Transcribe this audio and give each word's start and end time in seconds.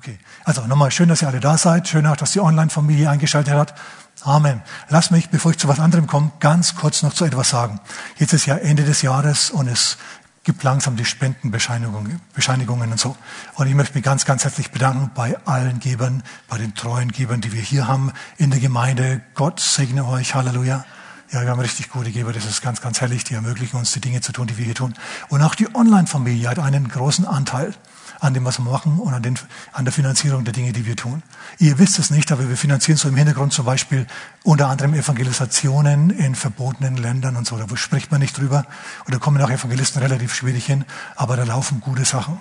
Okay. 0.00 0.18
Also 0.44 0.66
nochmal 0.66 0.90
schön, 0.90 1.10
dass 1.10 1.20
ihr 1.20 1.28
alle 1.28 1.40
da 1.40 1.58
seid. 1.58 1.86
Schön 1.86 2.06
auch, 2.06 2.16
dass 2.16 2.32
die 2.32 2.40
Online-Familie 2.40 3.10
eingeschaltet 3.10 3.52
hat. 3.52 3.74
Amen. 4.22 4.62
Lass 4.88 5.10
mich, 5.10 5.28
bevor 5.28 5.50
ich 5.50 5.58
zu 5.58 5.68
was 5.68 5.78
anderem 5.78 6.06
komme, 6.06 6.32
ganz 6.40 6.74
kurz 6.74 7.02
noch 7.02 7.12
zu 7.12 7.26
etwas 7.26 7.50
sagen. 7.50 7.80
Jetzt 8.16 8.32
ist 8.32 8.46
ja 8.46 8.56
Ende 8.56 8.84
des 8.84 9.02
Jahres 9.02 9.50
und 9.50 9.68
es 9.68 9.98
gibt 10.42 10.62
langsam 10.62 10.96
die 10.96 11.04
Spendenbescheinigungen 11.04 12.18
Bescheinigungen 12.32 12.92
und 12.92 12.98
so. 12.98 13.14
Und 13.56 13.66
ich 13.66 13.74
möchte 13.74 13.92
mich 13.92 14.02
ganz, 14.02 14.24
ganz 14.24 14.44
herzlich 14.44 14.70
bedanken 14.70 15.10
bei 15.14 15.36
allen 15.44 15.80
Gebern, 15.80 16.22
bei 16.48 16.56
den 16.56 16.74
treuen 16.74 17.12
Gebern, 17.12 17.42
die 17.42 17.52
wir 17.52 17.60
hier 17.60 17.86
haben 17.86 18.10
in 18.38 18.50
der 18.50 18.58
Gemeinde. 18.58 19.20
Gott 19.34 19.60
segne 19.60 20.06
euch. 20.06 20.34
Halleluja. 20.34 20.86
Ja, 21.30 21.42
wir 21.42 21.50
haben 21.50 21.60
richtig 21.60 21.90
gute 21.90 22.10
Geber. 22.10 22.32
Das 22.32 22.46
ist 22.46 22.62
ganz, 22.62 22.80
ganz 22.80 23.02
herrlich. 23.02 23.24
Die 23.24 23.34
ermöglichen 23.34 23.76
uns 23.76 23.92
die 23.92 24.00
Dinge 24.00 24.22
zu 24.22 24.32
tun, 24.32 24.46
die 24.46 24.56
wir 24.56 24.64
hier 24.64 24.74
tun. 24.74 24.94
Und 25.28 25.42
auch 25.42 25.54
die 25.54 25.74
Online-Familie 25.74 26.48
hat 26.48 26.58
einen 26.58 26.88
großen 26.88 27.26
Anteil 27.26 27.74
an 28.20 28.34
dem, 28.34 28.44
was 28.44 28.58
wir 28.58 28.64
machen 28.64 28.98
und 28.98 29.14
an, 29.14 29.22
den, 29.22 29.38
an 29.72 29.84
der 29.84 29.92
Finanzierung 29.92 30.44
der 30.44 30.52
Dinge, 30.52 30.72
die 30.72 30.86
wir 30.86 30.96
tun. 30.96 31.22
Ihr 31.58 31.78
wisst 31.78 31.98
es 31.98 32.10
nicht, 32.10 32.30
aber 32.30 32.48
wir 32.48 32.56
finanzieren 32.56 32.98
so 32.98 33.08
im 33.08 33.16
Hintergrund 33.16 33.52
zum 33.52 33.64
Beispiel 33.64 34.06
unter 34.44 34.68
anderem 34.68 34.94
Evangelisationen 34.94 36.10
in 36.10 36.34
verbotenen 36.34 36.96
Ländern 36.96 37.36
und 37.36 37.46
so. 37.46 37.56
Da 37.56 37.76
spricht 37.76 38.10
man 38.10 38.20
nicht 38.20 38.36
drüber. 38.36 38.66
Und 39.06 39.14
da 39.14 39.18
kommen 39.18 39.42
auch 39.42 39.50
Evangelisten 39.50 40.02
relativ 40.02 40.34
schwierig 40.34 40.66
hin, 40.66 40.84
aber 41.16 41.36
da 41.36 41.44
laufen 41.44 41.80
gute 41.80 42.04
Sachen. 42.04 42.38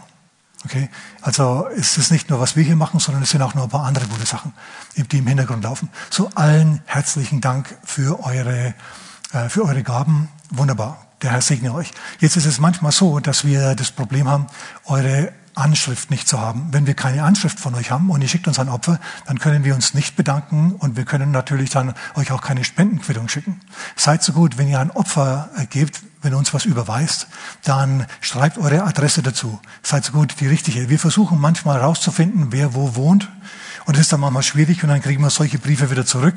Okay? 0.66 0.90
Also 1.22 1.68
es 1.76 1.98
ist 1.98 2.12
nicht 2.12 2.30
nur, 2.30 2.40
was 2.40 2.56
wir 2.56 2.64
hier 2.64 2.76
machen, 2.76 3.00
sondern 3.00 3.24
es 3.24 3.30
sind 3.30 3.42
auch 3.42 3.56
noch 3.56 3.64
ein 3.64 3.70
paar 3.70 3.86
andere 3.86 4.06
gute 4.08 4.26
Sachen, 4.26 4.54
die 4.96 5.18
im 5.18 5.28
Hintergrund 5.28 5.64
laufen. 5.64 5.90
So 6.10 6.30
allen 6.36 6.82
herzlichen 6.86 7.42
Dank 7.42 7.78
für 7.84 8.24
eure, 8.24 8.74
äh, 9.32 9.50
für 9.50 9.64
eure 9.64 9.84
Gaben. 9.84 10.30
Wunderbar. 10.50 11.06
Der 11.22 11.32
Herr 11.32 11.42
segne 11.42 11.74
euch. 11.74 11.92
Jetzt 12.20 12.38
ist 12.38 12.46
es 12.46 12.60
manchmal 12.60 12.92
so, 12.92 13.20
dass 13.20 13.44
wir 13.44 13.76
das 13.76 13.92
Problem 13.92 14.28
haben, 14.30 14.48
eure 14.86 15.34
Anschrift 15.60 16.10
nicht 16.10 16.28
zu 16.28 16.40
haben. 16.40 16.70
Wenn 16.72 16.88
wir 16.88 16.94
keine 16.94 17.24
Anschrift 17.24 17.60
von 17.60 17.76
euch 17.76 17.92
haben 17.92 18.10
und 18.10 18.22
ihr 18.22 18.28
schickt 18.28 18.48
uns 18.48 18.60
ein 18.60 18.70
Opfer, 18.70 19.00
dann 19.28 19.40
können 19.40 19.64
wir 19.64 19.76
uns 19.76 19.94
nicht 19.94 20.16
bedanken 20.16 20.74
und 20.74 20.98
wir 20.98 21.06
können 21.06 21.32
natürlich 21.32 21.70
dann 21.70 21.94
euch 22.16 22.32
auch 22.32 22.42
keine 22.42 22.64
Spendenquittung 22.64 23.30
schicken. 23.30 23.62
Seid 23.96 24.24
so 24.24 24.34
gut, 24.34 24.58
wenn 24.58 24.68
ihr 24.68 24.80
ein 24.80 24.92
Opfer 24.92 25.50
äh, 25.58 25.66
gebt, 25.66 26.02
wenn 26.22 26.34
ihr 26.34 26.38
uns 26.38 26.54
was 26.54 26.66
überweist, 26.66 27.28
dann 27.64 28.06
schreibt 28.22 28.58
eure 28.58 28.84
Adresse 28.84 29.22
dazu. 29.22 29.60
Seid 29.84 30.06
so 30.06 30.14
gut, 30.14 30.36
die 30.40 30.48
richtige. 30.48 30.90
Wir 30.90 31.00
versuchen 31.00 31.40
manchmal 31.40 31.80
herauszufinden, 31.80 32.48
wer 32.52 32.74
wo 32.74 32.96
wohnt 32.96 33.30
und 33.86 33.96
es 33.96 34.02
ist 34.02 34.14
dann 34.14 34.20
manchmal 34.20 34.44
schwierig 34.44 34.84
und 34.84 34.90
dann 34.90 35.02
kriegen 35.02 35.22
wir 35.24 35.30
solche 35.30 35.60
Briefe 35.60 35.90
wieder 35.92 36.06
zurück. 36.06 36.36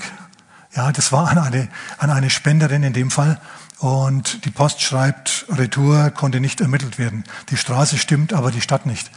Ja, 0.74 0.90
das 0.90 1.12
war 1.12 1.28
an 1.28 1.38
eine, 1.38 1.68
an 1.98 2.10
eine 2.10 2.30
Spenderin 2.30 2.82
in 2.82 2.94
dem 2.94 3.10
Fall. 3.10 3.38
Und 3.78 4.44
die 4.44 4.50
Post 4.50 4.80
schreibt, 4.80 5.46
Retour 5.48 6.10
konnte 6.10 6.40
nicht 6.40 6.60
ermittelt 6.60 6.98
werden. 6.98 7.24
Die 7.50 7.56
Straße 7.56 7.98
stimmt, 7.98 8.32
aber 8.32 8.50
die 8.50 8.60
Stadt 8.60 8.86
nicht. 8.86 9.10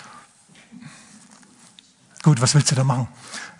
Gut, 2.23 2.42
was 2.42 2.56
willst 2.56 2.72
du 2.72 2.75
da 2.75 2.84
machen? 2.84 3.08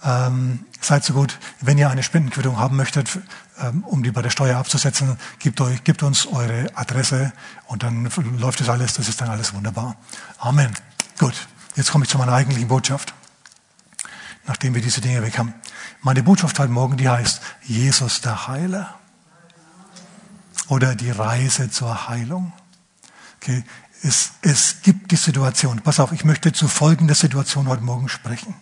Ähm, 0.04 0.66
seid 0.82 1.04
so 1.04 1.14
gut, 1.14 1.38
wenn 1.62 1.78
ihr 1.78 1.90
eine 1.90 2.02
Spendenquittung 2.02 2.58
haben 2.58 2.76
möchtet, 2.76 3.20
ähm, 3.60 3.84
um 3.84 4.02
die 4.02 4.12
bei 4.12 4.24
der 4.24 4.32
Steuer 4.32 4.58
abzusetzen, 4.58 5.18
gebt, 5.40 5.62
euch, 5.62 5.84
gebt 5.84 6.02
uns 6.02 6.26
eure 6.26 6.68
Adresse 6.76 7.32
und 7.68 7.84
dann 7.84 8.10
läuft 8.40 8.60
das 8.60 8.70
alles, 8.70 8.94
das 8.94 9.08
ist 9.08 9.22
dann 9.22 9.30
alles 9.30 9.54
wunderbar. 9.54 9.96
Amen. 10.40 10.74
Gut, 11.20 11.34
jetzt 11.76 11.92
komme 11.92 12.06
ich 12.06 12.10
zu 12.10 12.18
meiner 12.18 12.34
eigentlichen 12.34 12.68
Botschaft, 12.68 13.14
nachdem 14.48 14.74
wir 14.74 14.82
diese 14.82 15.02
Dinge 15.02 15.22
weg 15.22 15.38
haben. 15.38 15.54
Meine 16.02 16.24
Botschaft 16.24 16.58
heute 16.60 16.72
Morgen, 16.72 16.98
die 16.98 17.10
heißt 17.10 17.42
Jesus 17.62 18.22
der 18.22 18.48
Heiler 18.48 18.96
oder 20.68 20.96
die 20.96 21.12
Reise 21.12 21.70
zur 21.70 22.08
Heilung. 22.08 22.54
Okay. 23.38 23.64
Es, 24.04 24.34
es 24.42 24.82
gibt 24.84 25.12
die 25.12 25.16
Situation. 25.16 25.82
Pass 25.82 26.00
auf, 26.00 26.12
ich 26.12 26.26
möchte 26.26 26.52
zu 26.54 26.68
folgender 26.68 27.16
Situation 27.16 27.68
heute 27.68 27.84
Morgen 27.84 28.08
sprechen. 28.08 28.54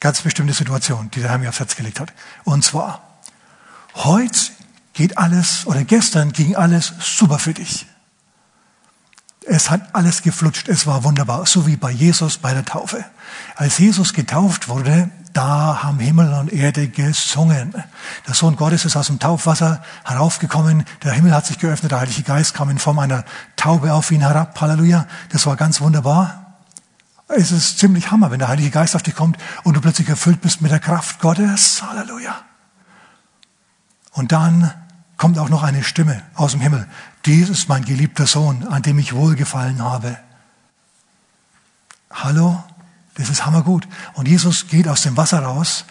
Ganz 0.00 0.20
bestimmte 0.20 0.52
Situation, 0.52 1.10
die 1.10 1.20
der 1.20 1.30
Herr 1.30 1.38
mir 1.38 1.48
aufs 1.48 1.60
Herz 1.60 1.76
gelegt 1.76 2.00
hat. 2.00 2.12
Und 2.44 2.62
zwar, 2.62 3.20
heute 3.94 4.38
geht 4.92 5.16
alles, 5.16 5.66
oder 5.66 5.84
gestern 5.84 6.32
ging 6.32 6.56
alles 6.56 6.92
super 7.00 7.38
für 7.38 7.54
dich. 7.54 7.86
Es 9.46 9.70
hat 9.70 9.94
alles 9.94 10.22
geflutscht, 10.22 10.68
es 10.68 10.86
war 10.86 11.04
wunderbar, 11.04 11.46
so 11.46 11.66
wie 11.66 11.76
bei 11.76 11.90
Jesus 11.90 12.38
bei 12.38 12.52
der 12.52 12.64
Taufe. 12.64 13.04
Als 13.54 13.78
Jesus 13.78 14.12
getauft 14.12 14.68
wurde, 14.68 15.10
da 15.36 15.82
haben 15.82 15.98
Himmel 15.98 16.32
und 16.32 16.50
Erde 16.50 16.88
gesungen. 16.88 17.74
Der 18.26 18.34
Sohn 18.34 18.56
Gottes 18.56 18.86
ist 18.86 18.96
aus 18.96 19.08
dem 19.08 19.18
Taufwasser 19.18 19.82
heraufgekommen, 20.04 20.84
der 21.04 21.12
Himmel 21.12 21.34
hat 21.34 21.44
sich 21.44 21.58
geöffnet, 21.58 21.92
der 21.92 22.00
Heilige 22.00 22.22
Geist 22.22 22.54
kam 22.54 22.70
in 22.70 22.78
Form 22.78 22.98
einer 22.98 23.24
Taube 23.54 23.92
auf 23.92 24.10
ihn 24.10 24.22
herab. 24.22 24.58
Halleluja. 24.58 25.06
Das 25.30 25.44
war 25.44 25.56
ganz 25.56 25.80
wunderbar. 25.82 26.56
Es 27.28 27.52
ist 27.52 27.78
ziemlich 27.78 28.10
Hammer, 28.10 28.30
wenn 28.30 28.38
der 28.38 28.48
Heilige 28.48 28.70
Geist 28.70 28.96
auf 28.96 29.02
dich 29.02 29.14
kommt 29.14 29.36
und 29.62 29.74
du 29.74 29.80
plötzlich 29.80 30.08
erfüllt 30.08 30.40
bist 30.40 30.62
mit 30.62 30.70
der 30.70 30.78
Kraft 30.78 31.20
Gottes. 31.20 31.82
Halleluja. 31.82 32.34
Und 34.12 34.32
dann 34.32 34.72
kommt 35.18 35.38
auch 35.38 35.50
noch 35.50 35.62
eine 35.62 35.84
Stimme 35.84 36.22
aus 36.34 36.52
dem 36.52 36.62
Himmel. 36.62 36.88
Dies 37.26 37.50
ist 37.50 37.68
mein 37.68 37.84
geliebter 37.84 38.26
Sohn, 38.26 38.66
an 38.68 38.82
dem 38.82 38.98
ich 38.98 39.12
wohlgefallen 39.14 39.82
habe. 39.82 40.16
Hallo? 42.10 42.64
Das 43.16 43.30
ist 43.30 43.46
hammergut. 43.46 43.86
Und 44.14 44.28
Jesus 44.28 44.68
geht 44.68 44.88
aus 44.88 45.02
dem 45.02 45.16
Wasser 45.16 45.40
raus. 45.40 45.84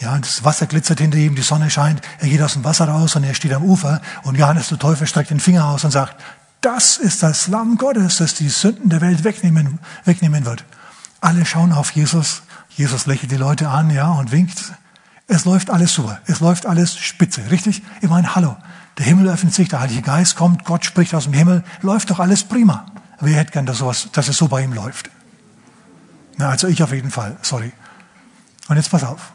Ja, 0.00 0.18
das 0.18 0.42
Wasser 0.44 0.66
glitzert 0.66 0.98
hinter 0.98 1.18
ihm, 1.18 1.34
die 1.36 1.42
Sonne 1.42 1.70
scheint. 1.70 2.00
Er 2.18 2.28
geht 2.28 2.42
aus 2.42 2.54
dem 2.54 2.64
Wasser 2.64 2.88
raus 2.88 3.14
und 3.14 3.24
er 3.24 3.34
steht 3.34 3.52
am 3.52 3.62
Ufer. 3.62 4.02
Und 4.24 4.36
Johannes 4.36 4.68
der 4.68 4.78
Teufel 4.78 5.06
streckt 5.06 5.30
den 5.30 5.38
Finger 5.38 5.66
aus 5.66 5.84
und 5.84 5.92
sagt, 5.92 6.16
das 6.60 6.96
ist 6.96 7.22
das 7.22 7.48
Lamm 7.48 7.76
Gottes, 7.76 8.18
das 8.18 8.34
die 8.34 8.48
Sünden 8.48 8.88
der 8.88 9.00
Welt 9.00 9.24
wegnehmen, 9.24 9.78
wegnehmen 10.04 10.44
wird. 10.44 10.64
Alle 11.20 11.44
schauen 11.44 11.72
auf 11.72 11.90
Jesus. 11.92 12.42
Jesus 12.70 13.06
lächelt 13.06 13.30
die 13.30 13.36
Leute 13.36 13.68
an, 13.68 13.90
ja, 13.90 14.10
und 14.10 14.32
winkt. 14.32 14.72
Es 15.28 15.44
läuft 15.44 15.70
alles 15.70 15.94
super. 15.94 16.20
Es 16.26 16.40
läuft 16.40 16.66
alles 16.66 16.96
spitze, 16.96 17.50
richtig? 17.50 17.82
Ich 18.00 18.08
meine, 18.08 18.34
hallo. 18.34 18.56
Der 18.98 19.06
Himmel 19.06 19.28
öffnet 19.28 19.54
sich, 19.54 19.68
der 19.68 19.80
Heilige 19.80 20.02
Geist 20.02 20.36
kommt, 20.36 20.64
Gott 20.64 20.84
spricht 20.84 21.14
aus 21.14 21.24
dem 21.24 21.32
Himmel. 21.32 21.64
Läuft 21.80 22.10
doch 22.10 22.18
alles 22.18 22.44
prima. 22.44 22.86
Wer 23.20 23.38
hätte 23.38 23.52
gern, 23.52 23.66
dass, 23.66 23.78
sowas, 23.78 24.08
dass 24.12 24.28
es 24.28 24.36
so 24.36 24.48
bei 24.48 24.62
ihm 24.62 24.72
läuft? 24.72 25.10
Na, 26.36 26.48
also 26.48 26.68
ich 26.68 26.82
auf 26.82 26.92
jeden 26.92 27.10
Fall, 27.10 27.36
sorry. 27.42 27.72
Und 28.68 28.76
jetzt 28.76 28.90
pass 28.90 29.04
auf. 29.04 29.32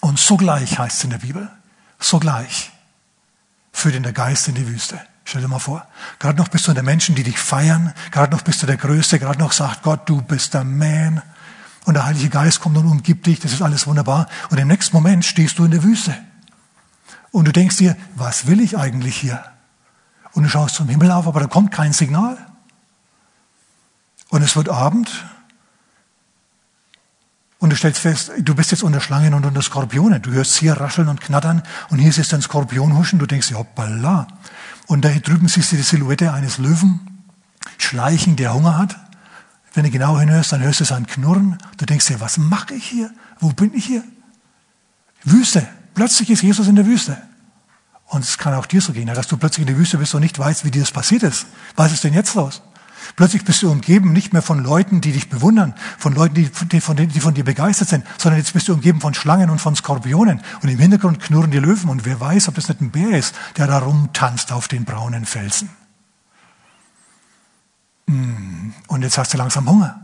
Und 0.00 0.18
sogleich 0.18 0.78
heißt 0.78 0.98
es 0.98 1.04
in 1.04 1.10
der 1.10 1.18
Bibel, 1.18 1.50
sogleich 1.98 2.72
führt 3.72 3.94
in 3.94 4.02
der 4.02 4.12
Geist 4.12 4.48
in 4.48 4.54
die 4.54 4.66
Wüste. 4.66 5.00
Stell 5.24 5.42
dir 5.42 5.48
mal 5.48 5.58
vor. 5.58 5.86
Gerade 6.18 6.38
noch 6.38 6.48
bist 6.48 6.66
du 6.66 6.72
der 6.72 6.82
Menschen, 6.82 7.14
die 7.14 7.22
dich 7.22 7.38
feiern. 7.38 7.94
Gerade 8.10 8.34
noch 8.34 8.42
bist 8.42 8.62
du 8.62 8.66
der 8.66 8.76
Größte. 8.76 9.18
Gerade 9.18 9.38
noch 9.38 9.52
sagt 9.52 9.82
Gott, 9.82 10.08
du 10.08 10.22
bist 10.22 10.54
der 10.54 10.64
Man. 10.64 11.22
Und 11.84 11.94
der 11.94 12.06
Heilige 12.06 12.30
Geist 12.30 12.60
kommt 12.60 12.76
und 12.76 12.86
umgibt 12.86 13.26
dich. 13.26 13.38
Das 13.38 13.52
ist 13.52 13.62
alles 13.62 13.86
wunderbar. 13.86 14.26
Und 14.50 14.58
im 14.58 14.68
nächsten 14.68 14.96
Moment 14.96 15.24
stehst 15.24 15.58
du 15.58 15.64
in 15.64 15.70
der 15.70 15.82
Wüste. 15.82 16.16
Und 17.30 17.44
du 17.44 17.52
denkst 17.52 17.76
dir, 17.76 17.96
was 18.16 18.46
will 18.46 18.60
ich 18.60 18.76
eigentlich 18.76 19.16
hier? 19.16 19.44
Und 20.32 20.44
du 20.44 20.48
schaust 20.48 20.74
zum 20.74 20.88
Himmel 20.88 21.10
auf, 21.10 21.26
aber 21.26 21.40
da 21.40 21.46
kommt 21.46 21.70
kein 21.70 21.92
Signal. 21.92 22.36
Und 24.30 24.42
es 24.42 24.56
wird 24.56 24.68
Abend 24.68 25.24
und 27.60 27.70
du 27.70 27.76
stellst 27.76 28.00
fest, 28.00 28.32
du 28.38 28.54
bist 28.54 28.70
jetzt 28.70 28.82
unter 28.82 29.00
Schlangen 29.00 29.34
und 29.34 29.44
unter 29.44 29.60
Skorpionen. 29.60 30.22
Du 30.22 30.30
hörst 30.30 30.56
hier 30.56 30.72
rascheln 30.72 31.08
und 31.08 31.20
knattern 31.20 31.62
und 31.90 31.98
hier 31.98 32.08
ist 32.08 32.34
ein 32.34 32.40
Skorpion 32.40 32.96
huschen. 32.96 33.18
Du 33.18 33.26
denkst, 33.26 33.52
hoppala. 33.52 34.26
Und 34.86 35.04
da 35.04 35.10
drüben 35.10 35.46
siehst 35.46 35.70
du 35.70 35.76
die 35.76 35.82
Silhouette 35.82 36.32
eines 36.32 36.56
Löwen 36.56 37.00
schleichen, 37.76 38.36
der 38.36 38.54
Hunger 38.54 38.78
hat. 38.78 38.96
Wenn 39.74 39.84
du 39.84 39.90
genau 39.90 40.18
hinhörst, 40.18 40.52
dann 40.52 40.62
hörst 40.62 40.80
du 40.80 40.84
sein 40.84 41.06
Knurren. 41.06 41.58
Du 41.76 41.84
denkst 41.84 42.06
dir, 42.06 42.18
was 42.18 42.38
mache 42.38 42.74
ich 42.74 42.86
hier? 42.86 43.10
Wo 43.38 43.50
bin 43.50 43.74
ich 43.74 43.84
hier? 43.84 44.02
Wüste. 45.24 45.68
Plötzlich 45.94 46.30
ist 46.30 46.42
Jesus 46.42 46.66
in 46.66 46.76
der 46.76 46.86
Wüste. 46.86 47.20
Und 48.06 48.24
es 48.24 48.38
kann 48.38 48.54
auch 48.54 48.66
dir 48.66 48.80
so 48.80 48.94
gehen, 48.94 49.06
dass 49.06 49.28
du 49.28 49.36
plötzlich 49.36 49.68
in 49.68 49.72
der 49.72 49.76
Wüste 49.76 49.98
bist 49.98 50.14
und 50.14 50.22
nicht 50.22 50.38
weißt, 50.38 50.64
wie 50.64 50.70
dir 50.70 50.80
das 50.80 50.90
passiert 50.90 51.22
ist. 51.24 51.46
Was 51.76 51.92
ist 51.92 52.02
denn 52.02 52.14
jetzt 52.14 52.34
los? 52.34 52.62
Plötzlich 53.16 53.44
bist 53.44 53.62
du 53.62 53.70
umgeben 53.70 54.12
nicht 54.12 54.32
mehr 54.32 54.42
von 54.42 54.62
Leuten, 54.62 55.00
die 55.00 55.12
dich 55.12 55.28
bewundern, 55.28 55.74
von 55.98 56.14
Leuten, 56.14 56.34
die, 56.34 56.50
die, 56.50 56.80
von, 56.80 56.96
die 56.96 57.20
von 57.20 57.34
dir 57.34 57.44
begeistert 57.44 57.88
sind, 57.88 58.04
sondern 58.18 58.38
jetzt 58.38 58.52
bist 58.52 58.68
du 58.68 58.74
umgeben 58.74 59.00
von 59.00 59.14
Schlangen 59.14 59.50
und 59.50 59.58
von 59.58 59.76
Skorpionen. 59.76 60.40
Und 60.62 60.68
im 60.68 60.78
Hintergrund 60.78 61.20
knurren 61.20 61.50
die 61.50 61.58
Löwen. 61.58 61.88
Und 61.88 62.04
wer 62.04 62.20
weiß, 62.20 62.48
ob 62.48 62.54
das 62.54 62.68
nicht 62.68 62.80
ein 62.80 62.90
Bär 62.90 63.18
ist, 63.18 63.34
der 63.56 63.66
da 63.66 63.78
rumtanzt 63.78 64.52
auf 64.52 64.68
den 64.68 64.84
braunen 64.84 65.24
Felsen. 65.24 65.70
Hm, 68.06 68.74
und 68.88 69.02
jetzt 69.02 69.18
hast 69.18 69.34
du 69.34 69.38
langsam 69.38 69.68
Hunger. 69.68 70.00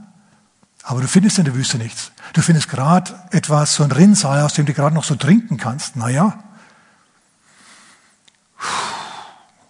Aber 0.82 1.00
du 1.00 1.08
findest 1.08 1.38
in 1.38 1.44
der 1.44 1.54
Wüste 1.54 1.78
nichts. 1.78 2.12
Du 2.32 2.42
findest 2.42 2.68
gerade 2.68 3.12
etwas, 3.32 3.74
so 3.74 3.82
ein 3.82 3.90
Rinnsal, 3.90 4.40
aus 4.42 4.54
dem 4.54 4.66
du 4.66 4.72
gerade 4.72 4.94
noch 4.94 5.02
so 5.02 5.16
trinken 5.16 5.56
kannst. 5.56 5.96
Naja. 5.96 6.38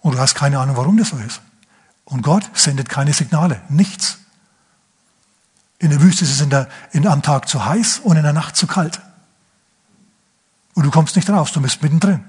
Und 0.01 0.13
du 0.13 0.19
hast 0.19 0.35
keine 0.35 0.59
Ahnung, 0.59 0.77
warum 0.77 0.95
das 0.95 1.09
so 1.09 1.17
ist. 1.17 1.41
Und 2.09 2.21
Gott 2.21 2.49
sendet 2.53 2.87
keine 2.87 3.11
Signale, 3.11 3.61
nichts. 3.67 4.19
In 5.77 5.89
der 5.89 6.01
Wüste 6.01 6.23
ist 6.23 6.31
es 6.31 6.39
in 6.39 6.49
der, 6.49 6.69
in, 6.93 7.05
am 7.05 7.21
Tag 7.21 7.49
zu 7.49 7.65
heiß 7.65 7.99
und 7.99 8.15
in 8.15 8.23
der 8.23 8.31
Nacht 8.31 8.55
zu 8.55 8.65
kalt. 8.65 9.01
Und 10.73 10.83
du 10.83 10.89
kommst 10.89 11.17
nicht 11.17 11.29
raus, 11.29 11.51
du 11.51 11.61
bist 11.61 11.83
mittendrin. 11.83 12.23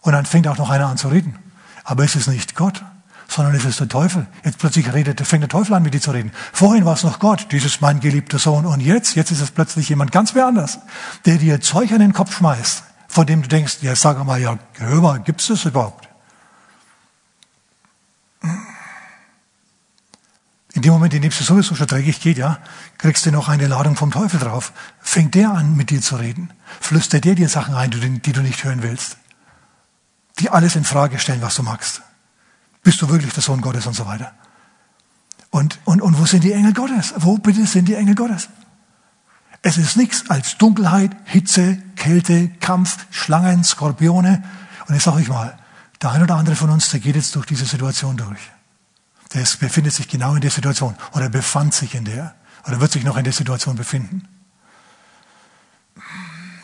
Und 0.00 0.12
dann 0.12 0.26
fängt 0.26 0.48
auch 0.48 0.58
noch 0.58 0.70
einer 0.70 0.88
an 0.88 0.96
zu 0.96 1.06
reden. 1.06 1.38
Aber 1.84 2.02
es 2.02 2.16
ist 2.16 2.26
nicht 2.26 2.56
Gott, 2.56 2.84
sondern 3.28 3.54
es 3.54 3.64
ist 3.64 3.78
der 3.78 3.88
Teufel. 3.88 4.26
Jetzt 4.44 4.58
plötzlich 4.58 4.92
redet, 4.92 5.24
fängt 5.24 5.42
der 5.42 5.48
Teufel 5.48 5.74
an, 5.74 5.84
mit 5.84 5.94
dir 5.94 6.00
zu 6.00 6.10
reden. 6.10 6.32
Vorhin 6.52 6.84
war 6.84 6.94
es 6.94 7.04
noch 7.04 7.20
Gott, 7.20 7.46
dieses 7.52 7.80
mein 7.80 8.00
geliebter 8.00 8.40
Sohn. 8.40 8.66
Und 8.66 8.80
jetzt, 8.80 9.14
jetzt 9.14 9.30
ist 9.30 9.40
es 9.40 9.52
plötzlich 9.52 9.88
jemand 9.88 10.10
ganz 10.10 10.34
wer 10.34 10.46
anders, 10.46 10.80
der 11.26 11.38
dir 11.38 11.60
Zeug 11.60 11.92
an 11.92 12.00
den 12.00 12.12
Kopf 12.12 12.36
schmeißt, 12.36 12.82
von 13.06 13.24
dem 13.24 13.42
du 13.42 13.48
denkst, 13.48 13.78
ja, 13.82 13.94
sag 13.94 14.22
mal, 14.24 14.40
ja, 14.40 14.58
hör 14.78 15.00
mal, 15.00 15.20
gibt's 15.20 15.46
das 15.46 15.64
überhaupt? 15.64 16.08
Moment, 21.02 21.14
in 21.14 21.22
dem 21.22 21.32
es 21.32 21.38
sowieso 21.44 21.74
schon 21.74 21.88
dreckig 21.88 22.20
geht, 22.20 22.38
ja, 22.38 22.60
kriegst 22.96 23.26
du 23.26 23.32
noch 23.32 23.48
eine 23.48 23.66
Ladung 23.66 23.96
vom 23.96 24.12
Teufel 24.12 24.38
drauf. 24.38 24.72
Fängt 25.00 25.34
der 25.34 25.50
an, 25.50 25.74
mit 25.74 25.90
dir 25.90 26.00
zu 26.00 26.14
reden. 26.14 26.52
Flüstert 26.78 27.24
der 27.24 27.34
dir 27.34 27.48
Sachen 27.48 27.74
ein, 27.74 27.90
die 27.90 28.32
du 28.32 28.40
nicht 28.40 28.62
hören 28.62 28.84
willst. 28.84 29.16
Die 30.38 30.48
alles 30.48 30.76
in 30.76 30.84
Frage 30.84 31.18
stellen, 31.18 31.42
was 31.42 31.56
du 31.56 31.64
magst. 31.64 32.02
Bist 32.84 33.02
du 33.02 33.08
wirklich 33.08 33.32
der 33.32 33.42
Sohn 33.42 33.62
Gottes 33.62 33.84
und 33.88 33.94
so 33.94 34.06
weiter. 34.06 34.32
Und, 35.50 35.80
und, 35.86 36.02
und 36.02 36.20
wo 36.20 36.24
sind 36.24 36.44
die 36.44 36.52
Engel 36.52 36.72
Gottes? 36.72 37.14
Wo 37.16 37.36
bitte 37.36 37.66
sind 37.66 37.88
die 37.88 37.94
Engel 37.94 38.14
Gottes? 38.14 38.48
Es 39.62 39.78
ist 39.78 39.96
nichts 39.96 40.30
als 40.30 40.56
Dunkelheit, 40.56 41.10
Hitze, 41.24 41.78
Kälte, 41.96 42.48
Kampf, 42.60 43.06
Schlangen, 43.10 43.64
Skorpione. 43.64 44.44
Und 44.86 44.94
jetzt 44.94 45.02
sage 45.02 45.20
ich 45.20 45.28
mal, 45.28 45.58
der 46.00 46.12
ein 46.12 46.22
oder 46.22 46.36
andere 46.36 46.54
von 46.54 46.70
uns, 46.70 46.90
der 46.90 47.00
geht 47.00 47.16
jetzt 47.16 47.34
durch 47.34 47.46
diese 47.46 47.64
Situation 47.64 48.16
durch 48.16 48.51
der 49.34 49.46
befindet 49.60 49.94
sich 49.94 50.08
genau 50.08 50.34
in 50.34 50.40
der 50.40 50.50
Situation 50.50 50.96
oder 51.12 51.28
befand 51.28 51.74
sich 51.74 51.94
in 51.94 52.04
der 52.04 52.34
oder 52.66 52.80
wird 52.80 52.92
sich 52.92 53.04
noch 53.04 53.16
in 53.16 53.24
der 53.24 53.32
Situation 53.32 53.76
befinden. 53.76 54.28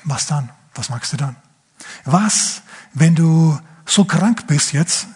Was 0.05 0.27
dann? 0.27 0.51
Was 0.75 0.91
magst 0.91 1.13
du 1.13 1.17
dann? 1.17 1.37
Was, 2.05 2.63
wenn 2.95 3.15
du 3.15 3.59
so 3.85 4.05
krank 4.05 4.47
bist 4.47 4.73
jetzt 4.73 5.07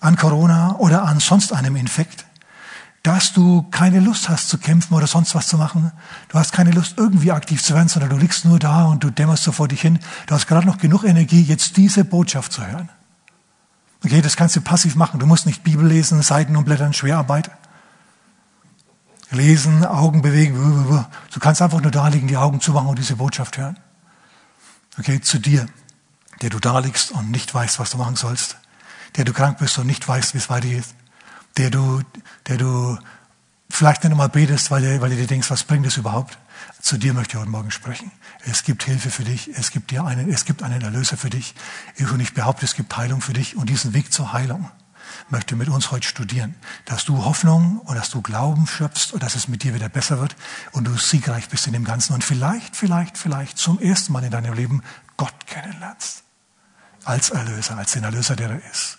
an 0.00 0.16
Corona 0.16 0.76
oder 0.76 1.04
an 1.04 1.20
sonst 1.20 1.52
einem 1.52 1.76
Infekt, 1.76 2.26
dass 3.04 3.34
du 3.34 3.62
keine 3.70 4.00
Lust 4.00 4.30
hast 4.30 4.48
zu 4.48 4.56
kämpfen 4.56 4.94
oder 4.94 5.06
sonst 5.06 5.34
was 5.34 5.46
zu 5.48 5.58
machen. 5.58 5.92
Du 6.28 6.38
hast 6.38 6.52
keine 6.52 6.70
Lust 6.70 6.94
irgendwie 6.96 7.32
aktiv 7.32 7.62
zu 7.62 7.74
werden, 7.74 7.88
sondern 7.88 8.10
du 8.10 8.16
liegst 8.16 8.46
nur 8.46 8.58
da 8.58 8.84
und 8.84 9.04
du 9.04 9.10
dämmerst 9.10 9.44
so 9.44 9.52
vor 9.52 9.68
dich 9.68 9.82
hin. 9.82 9.98
Du 10.26 10.34
hast 10.34 10.46
gerade 10.46 10.66
noch 10.66 10.78
genug 10.78 11.04
Energie, 11.04 11.42
jetzt 11.42 11.76
diese 11.76 12.04
Botschaft 12.04 12.52
zu 12.52 12.66
hören. 12.66 12.88
Okay, 14.04 14.20
das 14.20 14.36
kannst 14.36 14.54
du 14.54 14.60
passiv 14.60 14.96
machen. 14.96 15.18
Du 15.18 15.26
musst 15.26 15.46
nicht 15.46 15.64
Bibel 15.64 15.86
lesen, 15.86 16.20
Seiten 16.22 16.56
umblättern, 16.56 16.92
Schwerarbeit. 16.92 17.50
Lesen, 19.30 19.84
Augen 19.84 20.20
bewegen. 20.20 21.06
Du 21.32 21.40
kannst 21.40 21.62
einfach 21.62 21.80
nur 21.80 21.90
da 21.90 22.08
liegen, 22.08 22.28
die 22.28 22.36
Augen 22.36 22.60
zumachen 22.60 22.88
und 22.88 22.98
diese 22.98 23.16
Botschaft 23.16 23.56
hören. 23.56 23.78
Okay, 24.98 25.20
zu 25.20 25.38
dir, 25.38 25.66
der 26.42 26.50
du 26.50 26.60
da 26.60 26.78
liegst 26.78 27.12
und 27.12 27.30
nicht 27.30 27.52
weißt, 27.52 27.78
was 27.78 27.90
du 27.90 27.98
machen 27.98 28.16
sollst. 28.16 28.56
Der 29.16 29.24
du 29.24 29.32
krank 29.32 29.58
bist 29.58 29.78
und 29.78 29.86
nicht 29.86 30.06
weißt, 30.06 30.34
wie 30.34 30.38
es 30.38 30.50
weitergeht. 30.50 30.84
Der 31.56 31.70
du, 31.70 32.02
der 32.46 32.58
du 32.58 32.98
vielleicht 33.70 34.04
nicht 34.04 34.12
einmal 34.12 34.28
betest, 34.28 34.70
weil, 34.70 35.00
weil 35.00 35.10
du 35.10 35.16
dir 35.16 35.26
denkst, 35.26 35.50
was 35.50 35.64
bringt 35.64 35.86
es 35.86 35.96
überhaupt? 35.96 36.38
Zu 36.80 36.98
dir 36.98 37.14
möchte 37.14 37.36
ich 37.36 37.40
heute 37.40 37.50
Morgen 37.50 37.70
sprechen. 37.70 38.10
Es 38.44 38.62
gibt 38.64 38.84
Hilfe 38.84 39.10
für 39.10 39.24
dich. 39.24 39.48
Es 39.56 39.70
gibt 39.70 39.90
dir 39.90 40.04
einen, 40.04 40.30
es 40.30 40.44
gibt 40.44 40.62
einen 40.62 40.82
Erlöser 40.82 41.16
für 41.16 41.30
dich. 41.30 41.54
Und 41.98 42.20
ich 42.20 42.34
behaupte, 42.34 42.64
es 42.64 42.74
gibt 42.74 42.96
Heilung 42.96 43.20
für 43.20 43.32
dich. 43.32 43.56
Und 43.56 43.70
diesen 43.70 43.94
Weg 43.94 44.12
zur 44.12 44.32
Heilung 44.32 44.70
möchte 45.28 45.56
mit 45.56 45.68
uns 45.68 45.90
heute 45.90 46.06
studieren. 46.06 46.54
Dass 46.84 47.04
du 47.04 47.24
Hoffnung 47.24 47.78
und 47.80 47.94
dass 47.96 48.10
du 48.10 48.22
Glauben 48.22 48.66
schöpfst 48.66 49.12
und 49.12 49.22
dass 49.22 49.34
es 49.34 49.48
mit 49.48 49.62
dir 49.62 49.74
wieder 49.74 49.88
besser 49.88 50.18
wird 50.20 50.36
und 50.72 50.84
du 50.84 50.96
siegreich 50.96 51.48
bist 51.48 51.66
in 51.66 51.72
dem 51.72 51.84
Ganzen 51.84 52.14
und 52.14 52.24
vielleicht, 52.24 52.76
vielleicht, 52.76 53.18
vielleicht 53.18 53.58
zum 53.58 53.80
ersten 53.80 54.12
Mal 54.12 54.24
in 54.24 54.30
deinem 54.30 54.54
Leben 54.54 54.82
Gott 55.16 55.46
kennenlernst. 55.46 56.22
Als 57.04 57.30
Erlöser, 57.30 57.76
als 57.76 57.92
den 57.92 58.04
Erlöser, 58.04 58.36
der 58.36 58.50
er 58.50 58.70
ist. 58.70 58.98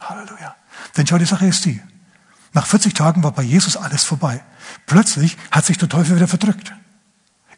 Halleluja. 0.00 0.56
Denn 0.96 1.06
schau, 1.06 1.18
die 1.18 1.26
Sache 1.26 1.46
ist 1.46 1.64
die. 1.64 1.80
Nach 2.52 2.66
40 2.66 2.94
Tagen 2.94 3.22
war 3.22 3.32
bei 3.32 3.42
Jesus 3.42 3.76
alles 3.76 4.04
vorbei. 4.04 4.42
Plötzlich 4.86 5.36
hat 5.50 5.64
sich 5.64 5.78
der 5.78 5.88
Teufel 5.88 6.16
wieder 6.16 6.28
verdrückt. 6.28 6.72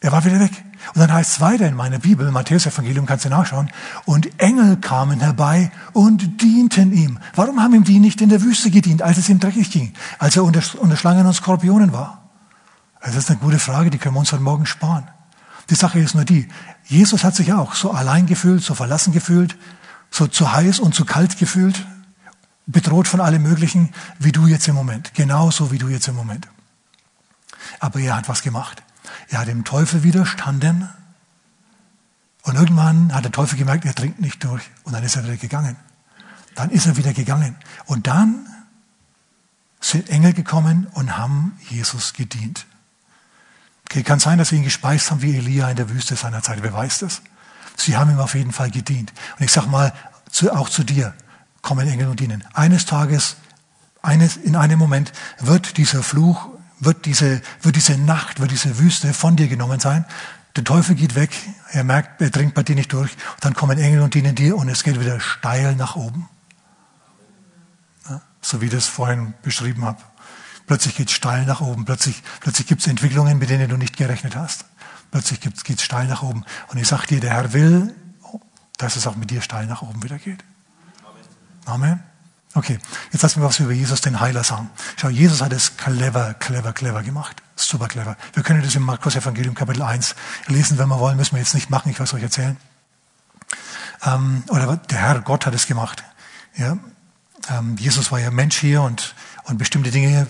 Er 0.01 0.11
war 0.11 0.25
wieder 0.25 0.41
weg. 0.41 0.53
Und 0.95 1.01
dann 1.01 1.13
heißt 1.13 1.31
es 1.31 1.41
weiter 1.41 1.69
in 1.69 1.77
meiner 1.77 2.01
Bibel, 2.01 2.31
Matthäus 2.33 2.67
Evangelium 2.67 3.07
kannst 3.07 3.25
du 3.25 3.29
nachschauen, 3.29 3.71
und 4.05 4.41
Engel 4.41 4.77
kamen 4.77 5.21
herbei 5.21 5.71
und 5.93 6.43
dienten 6.43 6.93
ihm. 6.93 7.19
Warum 7.37 7.63
haben 7.63 7.75
ihm 7.75 7.85
die 7.85 8.01
nicht 8.01 8.21
in 8.21 8.29
der 8.29 8.43
Wüste 8.43 8.71
gedient, 8.71 9.01
als 9.01 9.17
es 9.19 9.29
ihm 9.29 9.39
dreckig 9.39 9.71
ging, 9.71 9.95
als 10.19 10.37
er 10.37 10.43
unter, 10.43 10.61
unter 10.81 10.97
Schlangen 10.97 11.25
und 11.25 11.35
Skorpionen 11.35 11.93
war? 11.93 12.31
Das 13.01 13.15
ist 13.15 13.31
eine 13.31 13.39
gute 13.39 13.61
Frage, 13.61 13.91
die 13.91 13.99
können 13.99 14.17
wir 14.17 14.21
uns 14.21 14.33
heute 14.33 14.43
Morgen 14.43 14.67
sparen. 14.67 15.09
Die 15.71 15.77
Sache 15.77 16.01
ist 16.01 16.17
nur 16.17 16.25
die, 16.25 16.49
Jesus 16.85 17.23
hat 17.23 17.37
sich 17.37 17.53
auch 17.53 17.75
so 17.75 17.93
allein 17.93 18.27
gefühlt, 18.27 18.63
so 18.65 18.75
verlassen 18.75 19.13
gefühlt, 19.13 19.57
so 20.11 20.27
zu 20.27 20.53
heiß 20.53 20.81
und 20.81 20.97
zu 20.97 21.05
kalt 21.05 21.39
gefühlt, 21.39 21.87
bedroht 22.73 23.09
von 23.09 23.21
allem 23.21 23.43
Möglichen, 23.43 23.93
wie 24.19 24.33
du 24.33 24.47
jetzt 24.47 24.67
im 24.69 24.75
Moment. 24.75 25.15
Genauso 25.15 25.71
wie 25.71 25.79
du 25.79 25.89
jetzt 25.89 26.09
im 26.09 26.17
Moment. 26.17 26.49
Aber 27.79 28.01
er 28.01 28.17
hat 28.17 28.29
was 28.29 28.43
gemacht. 28.43 28.83
Er 29.29 29.41
hat 29.41 29.49
dem 29.49 29.65
Teufel 29.65 30.03
widerstanden. 30.03 30.89
Und 32.43 32.57
irgendwann 32.57 33.15
hat 33.15 33.25
der 33.25 33.33
Teufel 33.33 33.59
gemerkt, 33.59 33.85
er 33.85 33.93
dringt 33.93 34.21
nicht 34.21 34.43
durch. 34.43 34.63
Und 34.85 34.93
dann 34.93 35.05
ist 35.05 35.17
er 35.17 35.25
wieder 35.25 35.37
gegangen. 35.37 35.77
Dann 36.55 36.71
ist 36.71 36.87
er 36.87 36.97
wieder 36.97 37.13
gegangen. 37.13 37.57
Und 37.87 38.07
dann 38.07 38.47
sind 39.81 40.09
Engel 40.09 40.33
gekommen 40.33 40.87
und 40.93 41.17
haben 41.17 41.59
Jesus 41.69 42.13
gedient. 42.13 42.67
Okay, 43.89 44.03
kann 44.03 44.21
sein, 44.21 44.39
dass 44.39 44.49
sie 44.49 44.57
ihn 44.57 44.65
gespeist 44.65 45.11
haben 45.11 45.23
wie 45.23 45.37
Elia 45.37 45.69
in 45.69 45.77
der 45.77 45.91
Wüste 45.91 46.17
seiner 46.17 46.43
Zeit. 46.43 46.63
Wer 46.63 46.73
weiß 46.73 47.01
das? 47.01 47.23
Sie 47.77 47.97
haben 47.97 48.11
ihm 48.11 48.19
auf 48.19 48.35
jeden 48.35 48.53
Fall 48.53 48.71
gedient. 48.71 49.13
Und 49.39 49.45
ich 49.45 49.53
sag 49.53 49.67
mal, 49.67 49.93
zu, 50.31 50.53
auch 50.53 50.69
zu 50.69 50.85
dir 50.85 51.15
kommen 51.63 51.89
Engel 51.89 52.09
und 52.09 52.21
dienen. 52.21 52.45
Eines 52.53 52.87
Tages, 52.87 53.37
eines, 54.03 54.37
in 54.37 54.57
einem 54.57 54.79
Moment 54.79 55.13
wird 55.41 55.79
dieser 55.79 56.03
Fluch 56.03 56.49
wird 56.85 57.07
diese, 57.07 57.41
wird 57.63 57.77
diese 57.77 57.97
Nacht, 57.97 58.41
wird 58.41 58.51
diese 58.51 58.79
Wüste 58.79 59.15
von 59.15 59.37
dir 59.37 59.49
genommen 59.49 59.79
sein. 59.79 60.05
Der 60.57 60.65
Teufel 60.65 60.97
geht 60.97 61.15
weg, 61.15 61.31
er 61.71 61.85
merkt, 61.85 62.21
er 62.21 62.31
dringt 62.31 62.55
bei 62.55 62.63
dir 62.63 62.75
nicht 62.75 62.93
durch. 62.93 63.17
Dann 63.41 63.55
kommen 63.55 63.79
Engel 63.79 64.03
und 64.03 64.15
dienen 64.15 64.35
dir 64.35 64.57
und 64.57 64.69
es 64.69 64.83
geht 64.83 65.01
wieder 65.01 65.21
steil 65.21 65.77
nach 65.77 65.97
oben. 65.97 66.29
Ja, 68.09 68.21
so 68.43 68.61
wie 68.61 68.67
ich 68.67 68.73
das 68.73 68.87
vorhin 68.87 69.35
beschrieben 69.43 69.85
habe. 69.85 70.03
Plötzlich 70.67 70.97
geht 70.97 71.09
es 71.09 71.15
steil 71.15 71.47
nach 71.47 71.61
oben. 71.61 71.85
Plötzlich, 71.85 72.23
plötzlich 72.41 72.67
gibt 72.67 72.83
es 72.83 72.89
Entwicklungen, 72.89 73.39
mit 73.39 73.49
denen 73.49 73.69
du 73.69 73.77
nicht 73.77 73.97
gerechnet 73.97 74.37
hast. 74.37 74.65
Plötzlich 75.11 75.41
geht 75.41 75.79
es 75.79 75.83
steil 75.83 76.07
nach 76.09 76.23
oben. 76.23 76.45
Und 76.69 76.79
ich 76.79 76.89
sage 76.89 77.07
dir, 77.07 77.21
der 77.21 77.31
Herr 77.31 77.53
will, 77.53 77.95
dass 78.77 78.97
es 78.97 79.07
auch 79.07 79.17
mit 79.17 79.31
dir 79.31 79.41
steil 79.41 79.67
nach 79.67 79.83
oben 79.83 80.03
wieder 80.03 80.19
geht. 80.19 80.43
Amen. 81.65 82.03
Okay, 82.55 82.79
jetzt 83.13 83.23
lassen 83.23 83.41
wir 83.41 83.49
was 83.49 83.61
über 83.61 83.73
Jesus, 83.73 84.03
den 84.03 84.21
Heiler, 84.21 84.45
sagen. 84.45 84.69
Schau, 84.97 85.09
Jesus 85.09 85.41
hat 85.41 85.53
es 85.55 85.79
clever, 85.79 86.35
clever, 86.35 86.75
clever 86.75 87.03
gemacht. 87.03 87.43
Super 87.57 87.89
clever. 87.89 88.17
Wir 88.35 88.43
können 88.43 88.63
das 88.63 88.75
im 88.75 88.83
Markus 88.83 89.17
Evangelium 89.17 89.55
Kapitel 89.55 89.83
1 89.83 90.15
lesen, 90.49 90.77
wenn 90.77 90.89
wir 90.89 90.99
wollen, 90.99 91.17
müssen 91.17 91.33
wir 91.33 91.39
jetzt 91.39 91.55
nicht 91.55 91.71
machen, 91.71 91.91
ich 91.91 91.99
es 91.99 92.13
euch 92.13 92.23
erzählen. 92.23 92.59
Ähm, 94.05 94.45
oder 94.49 94.77
der 94.77 94.99
Herr 94.99 95.21
Gott 95.21 95.47
hat 95.47 95.55
es 95.55 95.67
gemacht. 95.67 96.05
Ja? 96.57 96.77
Ähm, 97.49 97.77
Jesus 97.79 98.13
war 98.13 98.21
ja 98.21 98.31
Mensch 98.31 98.59
hier 98.59 98.83
und, 98.83 99.15
und 99.45 99.57
bestimmte 99.57 99.91
Dinge 99.91 100.27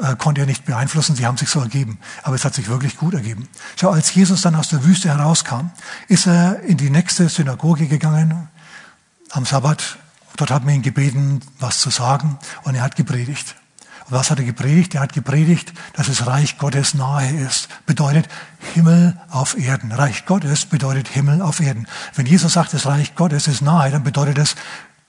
äh, 0.00 0.16
konnte 0.16 0.42
er 0.42 0.46
nicht 0.46 0.64
beeinflussen, 0.64 1.16
sie 1.16 1.26
haben 1.26 1.36
sich 1.36 1.48
so 1.48 1.60
ergeben. 1.60 1.98
Aber 2.22 2.34
es 2.36 2.44
hat 2.44 2.54
sich 2.54 2.68
wirklich 2.68 2.96
gut 2.96 3.14
ergeben. 3.14 3.48
Schau, 3.76 3.90
als 3.90 4.14
Jesus 4.14 4.42
dann 4.42 4.54
aus 4.54 4.68
der 4.68 4.84
Wüste 4.84 5.08
herauskam, 5.08 5.70
ist 6.08 6.26
er 6.26 6.60
in 6.60 6.76
die 6.76 6.90
nächste 6.90 7.28
Synagoge 7.28 7.86
gegangen, 7.86 8.48
am 9.30 9.44
Sabbat, 9.44 9.98
Dort 10.36 10.50
hat 10.50 10.64
man 10.64 10.74
ihn 10.74 10.82
gebeten, 10.82 11.40
was 11.58 11.80
zu 11.80 11.90
sagen 11.90 12.38
und 12.64 12.74
er 12.74 12.82
hat 12.82 12.96
gepredigt. 12.96 13.56
Und 14.06 14.12
was 14.12 14.30
hat 14.30 14.38
er 14.38 14.44
gepredigt? 14.44 14.94
Er 14.94 15.00
hat 15.00 15.12
gepredigt, 15.12 15.72
dass 15.94 16.08
das 16.08 16.26
Reich 16.26 16.58
Gottes 16.58 16.94
nahe 16.94 17.30
ist. 17.30 17.68
Bedeutet 17.86 18.28
Himmel 18.74 19.18
auf 19.30 19.56
Erden. 19.56 19.92
Reich 19.92 20.26
Gottes 20.26 20.66
bedeutet 20.66 21.08
Himmel 21.08 21.40
auf 21.40 21.60
Erden. 21.60 21.86
Wenn 22.14 22.26
Jesus 22.26 22.54
sagt, 22.54 22.74
das 22.74 22.86
Reich 22.86 23.14
Gottes 23.14 23.46
ist 23.46 23.62
nahe, 23.62 23.90
dann 23.90 24.04
bedeutet 24.04 24.38
es, 24.38 24.56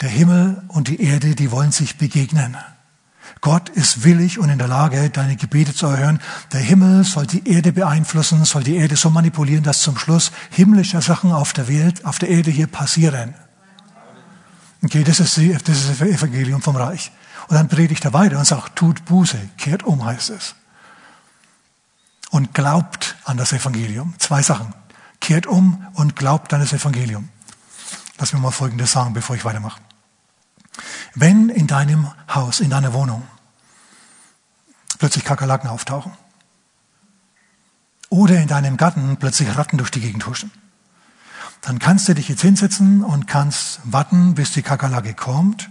der 0.02 0.10
Himmel 0.10 0.62
und 0.68 0.88
die 0.88 1.02
Erde, 1.02 1.36
die 1.36 1.52
wollen 1.52 1.72
sich 1.72 1.98
begegnen. 1.98 2.58
Gott 3.42 3.70
ist 3.70 4.04
willig 4.04 4.40
und 4.40 4.50
in 4.50 4.58
der 4.58 4.68
Lage, 4.68 5.10
deine 5.10 5.36
Gebete 5.36 5.74
zu 5.74 5.88
erhören. 5.88 6.20
Der 6.52 6.60
Himmel 6.60 7.04
soll 7.04 7.28
die 7.28 7.48
Erde 7.48 7.74
beeinflussen, 7.74 8.44
soll 8.46 8.64
die 8.64 8.76
Erde 8.76 8.96
so 8.96 9.10
manipulieren, 9.10 9.64
dass 9.64 9.82
zum 9.82 9.98
Schluss 9.98 10.32
himmlische 10.50 11.02
Sachen 11.02 11.32
auf 11.32 11.54
der 11.54 11.68
Welt, 11.68 12.06
auf 12.06 12.20
der 12.20 12.30
Erde 12.30 12.52
hier 12.52 12.68
passieren. 12.68 13.36
Okay, 14.86 15.04
das 15.04 15.20
ist, 15.20 15.36
die, 15.38 15.52
das 15.52 15.78
ist 15.78 15.90
das 15.90 16.02
Evangelium 16.02 16.62
vom 16.62 16.76
Reich. 16.76 17.12
Und 17.48 17.56
dann 17.56 17.68
predigt 17.68 18.06
er 18.06 18.14
weiter 18.14 18.38
und 18.38 18.46
sagt, 18.46 18.76
tut 18.76 19.04
Buße, 19.06 19.50
kehrt 19.58 19.82
um, 19.82 20.06
heißt 20.06 20.30
es. 20.30 20.54
Und 22.30 22.54
glaubt 22.54 23.16
an 23.24 23.36
das 23.36 23.52
Evangelium. 23.52 24.14
Zwei 24.20 24.44
Sachen. 24.44 24.76
Kehrt 25.20 25.48
um 25.48 25.88
und 25.96 26.16
glaubt 26.16 26.54
an 26.54 26.60
das 26.60 26.72
Evangelium. 26.72 27.30
Lass 28.20 28.32
mir 28.32 28.40
mal 28.40 28.52
Folgendes 28.52 28.92
sagen, 28.92 29.14
bevor 29.14 29.36
ich 29.36 29.44
weitermache. 29.44 29.82
Wenn 31.16 31.50
in 31.50 31.66
deinem 31.66 32.12
Haus, 32.32 32.60
in 32.60 32.70
deiner 32.70 32.94
Wohnung 32.94 33.24
plötzlich 35.00 35.26
Kakerlaken 35.26 35.68
auftauchen 35.68 36.12
oder 38.10 38.40
in 38.40 38.48
deinem 38.48 38.78
Garten 38.78 39.18
plötzlich 39.18 39.58
Ratten 39.58 39.80
durch 39.80 39.90
die 39.90 40.02
Gegend 40.02 40.28
huschen, 40.28 40.52
dann 41.66 41.80
kannst 41.80 42.08
du 42.08 42.14
dich 42.14 42.30
jetzt 42.30 42.42
hinsetzen 42.42 43.04
und 43.04 43.28
kannst 43.28 43.80
warten, 43.84 44.36
bis 44.36 44.52
die 44.52 44.62
Kakerlake 44.62 45.16
kommt 45.16 45.70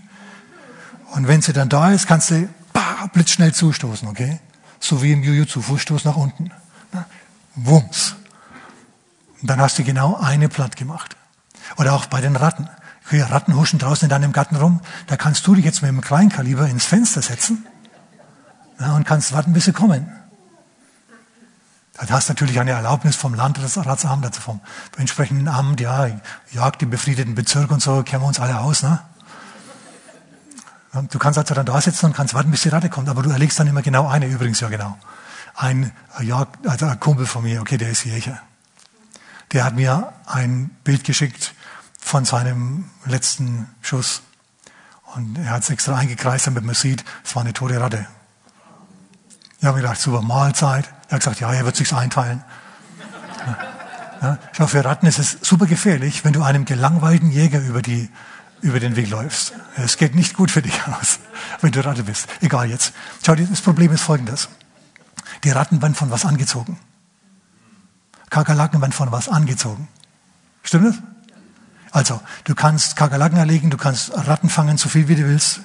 Und 1.12 1.28
wenn 1.28 1.40
sie 1.40 1.52
dann 1.52 1.68
da 1.68 1.92
ist, 1.92 2.08
kannst 2.08 2.32
du 2.32 2.48
bah, 2.72 3.08
blitzschnell 3.12 3.54
zustoßen, 3.54 4.08
okay? 4.08 4.40
So 4.80 5.02
wie 5.02 5.12
im 5.12 5.22
Jujutsu, 5.22 5.62
Fußstoß 5.62 6.04
nach 6.04 6.16
unten. 6.16 6.50
Wumms. 7.54 8.16
Und 9.40 9.48
dann 9.48 9.60
hast 9.60 9.78
du 9.78 9.84
genau 9.84 10.16
eine 10.16 10.48
platt 10.48 10.74
gemacht. 10.74 11.16
Oder 11.76 11.92
auch 11.92 12.06
bei 12.06 12.20
den 12.20 12.34
Ratten. 12.34 12.68
Okay, 13.06 13.22
Ratten 13.22 13.54
huschen 13.54 13.78
draußen 13.78 14.06
in 14.06 14.10
deinem 14.10 14.32
Garten 14.32 14.56
rum. 14.56 14.80
Da 15.06 15.16
kannst 15.16 15.46
du 15.46 15.54
dich 15.54 15.64
jetzt 15.64 15.82
mit 15.82 15.90
dem 15.90 16.00
Kleinkaliber 16.00 16.68
ins 16.68 16.86
Fenster 16.86 17.22
setzen 17.22 17.64
ja, 18.80 18.96
und 18.96 19.06
kannst 19.06 19.32
warten, 19.32 19.52
bis 19.52 19.66
sie 19.66 19.72
kommen. 19.72 20.10
Du 21.94 22.10
hast 22.10 22.28
natürlich 22.28 22.58
eine 22.58 22.72
Erlaubnis 22.72 23.14
vom 23.14 23.34
Landratsamt, 23.34 24.26
also 24.26 24.40
vom 24.40 24.60
entsprechenden 24.98 25.46
Amt, 25.46 25.80
ja, 25.80 26.08
jagt 26.50 26.82
im 26.82 26.90
befriedeten 26.90 27.36
Bezirk 27.36 27.70
und 27.70 27.80
so, 27.80 28.02
kennen 28.02 28.22
wir 28.22 28.26
uns 28.26 28.40
alle 28.40 28.58
aus, 28.58 28.82
ne? 28.82 28.98
Du 31.10 31.18
kannst 31.18 31.38
also 31.38 31.54
dann 31.54 31.66
da 31.66 31.80
sitzen 31.80 32.06
und 32.06 32.16
kannst 32.16 32.34
warten, 32.34 32.50
bis 32.50 32.62
die 32.62 32.68
Ratte 32.68 32.88
kommt, 32.88 33.08
aber 33.08 33.22
du 33.22 33.30
erlegst 33.30 33.58
dann 33.58 33.66
immer 33.66 33.82
genau 33.82 34.08
eine, 34.08 34.26
übrigens 34.26 34.60
ja 34.60 34.68
genau. 34.68 34.96
Ein, 35.54 35.92
ja, 36.20 36.46
also 36.66 36.86
ein 36.86 37.00
Kumpel 37.00 37.26
von 37.26 37.44
mir, 37.44 37.60
okay, 37.60 37.76
der 37.76 37.90
ist 37.90 38.04
Jäger. 38.04 38.40
Der 39.52 39.64
hat 39.64 39.74
mir 39.74 40.12
ein 40.26 40.70
Bild 40.82 41.04
geschickt 41.04 41.54
von 42.00 42.24
seinem 42.24 42.90
letzten 43.06 43.68
Schuss. 43.82 44.22
Und 45.14 45.38
er 45.38 45.50
hat 45.50 45.62
es 45.62 45.70
extra 45.70 45.96
eingekreist, 45.96 46.48
damit 46.48 46.64
man 46.64 46.74
sieht, 46.74 47.04
es 47.24 47.34
war 47.36 47.42
eine 47.42 47.52
tote 47.52 47.80
Ratte. 47.80 48.06
Ich 49.60 49.64
habe 49.64 49.80
gedacht, 49.80 50.00
super, 50.00 50.22
Mahlzeit. 50.22 50.88
Er 51.14 51.18
hat 51.18 51.20
gesagt, 51.20 51.38
ja, 51.38 51.52
er 51.52 51.64
wird 51.64 51.76
sich's 51.76 51.92
einteilen. 51.92 52.42
Ja, 54.20 54.38
schau, 54.50 54.66
für 54.66 54.84
Ratten 54.84 55.06
ist 55.06 55.20
es 55.20 55.38
super 55.42 55.66
gefährlich, 55.66 56.24
wenn 56.24 56.32
du 56.32 56.42
einem 56.42 56.64
gelangweilten 56.64 57.30
Jäger 57.30 57.60
über 57.60 57.82
die 57.82 58.10
über 58.62 58.80
den 58.80 58.96
Weg 58.96 59.10
läufst. 59.10 59.52
Es 59.76 59.96
geht 59.96 60.16
nicht 60.16 60.34
gut 60.34 60.50
für 60.50 60.60
dich 60.60 60.74
aus, 60.88 61.20
wenn 61.60 61.70
du 61.70 61.84
Ratte 61.84 62.02
bist. 62.02 62.26
Egal 62.40 62.68
jetzt. 62.68 62.94
Schau, 63.24 63.36
das 63.36 63.60
Problem 63.60 63.92
ist 63.92 64.00
folgendes. 64.00 64.48
Die 65.44 65.50
Ratten 65.50 65.80
werden 65.82 65.94
von 65.94 66.10
was 66.10 66.24
angezogen. 66.24 66.80
Kakerlaken 68.30 68.80
werden 68.80 68.92
von 68.92 69.12
was 69.12 69.28
angezogen. 69.28 69.86
Stimmt 70.64 70.86
das? 70.86 70.96
Also, 71.92 72.20
du 72.42 72.56
kannst 72.56 72.96
Kakerlaken 72.96 73.38
erlegen, 73.38 73.70
du 73.70 73.76
kannst 73.76 74.10
Ratten 74.12 74.48
fangen, 74.48 74.78
so 74.78 74.88
viel 74.88 75.06
wie 75.06 75.14
du 75.14 75.28
willst. 75.28 75.60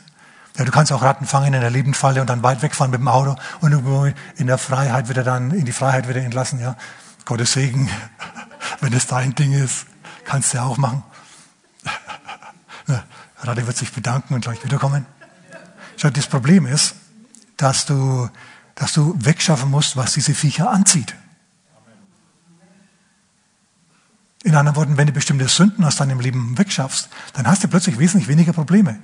Ja, 0.58 0.65
du 0.65 0.72
kannst 0.72 0.91
auch 0.91 1.01
Ratten 1.01 1.25
fangen 1.25 1.53
in 1.53 1.62
der 1.62 1.70
Lebendfalle 1.70 2.22
und 2.22 2.29
dann 2.29 2.44
weit 2.44 2.62
wegfahren 2.62 2.91
mit 2.91 3.00
dem 3.00 3.08
Auto 3.08 3.36
und 3.62 4.13
in 4.36 4.48
der 4.48 4.58
Freiheit 4.58 5.10
wieder 5.10 5.24
dann, 5.24 5.51
in 5.51 5.65
die 5.65 5.72
Freiheit 5.72 6.10
wieder 6.10 6.22
entlassen, 6.22 6.60
ja. 6.60 6.75
Gottes 7.25 7.53
Segen. 7.53 7.89
Wenn 8.82 8.94
es 8.94 9.08
dein 9.08 9.36
Ding 9.36 9.53
ist, 9.53 9.86
kannst 10.25 10.53
du 10.53 10.58
ja 10.58 10.63
auch 10.63 10.77
machen. 10.77 11.03
Rade 13.41 13.68
wird 13.68 13.77
sich 13.77 13.94
bedanken 13.94 14.34
und 14.34 14.41
gleich 14.41 14.63
wiederkommen. 14.63 15.06
Schau, 15.98 16.10
das 16.10 16.27
Problem 16.27 16.65
ist, 16.65 16.96
dass 17.58 17.86
du, 17.86 18.29
dass 18.75 18.94
du 18.94 19.15
wegschaffen 19.18 19.70
musst, 19.70 19.98
was 19.98 20.13
diese 20.13 20.34
Viecher 20.34 20.70
anzieht. 20.70 21.15
In 24.44 24.56
anderen 24.56 24.77
Worten, 24.77 24.98
wenn 24.98 25.08
du 25.08 25.13
bestimmte 25.13 25.48
Sünden 25.50 25.84
aus 25.84 25.98
deinem 25.98 26.20
Leben 26.22 26.58
wegschaffst, 26.58 27.10
dann 27.34 27.46
hast 27.46 27.63
du 27.63 27.68
plötzlich 27.68 28.00
wesentlich 28.00 28.29
weniger 28.29 28.53
Probleme. 28.53 29.00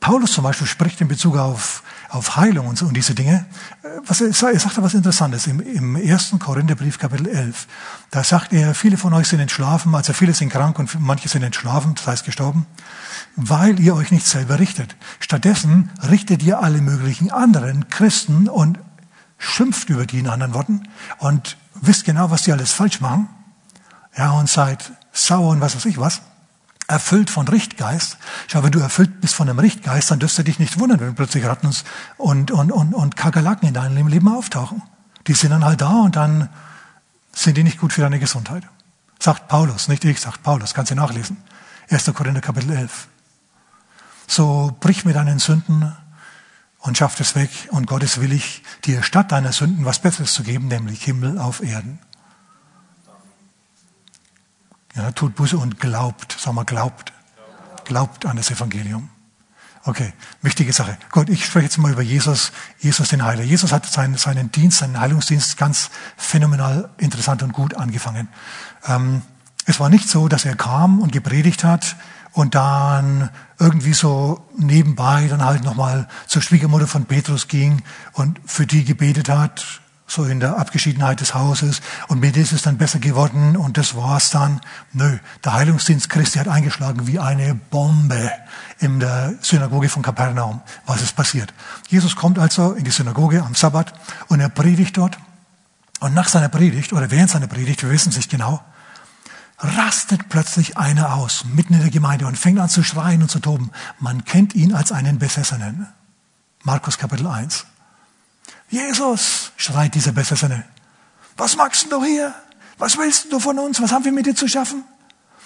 Paulus 0.00 0.32
zum 0.32 0.44
Beispiel 0.44 0.66
spricht 0.66 1.00
in 1.00 1.08
Bezug 1.08 1.36
auf, 1.36 1.82
auf 2.08 2.36
Heilung 2.36 2.66
und, 2.66 2.78
so, 2.78 2.86
und 2.86 2.94
diese 2.94 3.14
Dinge. 3.14 3.46
Äh, 3.82 3.88
was 4.06 4.20
er, 4.20 4.28
er 4.28 4.60
sagt 4.60 4.76
da 4.76 4.82
was 4.82 4.94
Interessantes 4.94 5.46
im, 5.46 5.60
im 5.60 5.96
ersten 5.96 6.38
Korintherbrief 6.38 6.98
Kapitel 6.98 7.26
11. 7.26 7.66
Da 8.10 8.22
sagt 8.22 8.52
er, 8.52 8.74
viele 8.74 8.96
von 8.96 9.12
euch 9.14 9.28
sind 9.28 9.40
entschlafen, 9.40 9.94
also 9.94 10.12
viele 10.12 10.34
sind 10.34 10.50
krank 10.50 10.78
und 10.78 11.00
manche 11.00 11.28
sind 11.28 11.42
entschlafen, 11.42 11.94
das 11.94 12.06
heißt 12.06 12.24
gestorben, 12.24 12.66
weil 13.36 13.80
ihr 13.80 13.94
euch 13.94 14.10
nicht 14.10 14.26
selber 14.26 14.58
richtet. 14.58 14.96
Stattdessen 15.18 15.90
richtet 16.08 16.42
ihr 16.42 16.60
alle 16.60 16.80
möglichen 16.80 17.30
anderen 17.30 17.88
Christen 17.88 18.48
und 18.48 18.78
schimpft 19.38 19.90
über 19.90 20.06
die 20.06 20.20
in 20.20 20.28
anderen 20.28 20.54
Worten 20.54 20.88
und 21.18 21.56
wisst 21.74 22.04
genau, 22.04 22.30
was 22.30 22.42
die 22.42 22.52
alles 22.52 22.72
falsch 22.72 23.00
machen. 23.00 23.28
Ja, 24.16 24.30
und 24.32 24.48
seid 24.48 24.92
sauer 25.12 25.50
und 25.50 25.60
was 25.60 25.76
weiß 25.76 25.84
ich 25.86 25.98
was 25.98 26.22
erfüllt 26.88 27.30
von 27.30 27.48
Richtgeist. 27.48 28.18
Schau, 28.46 28.62
wenn 28.62 28.70
du 28.70 28.78
erfüllt 28.78 29.20
bist 29.20 29.34
von 29.34 29.48
einem 29.48 29.58
Richtgeist, 29.58 30.10
dann 30.10 30.20
dürfst 30.20 30.38
du 30.38 30.44
dich 30.44 30.58
nicht 30.58 30.78
wundern, 30.78 31.00
wenn 31.00 31.14
plötzlich 31.14 31.44
Ratten 31.44 31.70
und, 32.16 32.50
und, 32.50 32.72
und, 32.72 32.94
und 32.94 33.16
Kakerlaken 33.16 33.68
in 33.68 33.74
deinem 33.74 34.06
Leben 34.06 34.28
auftauchen. 34.28 34.82
Die 35.26 35.34
sind 35.34 35.50
dann 35.50 35.64
halt 35.64 35.80
da 35.80 36.02
und 36.02 36.16
dann 36.16 36.48
sind 37.32 37.56
die 37.56 37.64
nicht 37.64 37.78
gut 37.78 37.92
für 37.92 38.00
deine 38.00 38.18
Gesundheit. 38.18 38.62
Sagt 39.18 39.48
Paulus, 39.48 39.88
nicht 39.88 40.04
ich, 40.04 40.20
sagt 40.20 40.42
Paulus, 40.42 40.74
kannst 40.74 40.92
du 40.92 40.94
nachlesen. 40.94 41.38
1. 41.90 42.12
Korinther 42.14 42.40
Kapitel 42.40 42.70
11. 42.70 43.08
So 44.26 44.76
brich 44.80 45.04
mit 45.04 45.16
deinen 45.16 45.38
Sünden 45.38 45.96
und 46.78 46.98
schaff 46.98 47.18
es 47.20 47.34
weg 47.34 47.50
und 47.70 47.86
Gott 47.86 48.02
ist 48.02 48.20
willig, 48.20 48.62
dir 48.84 49.02
statt 49.02 49.32
deiner 49.32 49.52
Sünden 49.52 49.84
was 49.84 50.00
Besseres 50.00 50.32
zu 50.34 50.42
geben, 50.42 50.68
nämlich 50.68 51.02
Himmel 51.02 51.38
auf 51.38 51.62
Erden. 51.62 51.98
Ja, 54.96 55.12
tut 55.12 55.34
Buße 55.34 55.58
und 55.58 55.78
glaubt. 55.78 56.36
Sag 56.40 56.54
mal, 56.54 56.64
glaubt. 56.64 57.12
Glaubt 57.84 58.26
an 58.26 58.36
das 58.36 58.50
Evangelium. 58.50 59.10
Okay, 59.84 60.12
wichtige 60.42 60.72
Sache. 60.72 60.98
Gut, 61.12 61.28
ich 61.28 61.44
spreche 61.44 61.66
jetzt 61.66 61.78
mal 61.78 61.92
über 61.92 62.02
Jesus, 62.02 62.50
Jesus 62.80 63.08
den 63.08 63.22
Heiler. 63.22 63.44
Jesus 63.44 63.70
hat 63.70 63.86
seinen, 63.86 64.16
seinen 64.16 64.50
Dienst, 64.50 64.78
seinen 64.78 64.98
Heilungsdienst 64.98 65.56
ganz 65.56 65.90
phänomenal 66.16 66.88
interessant 66.98 67.44
und 67.44 67.52
gut 67.52 67.74
angefangen. 67.74 68.28
Ähm, 68.86 69.22
es 69.66 69.78
war 69.78 69.88
nicht 69.88 70.08
so, 70.08 70.26
dass 70.26 70.44
er 70.44 70.56
kam 70.56 71.00
und 71.00 71.12
gepredigt 71.12 71.62
hat 71.62 71.94
und 72.32 72.56
dann 72.56 73.30
irgendwie 73.60 73.94
so 73.94 74.44
nebenbei 74.56 75.28
dann 75.28 75.44
halt 75.44 75.62
nochmal 75.62 76.08
zur 76.26 76.42
Schwiegermutter 76.42 76.88
von 76.88 77.04
Petrus 77.04 77.46
ging 77.46 77.82
und 78.12 78.40
für 78.44 78.66
die 78.66 78.84
gebetet 78.84 79.28
hat 79.28 79.82
so 80.06 80.24
in 80.24 80.40
der 80.40 80.56
Abgeschiedenheit 80.56 81.20
des 81.20 81.34
Hauses 81.34 81.80
und 82.08 82.20
mir 82.20 82.34
ist 82.34 82.52
es 82.52 82.62
dann 82.62 82.78
besser 82.78 82.98
geworden 82.98 83.56
und 83.56 83.76
das 83.76 83.96
war's 83.96 84.30
dann. 84.30 84.60
Nö, 84.92 85.18
der 85.44 85.54
Heilungsdienst 85.54 86.08
Christi 86.08 86.38
hat 86.38 86.48
eingeschlagen 86.48 87.06
wie 87.06 87.18
eine 87.18 87.54
Bombe 87.54 88.30
in 88.78 89.00
der 89.00 89.34
Synagoge 89.40 89.88
von 89.88 90.02
Kapernaum. 90.02 90.60
Was 90.86 91.02
ist 91.02 91.16
passiert? 91.16 91.52
Jesus 91.88 92.14
kommt 92.14 92.38
also 92.38 92.72
in 92.72 92.84
die 92.84 92.90
Synagoge 92.90 93.42
am 93.42 93.54
Sabbat 93.54 93.92
und 94.28 94.40
er 94.40 94.48
predigt 94.48 94.96
dort 94.96 95.18
und 96.00 96.14
nach 96.14 96.28
seiner 96.28 96.48
Predigt 96.48 96.92
oder 96.92 97.10
während 97.10 97.30
seiner 97.30 97.48
Predigt, 97.48 97.82
wir 97.82 97.90
wissen 97.90 98.10
es 98.10 98.16
nicht 98.16 98.30
genau, 98.30 98.62
rastet 99.58 100.28
plötzlich 100.28 100.76
einer 100.76 101.14
aus 101.14 101.44
mitten 101.46 101.74
in 101.74 101.80
der 101.80 101.90
Gemeinde 101.90 102.26
und 102.26 102.38
fängt 102.38 102.60
an 102.60 102.68
zu 102.68 102.82
schreien 102.82 103.22
und 103.22 103.30
zu 103.30 103.40
toben. 103.40 103.70
Man 103.98 104.24
kennt 104.24 104.54
ihn 104.54 104.74
als 104.74 104.92
einen 104.92 105.18
Besessenen. 105.18 105.88
Markus 106.62 106.98
Kapitel 106.98 107.26
1. 107.26 107.66
Jesus, 108.68 109.52
schreit 109.56 109.94
dieser 109.94 110.12
Besessene. 110.12 110.64
Was 111.36 111.56
magst 111.56 111.90
du 111.90 112.04
hier? 112.04 112.34
Was 112.78 112.98
willst 112.98 113.32
du 113.32 113.40
von 113.40 113.58
uns? 113.58 113.80
Was 113.80 113.92
haben 113.92 114.04
wir 114.04 114.12
mit 114.12 114.26
dir 114.26 114.34
zu 114.34 114.48
schaffen? 114.48 114.84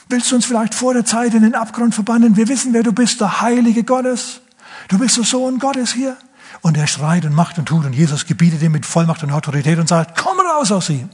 Willst 0.09 0.31
du 0.31 0.37
uns 0.37 0.47
vielleicht 0.47 0.75
vor 0.75 0.95
der 0.95 1.05
Zeit 1.05 1.35
in 1.35 1.43
den 1.43 1.55
Abgrund 1.55 1.95
verbannen? 1.95 2.37
Wir 2.37 2.49
wissen, 2.49 2.73
wer 2.73 2.83
du 2.83 2.93
bist, 2.93 3.21
der 3.21 3.41
Heilige 3.41 3.85
Gottes. 3.85 4.41
Du 4.89 4.99
bist 4.99 5.17
der 5.17 5.25
Sohn 5.25 5.59
Gottes 5.59 5.93
hier. 5.93 6.17
Und 6.63 6.77
er 6.77 6.87
schreit 6.87 7.25
und 7.25 7.35
macht 7.35 7.59
und 7.59 7.67
tut 7.67 7.85
und 7.85 7.93
Jesus 7.93 8.27
gebietet 8.27 8.61
ihm 8.63 8.73
mit 8.73 8.85
Vollmacht 8.85 9.23
und 9.23 9.31
Autorität 9.31 9.79
und 9.79 9.89
sagt, 9.89 10.21
komm 10.21 10.39
raus 10.41 10.73
aus 10.73 10.89
ihm. 10.91 11.09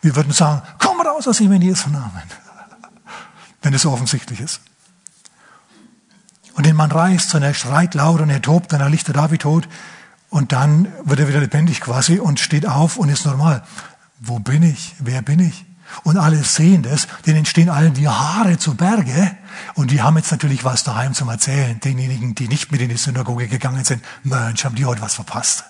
Wir 0.00 0.14
würden 0.14 0.32
sagen, 0.32 0.62
komm 0.78 1.00
raus 1.00 1.26
aus 1.26 1.40
ihm 1.40 1.50
in 1.52 1.62
Jesu 1.62 1.90
Namen. 1.90 2.22
Wenn 3.62 3.74
es 3.74 3.82
so 3.82 3.90
offensichtlich 3.90 4.40
ist. 4.40 4.60
Und 6.54 6.66
den 6.66 6.76
Mann 6.76 6.90
reißt 6.90 7.34
und 7.34 7.42
er 7.42 7.54
schreit 7.54 7.94
laut 7.94 8.20
und 8.20 8.30
er 8.30 8.42
tobt 8.42 8.72
und 8.72 8.80
er 8.80 8.88
lichtet 8.88 9.16
David 9.16 9.42
tot. 9.42 9.68
Und 10.30 10.52
dann 10.52 10.92
wird 11.04 11.20
er 11.20 11.28
wieder 11.28 11.40
lebendig 11.40 11.80
quasi 11.80 12.18
und 12.18 12.40
steht 12.40 12.66
auf 12.66 12.96
und 12.96 13.08
ist 13.08 13.24
normal. 13.24 13.62
Wo 14.20 14.38
bin 14.38 14.62
ich? 14.62 14.94
Wer 14.98 15.22
bin 15.22 15.40
ich? 15.40 15.64
Und 16.02 16.18
alle 16.18 16.44
sehen 16.44 16.82
das, 16.82 17.08
denen 17.26 17.46
stehen 17.46 17.70
allen 17.70 17.94
die 17.94 18.08
Haare 18.08 18.58
zu 18.58 18.74
Berge. 18.74 19.36
Und 19.74 19.90
die 19.90 20.02
haben 20.02 20.16
jetzt 20.16 20.30
natürlich 20.30 20.64
was 20.64 20.84
daheim 20.84 21.14
zum 21.14 21.28
Erzählen. 21.30 21.80
Denjenigen, 21.80 22.34
die 22.34 22.48
nicht 22.48 22.70
mit 22.70 22.80
in 22.80 22.90
die 22.90 22.96
Synagoge 22.96 23.48
gegangen 23.48 23.84
sind. 23.84 24.04
Mensch, 24.22 24.64
haben 24.64 24.74
die 24.74 24.84
heute 24.84 25.00
was 25.00 25.14
verpasst. 25.14 25.64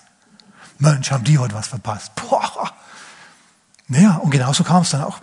Mensch, 0.77 1.11
haben 1.11 1.23
die 1.23 1.37
heute 1.37 1.55
was 1.55 1.67
verpasst. 1.67 2.13
Boah. 2.15 2.73
Naja, 3.87 4.15
und 4.17 4.29
genauso 4.29 4.63
kam 4.63 4.81
es 4.81 4.89
dann 4.89 5.03
auch. 5.03 5.21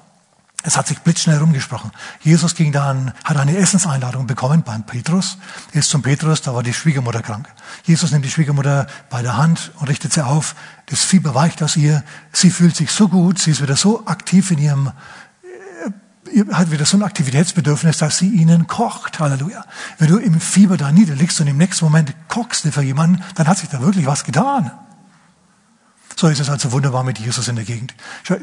Es 0.66 0.76
hat 0.76 0.88
sich 0.88 0.98
blitzschnell 0.98 1.38
rumgesprochen. 1.38 1.92
Jesus 2.22 2.56
ging 2.56 2.72
dann, 2.72 3.12
hat 3.22 3.36
eine 3.36 3.56
Essenseinladung 3.56 4.26
bekommen 4.26 4.64
beim 4.64 4.84
Petrus. 4.84 5.38
Er 5.72 5.78
ist 5.78 5.90
zum 5.90 6.02
Petrus, 6.02 6.42
da 6.42 6.54
war 6.54 6.64
die 6.64 6.74
Schwiegermutter 6.74 7.22
krank. 7.22 7.48
Jesus 7.84 8.10
nimmt 8.10 8.24
die 8.24 8.30
Schwiegermutter 8.30 8.88
bei 9.08 9.22
der 9.22 9.36
Hand 9.36 9.70
und 9.78 9.88
richtet 9.88 10.12
sie 10.12 10.26
auf. 10.26 10.56
Das 10.86 11.04
Fieber 11.04 11.36
weicht 11.36 11.62
aus 11.62 11.76
ihr. 11.76 12.02
Sie 12.32 12.50
fühlt 12.50 12.74
sich 12.74 12.90
so 12.90 13.06
gut. 13.06 13.38
Sie 13.38 13.52
ist 13.52 13.62
wieder 13.62 13.76
so 13.76 14.06
aktiv 14.06 14.50
in 14.50 14.58
ihrem, 14.58 14.90
äh, 16.34 16.52
hat 16.52 16.72
wieder 16.72 16.84
so 16.84 16.96
ein 16.96 17.04
Aktivitätsbedürfnis, 17.04 17.98
dass 17.98 18.18
sie 18.18 18.28
ihnen 18.28 18.66
kocht. 18.66 19.20
Halleluja. 19.20 19.64
Wenn 19.98 20.08
du 20.08 20.18
im 20.18 20.40
Fieber 20.40 20.76
da 20.76 20.90
niederliegst 20.90 21.40
und 21.40 21.46
im 21.46 21.58
nächsten 21.58 21.84
Moment 21.84 22.12
kochst 22.26 22.64
du 22.64 22.72
für 22.72 22.82
jemanden, 22.82 23.22
dann 23.36 23.46
hat 23.46 23.58
sich 23.58 23.68
da 23.68 23.80
wirklich 23.80 24.06
was 24.06 24.24
getan. 24.24 24.72
So 26.18 26.28
ist 26.28 26.40
es 26.40 26.48
also 26.48 26.72
wunderbar 26.72 27.04
mit 27.04 27.18
Jesus 27.18 27.46
in 27.48 27.56
der 27.56 27.66
Gegend. 27.66 27.94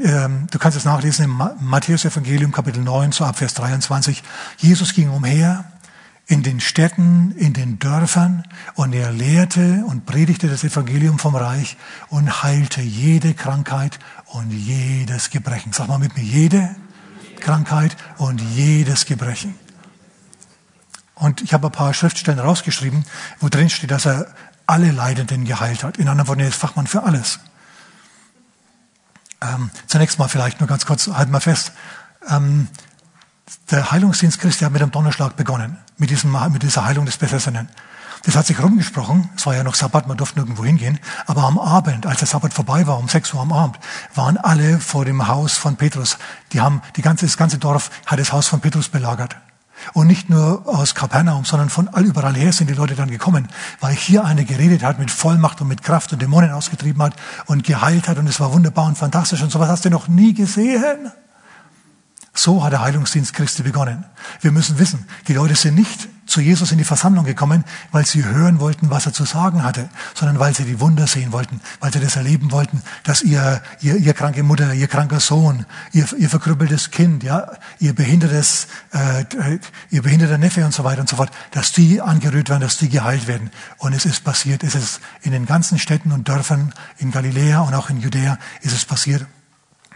Ähm, 0.03 0.46
du 0.51 0.60
kannst 0.60 0.77
es 0.77 0.86
nachlesen 0.86 1.25
im 1.25 1.42
Matthäus 1.60 2.06
Evangelium 2.06 2.51
Kapitel 2.51 2.84
9, 2.84 3.12
so 3.12 3.25
ab 3.25 3.39
Vers 3.39 3.56
23. 3.56 4.22
Jesus 4.60 4.94
ging 4.94 5.10
umher 5.10 5.65
in 6.27 6.44
den 6.44 6.60
Städten, 6.60 7.34
in 7.36 7.53
den 7.53 7.80
Dörfern 7.80 8.44
und 8.75 8.94
er 8.94 9.12
lehrte 9.12 9.84
und 9.88 10.06
predigte 10.06 10.48
das 10.50 10.63
Evangelium 10.63 11.18
vom 11.18 11.36
Reich 11.36 11.75
und 12.10 12.44
heilte 12.44 12.82
jede 12.82 13.34
Krankheit 13.34 13.98
und 14.27 14.51
jedes 14.51 15.32
Gebrechen. 15.32 15.74
Sag 15.74 15.88
mal 15.88 15.98
mit 15.98 16.15
mir, 16.15 16.24
jede 16.24 16.75
Krankheit 17.39 17.98
und 18.20 18.39
jedes 18.39 19.08
Gebrechen. 19.08 19.56
Und 21.15 21.42
ich 21.42 21.53
habe 21.53 21.70
ein 21.70 21.72
paar 21.72 21.96
Schriftstellen 21.96 22.39
rausgeschrieben, 22.39 23.03
wo 23.39 23.50
drin 23.50 23.72
steht, 23.72 23.89
dass 23.89 24.06
er 24.06 24.27
alle 24.68 24.92
Leidenden 24.92 25.44
geheilt 25.44 25.84
hat. 25.84 25.98
In 25.98 26.08
anderen 26.08 26.27
Worten, 26.27 26.42
er 26.42 26.50
ist 26.50 26.56
Fachmann 26.56 26.86
für 26.86 27.01
alles. 27.01 27.39
Ähm, 29.43 29.69
zunächst 29.88 30.19
mal 30.19 30.29
vielleicht 30.29 30.59
nur 30.59 30.67
ganz 30.67 30.85
kurz, 30.85 31.07
halten 31.07 31.31
wir 31.31 31.41
fest. 31.41 31.73
Ähm, 32.29 32.67
der 33.71 33.91
Heilungsdienst 33.91 34.39
Christi 34.39 34.63
hat 34.63 34.71
mit 34.71 34.81
dem 34.81 34.91
Donnerschlag 34.91 35.35
begonnen, 35.35 35.77
mit, 35.97 36.09
diesem, 36.09 36.35
mit 36.51 36.63
dieser 36.63 36.85
Heilung 36.85 37.05
des 37.05 37.17
Besessenen. 37.17 37.67
Das 38.25 38.38
hat 38.38 38.45
sich 38.45 38.62
rumgesprochen, 38.63 39.29
es 39.35 39.45
war 39.45 39.53
ja 39.53 39.63
noch 39.63 39.75
Sabbat, 39.75 40.07
man 40.07 40.15
durfte 40.15 40.39
nirgendwo 40.39 40.63
hingehen, 40.63 40.97
aber 41.25 41.43
am 41.43 41.59
Abend, 41.59 42.05
als 42.05 42.19
der 42.19 42.27
Sabbat 42.27 42.53
vorbei 42.53 42.88
war, 42.88 42.97
um 42.97 43.09
6 43.09 43.33
Uhr 43.33 43.41
am 43.41 43.51
Abend, 43.51 43.77
waren 44.15 44.38
alle 44.38 44.79
vor 44.79 45.03
dem 45.03 45.27
Haus 45.27 45.57
von 45.57 45.75
Petrus. 45.75 46.17
Die 46.53 46.62
haben, 46.62 46.81
die 46.95 47.01
ganze, 47.01 47.25
das 47.25 47.35
ganze 47.35 47.57
Dorf 47.57 47.91
hat 48.05 48.19
das 48.19 48.31
Haus 48.31 48.47
von 48.47 48.62
Petrus 48.62 48.88
belagert. 48.88 49.35
Und 49.92 50.08
nicht 50.08 50.30
nur 50.30 50.68
aus 50.68 50.96
Kapernaum, 50.96 51.46
sondern 51.46 51.70
von 51.70 51.88
all 51.90 52.06
überall 52.06 52.36
her 52.36 52.54
sind 52.54 52.70
die 52.70 52.74
Leute 52.74 52.96
dann 52.96 53.10
gekommen, 53.10 53.50
weil 53.82 53.94
hier 53.94 54.24
einer 54.24 54.44
geredet 54.44 54.84
hat 54.84 55.00
mit 55.00 55.12
Vollmacht 55.12 55.60
und 55.62 55.68
mit 55.68 55.84
Kraft 55.84 56.13
und 56.13 56.22
Dämonen 56.22 56.52
ausgetrieben 56.52 57.02
hat 57.04 57.16
und 57.46 57.63
geheilt 57.63 58.08
hat 58.08 58.18
und 58.18 58.28
es 58.28 58.40
war 58.40 58.54
wunderbar 58.54 58.86
und 58.86 58.98
fantastisch 58.98 59.42
und 59.42 59.52
sowas 59.52 59.70
hast 59.70 59.86
du 59.86 59.90
noch 59.90 60.08
nie 60.08 60.34
gesehen. 60.34 61.12
So 62.34 62.63
hat 62.63 62.72
der 62.72 62.82
Heilungsdienst 62.82 63.34
Christi 63.34 63.62
begonnen. 63.62 64.06
Wir 64.42 64.52
müssen 64.52 64.80
wissen, 64.80 65.06
die 65.28 65.34
Leute 65.34 65.56
sind 65.56 65.75
nicht 65.75 66.10
zu 66.34 66.42
Jesus 66.42 66.72
in 66.72 66.80
die 66.80 66.84
Versammlung 66.84 67.25
gekommen, 67.25 67.63
weil 67.92 68.08
sie 68.08 68.25
hören 68.25 68.60
wollten, 68.60 68.90
was 68.90 69.06
er 69.06 69.13
zu 69.13 69.24
sagen 69.24 69.63
hatte, 69.63 69.88
sondern 70.16 70.40
weil 70.40 70.56
sie 70.56 70.63
die 70.63 70.80
Wunder 70.80 71.06
sehen 71.06 71.32
wollten, 71.32 71.62
weil 71.80 71.94
sie 71.94 72.00
das 72.00 72.16
erleben 72.16 72.52
wollten, 72.52 72.82
dass 73.04 73.22
ihr, 73.22 73.62
ihr, 73.82 73.98
ihr 73.98 74.13
kranke 74.16 74.42
Mutter, 74.42 74.74
ihr 74.74 74.88
kranker 74.88 75.20
Sohn, 75.20 75.68
ihr, 75.92 76.12
ihr 76.18 76.30
verkrüppeltes 76.32 76.90
Kind, 76.90 77.22
ja, 77.22 77.52
ihr 77.78 77.94
behindertes, 77.94 78.68
äh, 78.94 79.25
ihr 79.92 80.02
behinderter 80.02 80.40
Neffe 80.40 80.66
und 80.66 80.74
so 80.74 80.84
weiter 80.84 81.02
und 81.02 81.10
so 81.10 81.18
fort, 81.18 81.30
dass 81.52 81.72
die 81.72 82.02
angerührt 82.02 82.50
werden, 82.50 82.62
dass 82.62 82.78
die 82.78 82.90
geheilt 82.90 83.28
werden. 83.28 83.52
Und 83.78 83.94
es 83.94 84.06
ist 84.06 84.24
passiert, 84.24 84.63
es 84.63 84.74
ist 84.74 85.02
in 85.22 85.34
den 85.34 85.46
ganzen 85.46 85.78
Städten 85.78 86.12
und 86.12 86.28
Dörfern 86.28 86.74
in 86.98 87.12
Galiläa 87.12 87.62
und 87.62 87.75
auch 87.75 87.92
in 87.92 88.02
Judäa 88.02 88.40
ist 88.62 88.74
es 88.74 88.86
passiert 88.86 89.28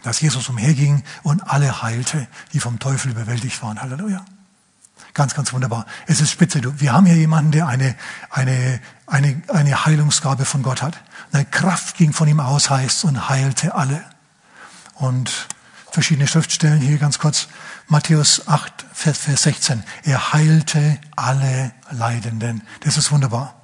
dass 0.03 0.21
Jesus 0.21 0.47
umherging 0.47 1.03
und 1.23 1.41
alle 1.41 1.81
heilte, 1.81 2.27
die 2.53 2.59
vom 2.61 2.79
Teufel 2.79 3.11
überwältigt 3.11 3.61
waren. 3.61 3.81
Halleluja. 3.81 4.23
Ganz, 5.17 5.33
ganz 5.33 5.51
wunderbar. 5.51 5.87
Es 6.05 6.21
ist 6.21 6.29
spitze. 6.29 6.61
Wir 6.79 6.93
haben 6.93 7.07
hier 7.07 7.15
jemanden, 7.15 7.49
der 7.51 7.67
eine, 7.67 7.95
eine, 8.29 8.79
eine, 9.07 9.41
eine 9.47 9.83
Heilungsgabe 9.83 10.45
von 10.45 10.61
Gott 10.61 10.83
hat. 10.83 11.01
Eine 11.31 11.43
Kraft 11.45 11.97
ging 11.97 12.13
von 12.13 12.27
ihm 12.27 12.39
aus, 12.39 12.69
heißt, 12.69 13.03
und 13.03 13.27
heilte 13.27 13.73
alle. 13.73 14.03
Und 14.93 15.47
verschiedene 15.89 16.27
Schriftstellen 16.27 16.79
hier 16.79 16.99
ganz 16.99 17.17
kurz. 17.17 17.47
Matthäus 17.87 18.47
8, 18.47 18.85
Vers 18.93 19.23
16. 19.23 19.83
Er 20.03 20.33
heilte 20.33 20.99
alle 21.15 21.71
Leidenden. 21.89 22.61
Das 22.81 22.97
ist 22.97 23.11
wunderbar. 23.11 23.55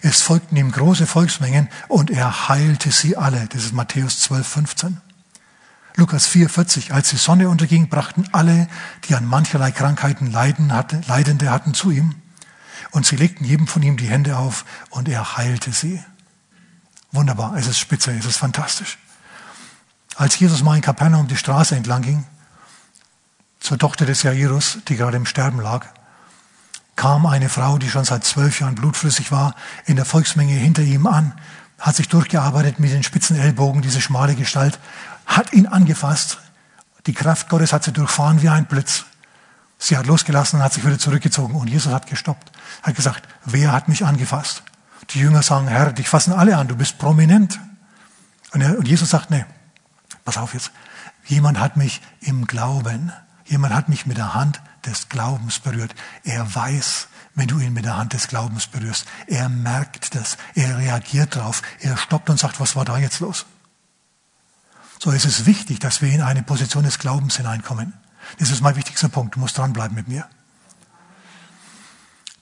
Es 0.00 0.20
folgten 0.20 0.56
ihm 0.56 0.72
große 0.72 1.06
Volksmengen 1.06 1.68
und 1.86 2.10
er 2.10 2.48
heilte 2.48 2.90
sie 2.90 3.16
alle. 3.16 3.46
Das 3.52 3.66
ist 3.66 3.72
Matthäus 3.72 4.18
12, 4.18 4.48
15. 4.48 5.00
Lukas 5.96 6.28
4,40, 6.28 6.92
als 6.92 7.10
die 7.10 7.16
Sonne 7.16 7.48
unterging, 7.48 7.88
brachten 7.88 8.28
alle, 8.32 8.68
die 9.04 9.14
an 9.14 9.26
mancherlei 9.26 9.72
Krankheiten 9.72 10.30
leiden 10.30 10.72
hatte, 10.72 11.00
Leidende 11.06 11.50
hatten, 11.50 11.74
zu 11.74 11.90
ihm. 11.90 12.14
Und 12.90 13.06
sie 13.06 13.16
legten 13.16 13.44
jedem 13.44 13.66
von 13.66 13.82
ihm 13.82 13.96
die 13.96 14.08
Hände 14.08 14.36
auf 14.36 14.64
und 14.90 15.08
er 15.08 15.36
heilte 15.36 15.72
sie. 15.72 16.02
Wunderbar, 17.10 17.56
es 17.56 17.66
ist 17.66 17.78
spitze, 17.78 18.12
es 18.12 18.24
ist 18.24 18.38
fantastisch. 18.38 18.98
Als 20.16 20.38
Jesus 20.38 20.62
mal 20.62 20.76
in 20.76 20.82
Kapernaum 20.82 21.28
die 21.28 21.36
Straße 21.36 21.76
entlang 21.76 22.02
ging, 22.02 22.24
zur 23.60 23.78
Tochter 23.78 24.06
des 24.06 24.22
Jairus, 24.22 24.78
die 24.88 24.96
gerade 24.96 25.16
im 25.16 25.26
Sterben 25.26 25.60
lag, 25.60 25.86
kam 26.96 27.26
eine 27.26 27.48
Frau, 27.48 27.78
die 27.78 27.88
schon 27.88 28.04
seit 28.04 28.24
zwölf 28.24 28.60
Jahren 28.60 28.74
blutflüssig 28.74 29.30
war, 29.30 29.54
in 29.86 29.96
der 29.96 30.04
Volksmenge 30.04 30.54
hinter 30.54 30.82
ihm 30.82 31.06
an, 31.06 31.34
hat 31.78 31.96
sich 31.96 32.08
durchgearbeitet 32.08 32.78
mit 32.78 32.92
den 32.92 33.02
spitzen 33.02 33.36
Ellbogen, 33.36 33.82
diese 33.82 34.00
schmale 34.00 34.34
Gestalt, 34.34 34.78
hat 35.26 35.52
ihn 35.52 35.66
angefasst. 35.66 36.38
Die 37.06 37.14
Kraft 37.14 37.48
Gottes 37.48 37.72
hat 37.72 37.84
sie 37.84 37.92
durchfahren 37.92 38.42
wie 38.42 38.48
ein 38.48 38.66
Blitz. 38.66 39.04
Sie 39.78 39.96
hat 39.96 40.06
losgelassen 40.06 40.58
und 40.58 40.64
hat 40.64 40.72
sich 40.72 40.84
wieder 40.84 40.98
zurückgezogen. 40.98 41.54
Und 41.56 41.68
Jesus 41.68 41.92
hat 41.92 42.06
gestoppt. 42.06 42.52
Hat 42.82 42.94
gesagt, 42.94 43.28
wer 43.44 43.72
hat 43.72 43.88
mich 43.88 44.04
angefasst? 44.04 44.62
Die 45.10 45.18
Jünger 45.18 45.42
sagen, 45.42 45.66
Herr, 45.66 45.92
dich 45.92 46.08
fassen 46.08 46.32
alle 46.32 46.56
an, 46.56 46.68
du 46.68 46.76
bist 46.76 46.98
prominent. 46.98 47.58
Und, 48.52 48.86
Jesus 48.86 49.10
sagt, 49.10 49.30
nee, 49.30 49.44
pass 50.24 50.36
auf 50.36 50.54
jetzt. 50.54 50.70
Jemand 51.26 51.58
hat 51.58 51.76
mich 51.76 52.00
im 52.20 52.46
Glauben, 52.46 53.12
jemand 53.44 53.74
hat 53.74 53.88
mich 53.88 54.06
mit 54.06 54.18
der 54.18 54.34
Hand 54.34 54.60
des 54.86 55.08
Glaubens 55.08 55.58
berührt. 55.58 55.94
Er 56.22 56.54
weiß, 56.54 57.08
wenn 57.34 57.48
du 57.48 57.58
ihn 57.58 57.72
mit 57.72 57.84
der 57.84 57.96
Hand 57.96 58.12
des 58.12 58.28
Glaubens 58.28 58.66
berührst. 58.66 59.06
Er 59.26 59.48
merkt 59.48 60.14
das, 60.14 60.36
er 60.54 60.78
reagiert 60.78 61.36
darauf, 61.36 61.62
er 61.80 61.96
stoppt 61.96 62.30
und 62.30 62.38
sagt, 62.38 62.60
was 62.60 62.76
war 62.76 62.84
da 62.84 62.98
jetzt 62.98 63.20
los? 63.20 63.46
So 65.02 65.10
ist 65.10 65.24
es 65.24 65.46
wichtig, 65.46 65.80
dass 65.80 66.00
wir 66.00 66.12
in 66.12 66.22
eine 66.22 66.44
Position 66.44 66.84
des 66.84 67.00
Glaubens 67.00 67.36
hineinkommen. 67.36 67.92
Das 68.38 68.52
ist 68.52 68.60
mein 68.60 68.76
wichtigster 68.76 69.08
Punkt. 69.08 69.34
Du 69.34 69.40
musst 69.40 69.58
dranbleiben 69.58 69.96
mit 69.96 70.06
mir. 70.06 70.26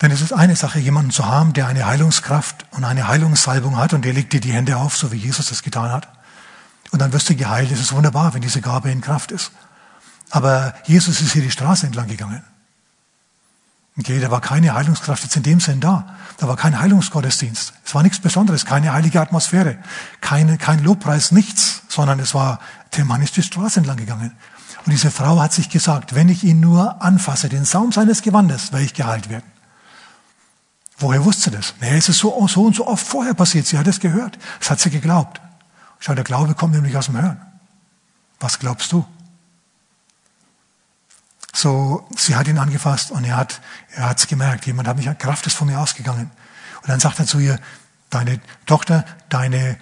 Denn 0.03 0.11
es 0.11 0.21
ist 0.21 0.35
eine 0.35 0.55
Sache, 0.57 0.79
jemanden 0.79 1.11
zu 1.11 1.25
haben, 1.25 1.55
der 1.55 1.69
eine 1.69 1.87
Heilungskraft 1.87 2.67
und 2.73 2.85
eine 2.85 3.09
Heilungssalbung 3.09 3.79
hat 3.79 3.95
und 3.95 4.05
der 4.05 4.13
legt 4.13 4.35
dir 4.35 4.43
die 4.43 4.53
Hände 4.53 4.77
auf, 4.77 4.95
so 4.95 5.11
wie 5.11 5.17
Jesus 5.17 5.47
das 5.47 5.63
getan 5.63 5.91
hat. 5.91 6.09
Und 6.91 7.01
dann 7.01 7.15
wirst 7.15 7.31
du 7.31 7.35
geheilt. 7.35 7.73
Es 7.73 7.81
ist 7.81 7.93
wunderbar, 7.93 8.35
wenn 8.35 8.43
diese 8.43 8.61
Gabe 8.61 8.91
in 8.91 9.01
Kraft 9.01 9.33
ist. 9.33 9.53
Aber 10.29 10.75
Jesus 10.85 11.23
ist 11.23 11.33
hier 11.33 11.41
die 11.41 11.51
Straße 11.51 11.87
entlang 11.87 12.09
gegangen. 12.09 12.45
Okay, 13.99 14.21
da 14.21 14.31
war 14.31 14.41
keine 14.41 14.75
Heilungskraft 14.75 15.25
jetzt 15.25 15.37
in 15.37 15.43
dem 15.43 15.61
Sinn 15.61 15.81
da. 15.81 16.17
Da 16.39 16.49
war 16.49 16.57
kein 16.57 16.81
Heilungsgottesdienst. 16.81 17.75
Es 17.85 17.95
war 17.95 18.03
nichts 18.03 18.21
Besonderes, 18.21 18.65
keine 18.65 18.93
heilige 18.93 19.21
Atmosphäre, 19.21 19.79
keine, 20.21 20.59
kein 20.59 20.83
Lobpreis, 20.83 21.33
nichts, 21.33 21.83
sondern 21.89 22.19
es 22.21 22.35
war, 22.35 22.61
der 22.97 23.05
Mann 23.05 23.21
ist 23.21 23.37
die 23.37 23.43
Straße 23.43 23.81
entlang 23.81 23.97
gegangen. 23.97 24.33
Und 24.87 24.93
diese 24.93 25.11
Frau 25.11 25.41
hat 25.41 25.53
sich 25.53 25.69
gesagt, 25.69 26.15
wenn 26.15 26.29
ich 26.29 26.45
ihn 26.45 26.61
nur 26.61 27.03
anfasse, 27.03 27.49
den 27.49 27.65
Saum 27.65 27.93
seines 27.93 28.23
Gewandes, 28.23 28.73
werde 28.73 28.85
ich 28.85 28.95
geheilt 28.95 29.29
werden. 29.29 29.45
Woher 30.97 31.25
wusste 31.25 31.51
sie 31.51 31.57
das? 31.57 31.75
Nee, 31.81 31.97
es 31.97 32.09
ist 32.09 32.19
so, 32.19 32.47
so 32.47 32.65
und 32.65 32.77
so 32.77 32.87
oft 32.87 33.07
vorher 33.07 33.35
passiert. 33.35 33.67
Sie 33.67 33.79
hat 33.79 33.87
es 33.87 34.01
gehört. 34.01 34.39
Das 34.59 34.71
hat 34.71 34.81
sie 34.81 34.91
geglaubt. 34.91 35.41
Schau, 35.99 36.15
der 36.15 36.25
Glaube 36.25 36.55
kommt 36.55 36.75
nämlich 36.75 36.97
aus 36.97 37.07
dem 37.07 37.21
Hören. 37.21 37.41
Was 38.39 38.59
glaubst 38.59 38.93
du? 38.93 39.05
So, 41.53 42.07
sie 42.17 42.37
hat 42.37 42.49
ihn 42.49 42.59
angefasst 42.59 43.11
und 43.11 43.25
er 43.25 43.37
hat, 43.37 43.61
er 43.95 44.11
hat's 44.11 44.27
gemerkt. 44.27 44.67
Jemand 44.67 44.89
hat 44.89 44.97
mich, 44.97 45.07
Kraft 45.19 45.47
ist 45.47 45.57
von 45.57 45.69
mir 45.69 45.81
ausgegangen. 45.81 46.31
Und 46.83 46.89
dann 46.89 47.01
sagt 47.01 47.19
er 47.19 47.27
zu 47.27 47.39
ihr, 47.39 47.59
deine 48.09 48.41
Tochter, 48.67 49.05
deine, 49.29 49.77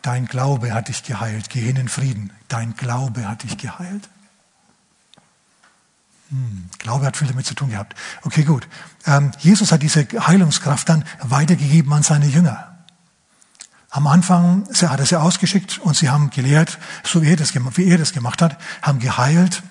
dein 0.00 0.26
Glaube 0.26 0.72
hat 0.72 0.88
dich 0.88 1.02
geheilt. 1.02 1.50
Geh 1.50 1.60
hin 1.60 1.76
in 1.76 1.88
Frieden. 1.88 2.32
Dein 2.48 2.74
Glaube 2.76 3.28
hat 3.28 3.42
dich 3.42 3.58
geheilt. 3.58 4.08
Hm, 6.30 6.68
Glaube 6.78 7.06
hat 7.06 7.16
viel 7.16 7.28
damit 7.28 7.46
zu 7.46 7.54
tun 7.54 7.70
gehabt. 7.70 7.94
Okay, 8.22 8.42
gut. 8.42 8.66
Ähm, 9.06 9.32
Jesus 9.38 9.70
hat 9.70 9.82
diese 9.82 10.06
Heilungskraft 10.26 10.88
dann 10.88 11.04
weitergegeben 11.20 11.92
an 11.92 12.02
seine 12.02 12.26
Jünger. 12.26 12.72
Am 13.90 14.06
Anfang 14.06 14.66
hat 14.72 15.00
er 15.00 15.04
sie 15.04 15.20
ausgeschickt 15.20 15.78
und 15.78 15.94
sie 15.94 16.08
haben 16.08 16.30
gelehrt, 16.30 16.78
so 17.04 17.20
wie 17.20 17.28
er 17.28 17.36
das, 17.36 17.54
wie 17.54 17.84
er 17.84 17.98
das 17.98 18.14
gemacht 18.14 18.40
hat, 18.40 18.58
haben 18.80 18.98
geheilt, 18.98 19.62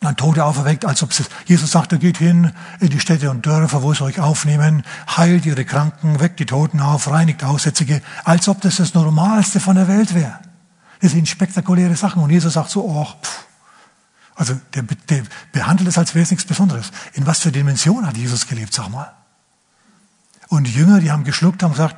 dann 0.00 0.16
Tote 0.16 0.44
auferweckt, 0.44 0.86
als 0.86 1.02
ob 1.02 1.10
es, 1.10 1.24
Jesus 1.44 1.70
sagte, 1.70 1.98
geht 1.98 2.16
hin 2.16 2.52
in 2.80 2.88
die 2.88 3.00
Städte 3.00 3.30
und 3.30 3.44
Dörfer, 3.44 3.82
wo 3.82 3.92
sie 3.92 4.02
euch 4.02 4.18
aufnehmen, 4.18 4.82
heilt 5.14 5.44
ihre 5.44 5.66
Kranken, 5.66 6.20
weckt 6.20 6.40
die 6.40 6.46
Toten 6.46 6.80
auf, 6.80 7.10
reinigt 7.10 7.44
Aussätzige, 7.44 8.00
als 8.24 8.48
ob 8.48 8.62
das 8.62 8.76
das 8.76 8.94
Normalste 8.94 9.60
von 9.60 9.76
der 9.76 9.88
Welt 9.88 10.14
wäre. 10.14 10.38
Das 11.02 11.12
sind 11.12 11.28
spektakuläre 11.28 11.96
Sachen. 11.96 12.22
Und 12.22 12.30
Jesus 12.30 12.54
sagt 12.54 12.70
so, 12.70 12.84
oh, 12.84 13.04
pff. 13.04 13.44
Also 14.34 14.58
der, 14.72 14.84
der 14.84 15.22
behandelt 15.52 15.88
es, 15.88 15.98
als 15.98 16.14
wäre 16.14 16.22
es 16.22 16.30
nichts 16.30 16.46
Besonderes. 16.46 16.92
In 17.12 17.26
was 17.26 17.40
für 17.40 17.52
Dimension 17.52 18.06
hat 18.06 18.16
Jesus 18.16 18.46
gelebt, 18.46 18.72
sag 18.72 18.88
mal. 18.88 19.12
Und 20.48 20.64
die 20.64 20.72
Jünger, 20.72 21.00
die 21.00 21.10
haben 21.10 21.24
geschluckt, 21.24 21.62
haben 21.62 21.72
gesagt, 21.72 21.96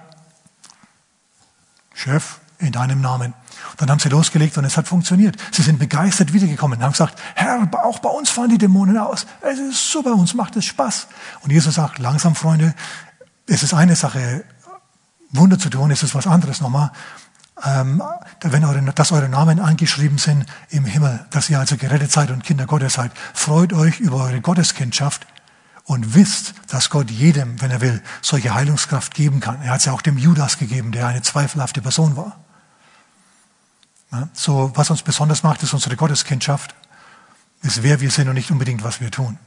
Chef, 1.95 2.41
in 2.59 2.73
deinem 2.73 3.01
Namen. 3.01 3.35
Dann 3.76 3.90
haben 3.90 3.98
sie 3.98 4.08
losgelegt 4.08 4.56
und 4.58 4.64
es 4.64 4.76
hat 4.76 4.88
funktioniert. 4.88 5.37
Sie 5.50 5.62
sind 5.62 5.78
begeistert 5.78 6.32
wiedergekommen 6.32 6.78
und 6.78 6.85
haben 6.85 6.92
gesagt, 6.92 7.18
Herr, 7.35 7.68
auch 7.85 7.98
bei 7.98 8.08
uns 8.08 8.30
fahren 8.30 8.50
die 8.50 8.58
Dämonen 8.58 8.98
aus. 8.98 9.26
Es 9.40 9.58
ist 9.58 9.90
super, 9.90 10.14
uns 10.14 10.35
macht 10.35 10.56
es 10.56 10.64
Spaß. 10.64 11.08
Und 11.42 11.50
Jesus 11.50 11.74
sagt, 11.74 11.98
langsam, 11.98 12.35
Freunde, 12.35 12.74
es 13.46 13.62
ist 13.62 13.74
eine 13.74 13.96
Sache, 13.96 14.44
Wunder 15.30 15.58
zu 15.58 15.70
tun, 15.70 15.90
es 15.90 16.02
ist 16.02 16.14
was 16.14 16.26
anderes 16.26 16.61
nochmal. 16.61 16.92
Ähm, 17.64 18.02
wenn 18.42 18.64
eure, 18.64 18.82
dass 18.92 19.12
eure 19.12 19.28
Namen 19.28 19.61
angeschrieben 19.61 20.18
sind 20.18 20.46
im 20.70 20.85
Himmel, 20.85 21.24
dass 21.30 21.48
ihr 21.48 21.58
also 21.58 21.76
gerettet 21.76 22.11
seid 22.11 22.30
und 22.30 22.44
Kinder 22.44 22.66
Gottes 22.66 22.94
seid, 22.94 23.12
freut 23.35 23.72
euch 23.72 24.00
über 24.00 24.24
eure 24.24 24.40
Gotteskindschaft 24.40 25.26
und 25.85 26.14
wisst, 26.14 26.54
dass 26.68 26.90
Gott 26.90 27.11
jedem, 27.11 27.61
wenn 27.61 27.70
er 27.70 27.80
will, 27.80 28.02
solche 28.20 28.54
Heilungskraft 28.54 29.14
geben 29.14 29.40
kann. 29.40 29.62
Er 29.62 29.70
hat 29.70 29.80
es 29.80 29.85
ja 29.87 29.92
auch 29.92 30.02
dem 30.02 30.18
Judas 30.18 30.58
gegeben, 30.58 30.92
der 30.92 31.06
eine 31.06 31.22
zweifelhafte 31.22 31.82
Person 31.82 32.16
war. 32.16 32.37
So, 34.35 34.72
was 34.75 34.90
uns 34.90 35.03
besonders 35.03 35.42
macht, 35.42 35.62
ist 35.62 35.72
unsere 35.72 35.96
Gotteskindschaft, 35.96 36.75
ist 37.62 37.83
wer 37.83 38.01
wir 38.01 38.11
sind 38.11 38.29
und 38.29 38.35
nicht 38.35 38.51
unbedingt, 38.51 38.85
was 38.85 39.01
wir 39.01 39.11
tun. 39.11 39.38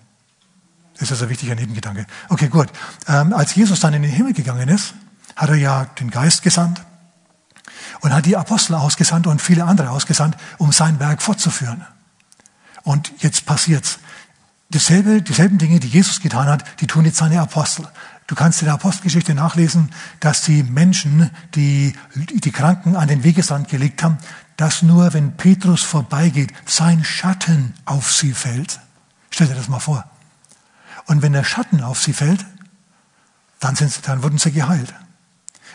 Das 0.98 1.12
ist 1.12 1.22
ein 1.22 1.30
wichtiger 1.30 1.56
Nebengedanke. 1.56 2.08
Okay, 2.30 2.48
gut. 2.48 2.68
Ähm, 3.08 3.34
als 3.34 3.54
Jesus 3.54 3.80
dann 3.82 3.94
in 3.94 4.02
den 4.02 4.12
Himmel 4.12 4.34
gegangen 4.34 4.70
ist, 4.70 4.94
hat 5.36 5.50
er 5.50 5.56
ja 5.56 5.86
den 6.00 6.10
Geist 6.10 6.42
gesandt 6.42 6.82
und 8.00 8.14
hat 8.14 8.26
die 8.26 8.38
Apostel 8.38 8.76
ausgesandt 8.76 9.28
und 9.28 9.42
viele 9.42 9.66
andere 9.66 9.90
ausgesandt, 9.90 10.38
um 10.58 10.72
sein 10.72 11.00
Werk 11.00 11.22
fortzuführen. 11.22 11.86
Und 12.84 13.12
jetzt 13.20 13.46
passiert's. 13.46 14.00
Dasselbe, 14.70 15.22
dieselben 15.22 15.58
Dinge, 15.58 15.80
die 15.80 15.88
Jesus 15.88 16.22
getan 16.22 16.48
hat, 16.48 16.64
die 16.82 16.88
tun 16.88 17.06
jetzt 17.06 17.18
seine 17.18 17.40
Apostel. 17.42 17.88
Du 18.28 18.34
kannst 18.34 18.62
in 18.62 18.66
der 18.66 18.74
Apostelgeschichte 18.76 19.36
nachlesen, 19.36 19.92
dass 20.20 20.42
die 20.42 20.64
Menschen, 20.64 21.30
die 21.54 21.94
die 22.16 22.52
Kranken 22.52 22.96
an 22.96 23.08
den 23.08 23.24
Wegesrand 23.24 23.68
gelegt 23.68 24.02
haben, 24.02 24.18
dass 24.58 24.82
nur 24.82 25.14
wenn 25.14 25.36
Petrus 25.38 25.84
vorbeigeht, 25.84 26.54
sein 26.66 27.04
Schatten 27.04 27.74
auf 27.86 28.12
sie 28.12 28.34
fällt. 28.34 28.80
Stell 29.30 29.48
dir 29.48 29.56
das 29.56 29.68
mal 29.68 29.80
vor. 29.80 30.06
Und 31.08 31.22
wenn 31.22 31.34
der 31.34 31.44
Schatten 31.44 31.82
auf 31.82 32.02
sie 32.02 32.14
fällt, 32.14 32.46
dann, 33.60 33.76
sind 33.76 33.92
sie, 33.92 34.02
dann 34.02 34.24
wurden 34.24 34.38
sie 34.38 34.52
geheilt. 34.52 34.94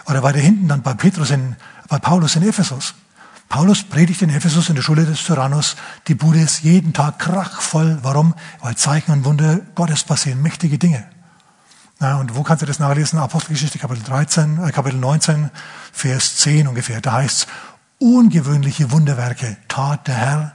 Oder 0.06 0.22
weiter 0.22 0.38
hinten 0.38 0.68
dann 0.68 0.82
bei 0.82 0.94
Petrus 0.94 1.30
in, 1.30 1.56
bei 1.88 1.98
Paulus 1.98 2.36
in 2.36 2.42
Ephesus. 2.42 2.94
Paulus 3.48 3.82
predigt 3.82 4.22
in 4.22 4.30
Ephesus 4.30 4.68
in 4.68 4.76
der 4.76 4.82
Schule 4.82 5.04
des 5.04 5.24
Tyrannus. 5.24 5.76
Die 6.06 6.14
Bude 6.14 6.40
ist 6.40 6.62
jeden 6.62 6.92
Tag 6.92 7.18
krachvoll. 7.18 7.98
Warum? 8.02 8.34
Weil 8.60 8.76
Zeichen 8.76 9.12
und 9.12 9.24
Wunder 9.24 9.60
Gottes 9.74 10.04
passieren, 10.04 10.40
mächtige 10.40 10.78
Dinge. 10.78 11.04
Na, 11.98 12.16
und 12.16 12.34
wo 12.34 12.42
kannst 12.42 12.62
du 12.62 12.66
das 12.66 12.78
nachlesen? 12.78 13.18
Apostelgeschichte 13.18 13.78
Kapitel 13.78 14.04
13, 14.04 14.64
äh, 14.64 14.72
Kapitel 14.72 14.98
19, 14.98 15.50
Vers 15.92 16.36
10 16.36 16.66
ungefähr. 16.68 17.00
Da 17.00 17.12
heißt 17.12 17.40
es, 17.40 17.46
ungewöhnliche 18.00 18.90
Wunderwerke 18.90 19.56
tat 19.68 20.08
der 20.08 20.16
Herr 20.16 20.52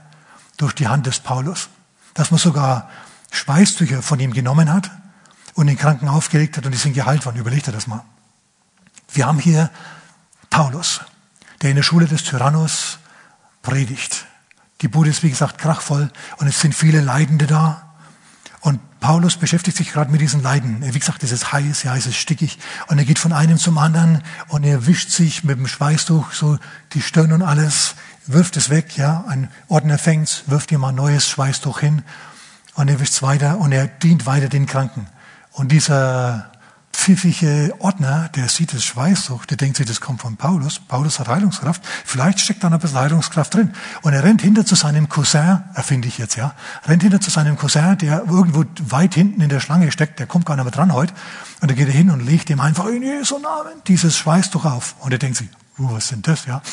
durch 0.57 0.73
die 0.73 0.87
Hand 0.87 1.05
des 1.05 1.19
Paulus. 1.19 1.69
Dass 2.13 2.31
man 2.31 2.39
sogar 2.39 2.89
Schweißtücher 3.31 4.01
von 4.01 4.19
ihm 4.19 4.33
genommen 4.33 4.71
hat 4.71 4.91
und 5.53 5.67
den 5.67 5.77
Kranken 5.77 6.09
aufgelegt 6.09 6.57
hat 6.57 6.65
und 6.65 6.71
die 6.71 6.77
sind 6.77 6.93
geheilt 6.93 7.25
worden. 7.25 7.37
Überleg 7.37 7.63
dir 7.63 7.71
das 7.71 7.87
mal. 7.87 8.03
Wir 9.11 9.27
haben 9.27 9.39
hier 9.39 9.69
Paulus, 10.49 11.01
der 11.61 11.69
in 11.69 11.75
der 11.75 11.83
Schule 11.83 12.07
des 12.07 12.23
Tyrannus 12.23 12.99
predigt. 13.61 14.25
Die 14.81 14.87
Bude 14.87 15.09
ist, 15.09 15.23
wie 15.23 15.29
gesagt, 15.29 15.57
krachvoll 15.57 16.11
und 16.37 16.47
es 16.47 16.59
sind 16.59 16.75
viele 16.75 17.01
Leidende 17.01 17.47
da. 17.47 17.84
Und 18.65 18.79
Paulus 18.99 19.37
beschäftigt 19.37 19.77
sich 19.77 19.91
gerade 19.91 20.11
mit 20.11 20.21
diesen 20.21 20.41
Leiden. 20.41 20.77
Wie 20.81 20.97
gesagt, 20.97 21.21
es 21.21 21.31
ist 21.31 21.53
heiß, 21.53 21.83
ja, 21.83 21.95
es 21.95 22.07
ist 22.07 22.15
stickig. 22.15 22.57
Und 22.87 22.97
er 22.97 23.05
geht 23.05 23.19
von 23.19 23.31
einem 23.31 23.59
zum 23.59 23.77
anderen 23.77 24.23
und 24.47 24.63
er 24.63 24.87
wischt 24.87 25.11
sich 25.11 25.43
mit 25.43 25.59
dem 25.59 25.67
Schweißtuch 25.67 26.31
so 26.31 26.57
die 26.93 27.01
Stirn 27.03 27.31
und 27.31 27.43
alles, 27.43 27.93
wirft 28.25 28.57
es 28.57 28.71
weg, 28.71 28.97
ja. 28.97 29.23
Ein 29.27 29.51
Ordner 29.67 29.99
fängt's, 29.99 30.45
wirft 30.47 30.71
ihm 30.71 30.83
ein 30.83 30.95
neues 30.95 31.29
Schweißtuch 31.29 31.79
hin 31.79 32.01
und 32.73 32.87
er 32.87 32.99
wischt's 32.99 33.21
weiter 33.21 33.59
und 33.59 33.71
er 33.71 33.85
dient 33.85 34.25
weiter 34.25 34.49
den 34.49 34.65
Kranken. 34.65 35.05
Und 35.51 35.71
dieser 35.71 36.51
pfiffige 37.05 37.71
Ordner, 37.77 38.29
der 38.29 38.49
sieht 38.49 38.73
das 38.73 38.83
Schweißtuch, 38.83 39.45
der 39.45 39.57
denkt 39.57 39.77
sich, 39.77 39.85
das 39.85 40.01
kommt 40.01 40.21
von 40.21 40.37
Paulus. 40.37 40.79
Paulus 40.79 41.19
hat 41.19 41.27
Heilungskraft. 41.27 41.83
Vielleicht 42.03 42.39
steckt 42.39 42.63
da 42.63 42.69
noch 42.71 42.79
ein 42.79 42.81
bisschen 42.81 42.97
Heilungskraft 42.97 43.53
drin. 43.53 43.73
Und 44.01 44.13
er 44.13 44.23
rennt 44.23 44.41
hinter 44.41 44.65
zu 44.65 44.73
seinem 44.73 45.07
Cousin, 45.07 45.61
erfinde 45.75 46.07
ich 46.07 46.17
jetzt, 46.17 46.35
ja, 46.35 46.55
rennt 46.87 47.03
hinter 47.03 47.21
zu 47.21 47.29
seinem 47.29 47.57
Cousin, 47.57 47.95
der 47.99 48.23
irgendwo 48.27 48.65
weit 48.89 49.13
hinten 49.13 49.39
in 49.41 49.49
der 49.49 49.59
Schlange 49.59 49.91
steckt, 49.91 50.17
der 50.17 50.25
kommt 50.25 50.47
gar 50.47 50.55
nicht 50.55 50.65
mehr 50.65 50.71
dran 50.71 50.93
heute. 50.93 51.13
Und 51.61 51.69
er 51.69 51.75
geht 51.75 51.89
hin 51.89 52.09
und 52.09 52.25
legt 52.25 52.49
ihm 52.49 52.59
einfach 52.59 52.87
in 52.87 53.03
Jesu 53.03 53.37
Namen 53.37 53.83
dieses 53.85 54.17
Schweißtuch 54.17 54.65
auf. 54.65 54.95
Und 55.01 55.11
er 55.11 55.19
denkt 55.19 55.37
sich, 55.37 55.49
uh, 55.77 55.91
was 55.91 56.07
sind 56.07 56.27
das, 56.27 56.47
ja? 56.47 56.63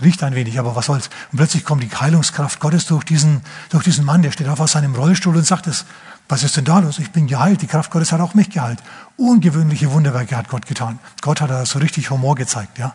Riecht 0.00 0.22
ein 0.22 0.34
wenig, 0.34 0.58
aber 0.58 0.74
was 0.74 0.86
soll's. 0.86 1.10
Und 1.32 1.36
plötzlich 1.36 1.66
kommt 1.66 1.82
die 1.82 1.94
Heilungskraft 1.94 2.60
Gottes 2.60 2.86
durch 2.86 3.04
diesen, 3.04 3.42
durch 3.68 3.84
diesen 3.84 4.06
Mann, 4.06 4.22
der 4.22 4.32
steht 4.32 4.48
auf 4.48 4.60
aus 4.60 4.72
seinem 4.72 4.94
Rollstuhl 4.94 5.36
und 5.36 5.46
sagt 5.46 5.66
es, 5.66 5.84
was 6.28 6.42
ist 6.42 6.56
denn 6.56 6.64
da 6.64 6.80
los? 6.80 6.98
Ich 6.98 7.12
bin 7.12 7.26
geheilt. 7.26 7.62
Die 7.62 7.66
Kraft 7.66 7.90
Gottes 7.90 8.12
hat 8.12 8.20
auch 8.20 8.34
mich 8.34 8.50
geheilt. 8.50 8.82
Ungewöhnliche 9.16 9.92
Wunderwerke 9.92 10.36
hat 10.36 10.48
Gott 10.48 10.66
getan. 10.66 10.98
Gott 11.20 11.40
hat 11.40 11.50
da 11.50 11.64
so 11.64 11.78
richtig 11.78 12.10
Humor 12.10 12.34
gezeigt, 12.34 12.78
ja. 12.78 12.94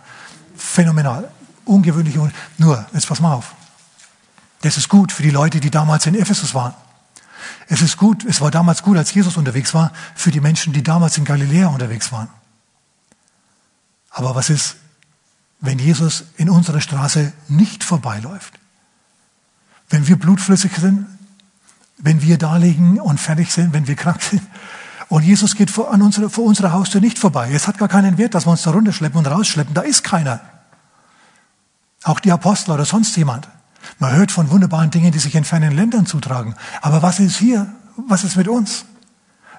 Phänomenal. 0.56 1.32
Ungewöhnliche, 1.64 2.32
nur, 2.58 2.86
jetzt 2.94 3.08
pass 3.08 3.22
mal 3.22 3.34
auf. 3.34 3.56
Das 4.62 4.78
ist 4.78 4.90
gut 4.90 5.12
für 5.12 5.24
die 5.24 5.30
Leute, 5.30 5.60
die 5.60 5.72
damals 5.72 6.06
in 6.06 6.16
Ephesus 6.16 6.54
waren. 6.54 6.74
Es 7.68 7.82
ist 7.82 7.98
gut, 7.98 8.26
es 8.26 8.42
war 8.42 8.52
damals 8.52 8.84
gut, 8.84 8.98
als 8.98 9.14
Jesus 9.14 9.38
unterwegs 9.38 9.74
war, 9.74 9.92
für 10.14 10.32
die 10.32 10.42
Menschen, 10.42 10.74
die 10.74 10.84
damals 10.84 11.18
in 11.18 11.26
Galiläa 11.26 11.68
unterwegs 11.68 12.12
waren. 12.12 12.30
Aber 14.10 14.36
was 14.36 14.50
ist, 14.50 14.76
wenn 15.62 15.80
Jesus 15.80 16.26
in 16.36 16.50
unserer 16.50 16.82
Straße 16.82 17.32
nicht 17.48 17.84
vorbeiläuft? 17.84 18.60
Wenn 19.90 20.08
wir 20.08 20.18
blutflüssig 20.18 20.74
sind, 20.76 21.08
wenn 22.02 22.22
wir 22.22 22.38
da 22.38 22.58
liegen 22.58 23.00
und 23.00 23.20
fertig 23.20 23.52
sind, 23.52 23.74
wenn 23.74 23.88
wir 23.88 23.96
krank 23.96 24.22
sind. 24.22 24.42
Und 25.08 25.24
Jesus 25.24 25.56
geht 25.56 25.70
vor, 25.70 25.92
an 25.92 26.02
unsere, 26.02 26.30
vor 26.30 26.46
unserer 26.46 26.72
Haustür 26.72 27.02
nicht 27.02 27.20
vorbei. 27.20 27.52
Es 27.54 27.68
hat 27.68 27.78
gar 27.78 27.88
keinen 27.88 28.18
Wert, 28.18 28.34
dass 28.34 28.46
wir 28.46 28.52
uns 28.52 28.64
da 28.64 28.72
runterschleppen 28.72 29.20
und 29.20 29.28
rausschleppen. 29.28 29.74
Da 29.74 29.82
ist 29.82 30.04
keiner. 30.04 30.40
Auch 32.04 32.20
die 32.20 32.32
Apostel 32.32 32.72
oder 32.72 32.86
sonst 32.86 33.16
jemand. 33.18 33.48
Man 34.00 34.14
hört 34.16 34.32
von 34.32 34.50
wunderbaren 34.50 34.90
Dingen, 34.90 35.12
die 35.12 35.20
sich 35.20 35.36
in 35.36 35.44
fernen 35.44 35.76
Ländern 35.76 36.06
zutragen. 36.06 36.56
Aber 36.82 37.02
was 37.02 37.20
ist 37.20 37.38
hier? 37.38 37.68
Was 38.08 38.24
ist 38.24 38.38
mit 38.38 38.48
uns? 38.48 38.86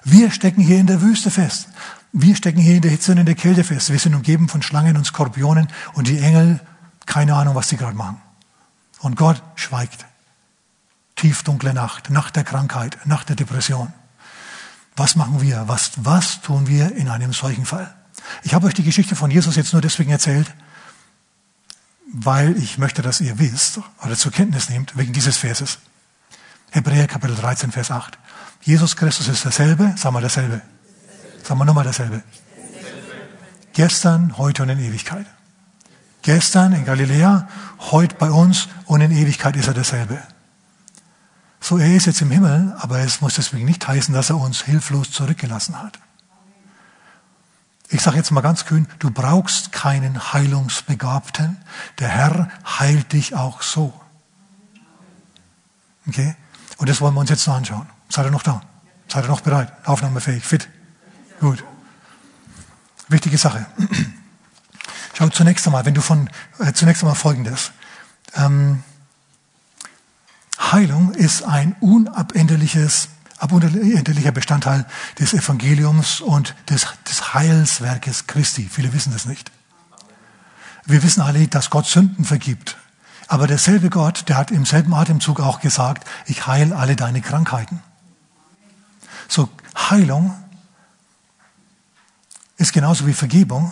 Wir 0.03 0.31
stecken 0.31 0.61
hier 0.61 0.79
in 0.79 0.87
der 0.87 1.01
Wüste 1.01 1.31
fest. 1.31 1.69
Wir 2.11 2.35
stecken 2.35 2.59
hier 2.59 2.75
in 2.75 2.81
der 2.81 2.91
Hitze 2.91 3.11
und 3.11 3.19
in 3.19 3.25
der 3.25 3.35
Kälte 3.35 3.63
fest. 3.63 3.91
Wir 3.91 3.99
sind 3.99 4.15
umgeben 4.15 4.49
von 4.49 4.61
Schlangen 4.61 4.97
und 4.97 5.05
Skorpionen 5.05 5.67
und 5.93 6.07
die 6.07 6.19
Engel, 6.19 6.59
keine 7.05 7.35
Ahnung, 7.35 7.55
was 7.55 7.69
sie 7.69 7.77
gerade 7.77 7.95
machen. 7.95 8.21
Und 8.99 9.15
Gott 9.15 9.41
schweigt 9.55 10.05
tiefdunkle 11.23 11.73
Nacht, 11.73 12.09
Nacht 12.09 12.35
der 12.35 12.43
Krankheit, 12.43 12.97
Nacht 13.05 13.29
der 13.29 13.37
Depression. 13.37 13.93
Was 14.97 15.15
machen 15.15 15.41
wir? 15.41 15.69
Was, 15.69 15.91
was 15.95 16.41
tun 16.41 16.67
wir 16.67 16.93
in 16.97 17.07
einem 17.07 17.31
solchen 17.31 17.65
Fall? 17.65 17.95
Ich 18.43 18.53
habe 18.53 18.67
euch 18.67 18.73
die 18.73 18.83
Geschichte 18.83 19.15
von 19.15 19.31
Jesus 19.31 19.55
jetzt 19.55 19.71
nur 19.71 19.81
deswegen 19.81 20.11
erzählt, 20.11 20.53
weil 22.11 22.57
ich 22.57 22.77
möchte, 22.77 23.01
dass 23.01 23.21
ihr 23.21 23.39
wisst 23.39 23.79
oder 24.03 24.17
zur 24.17 24.33
Kenntnis 24.33 24.69
nehmt, 24.69 24.97
wegen 24.97 25.13
dieses 25.13 25.37
Verses. 25.37 25.79
Hebräer 26.71 27.07
Kapitel 27.07 27.37
13, 27.37 27.71
Vers 27.71 27.89
8. 27.89 28.17
Jesus 28.61 28.97
Christus 28.97 29.29
ist 29.29 29.45
derselbe, 29.45 29.95
sag 29.95 30.11
mal 30.11 30.21
dasselbe. 30.21 30.61
Sag 31.41 31.57
mal 31.57 31.63
nochmal 31.63 31.85
dasselbe. 31.85 32.21
Gestern, 33.71 34.37
heute 34.37 34.63
und 34.63 34.69
in 34.69 34.79
Ewigkeit. 34.79 35.25
Gestern 36.21 36.73
in 36.73 36.83
Galiläa, 36.83 37.47
heute 37.79 38.15
bei 38.15 38.29
uns 38.29 38.67
und 38.85 38.99
in 38.99 39.11
Ewigkeit 39.11 39.55
ist 39.55 39.67
er 39.67 39.73
derselbe. 39.73 40.21
So, 41.63 41.77
er 41.77 41.95
ist 41.95 42.07
jetzt 42.07 42.19
im 42.19 42.29
Himmel, 42.29 42.75
aber 42.77 42.99
es 42.99 43.21
muss 43.21 43.35
deswegen 43.35 43.63
nicht 43.63 43.87
heißen, 43.87 44.13
dass 44.13 44.29
er 44.29 44.37
uns 44.37 44.63
hilflos 44.63 45.11
zurückgelassen 45.11 45.81
hat. 45.81 45.97
Ich 47.87 48.01
sage 48.01 48.17
jetzt 48.17 48.31
mal 48.31 48.41
ganz 48.41 48.65
kühn, 48.65 48.85
du 48.99 49.09
brauchst 49.11 49.71
keinen 49.71 50.33
Heilungsbegabten. 50.33 51.55
Der 51.99 52.09
Herr 52.09 52.49
heilt 52.65 53.13
dich 53.13 53.35
auch 53.35 53.61
so. 53.61 53.93
Okay? 56.05 56.35
Und 56.79 56.89
das 56.89 56.99
wollen 56.99 57.13
wir 57.13 57.21
uns 57.21 57.29
jetzt 57.29 57.47
noch 57.47 57.55
anschauen. 57.55 57.87
Seid 58.09 58.25
ihr 58.25 58.31
noch 58.31 58.43
da? 58.43 58.61
Seid 59.07 59.23
ihr 59.23 59.29
noch 59.29 59.39
bereit? 59.39 59.71
Aufnahmefähig, 59.85 60.43
fit? 60.43 60.67
Gut. 61.39 61.63
Wichtige 63.07 63.37
Sache. 63.37 63.65
Schau 65.13 65.29
zunächst 65.29 65.65
einmal, 65.65 65.85
wenn 65.85 65.93
du 65.93 66.01
von, 66.01 66.29
äh, 66.59 66.73
zunächst 66.73 67.03
einmal 67.03 67.15
Folgendes. 67.15 67.71
Ähm, 68.35 68.83
Heilung 70.73 71.13
ist 71.13 71.43
ein 71.43 71.75
unabänderliches, 71.81 73.09
unabänderlicher 73.39 74.31
Bestandteil 74.31 74.87
des 75.19 75.35
Evangeliums 75.35 76.19
und 76.19 76.55
des, 76.67 76.87
des 77.07 77.35
Heilswerkes 77.35 78.25
Christi. 78.25 78.67
Viele 78.71 78.91
wissen 78.91 79.13
das 79.13 79.27
nicht. 79.27 79.51
Wir 80.85 81.03
wissen 81.03 81.21
alle, 81.21 81.47
dass 81.47 81.69
Gott 81.69 81.85
Sünden 81.85 82.25
vergibt. 82.25 82.75
Aber 83.27 83.45
derselbe 83.45 83.91
Gott, 83.91 84.27
der 84.29 84.37
hat 84.37 84.49
im 84.49 84.65
selben 84.65 84.95
Atemzug 84.95 85.41
auch 85.41 85.59
gesagt, 85.59 86.07
ich 86.25 86.47
heile 86.47 86.75
alle 86.75 86.95
deine 86.95 87.21
Krankheiten. 87.21 87.83
So, 89.27 89.49
Heilung 89.77 90.35
ist 92.57 92.73
genauso 92.73 93.05
wie 93.05 93.13
Vergebung 93.13 93.71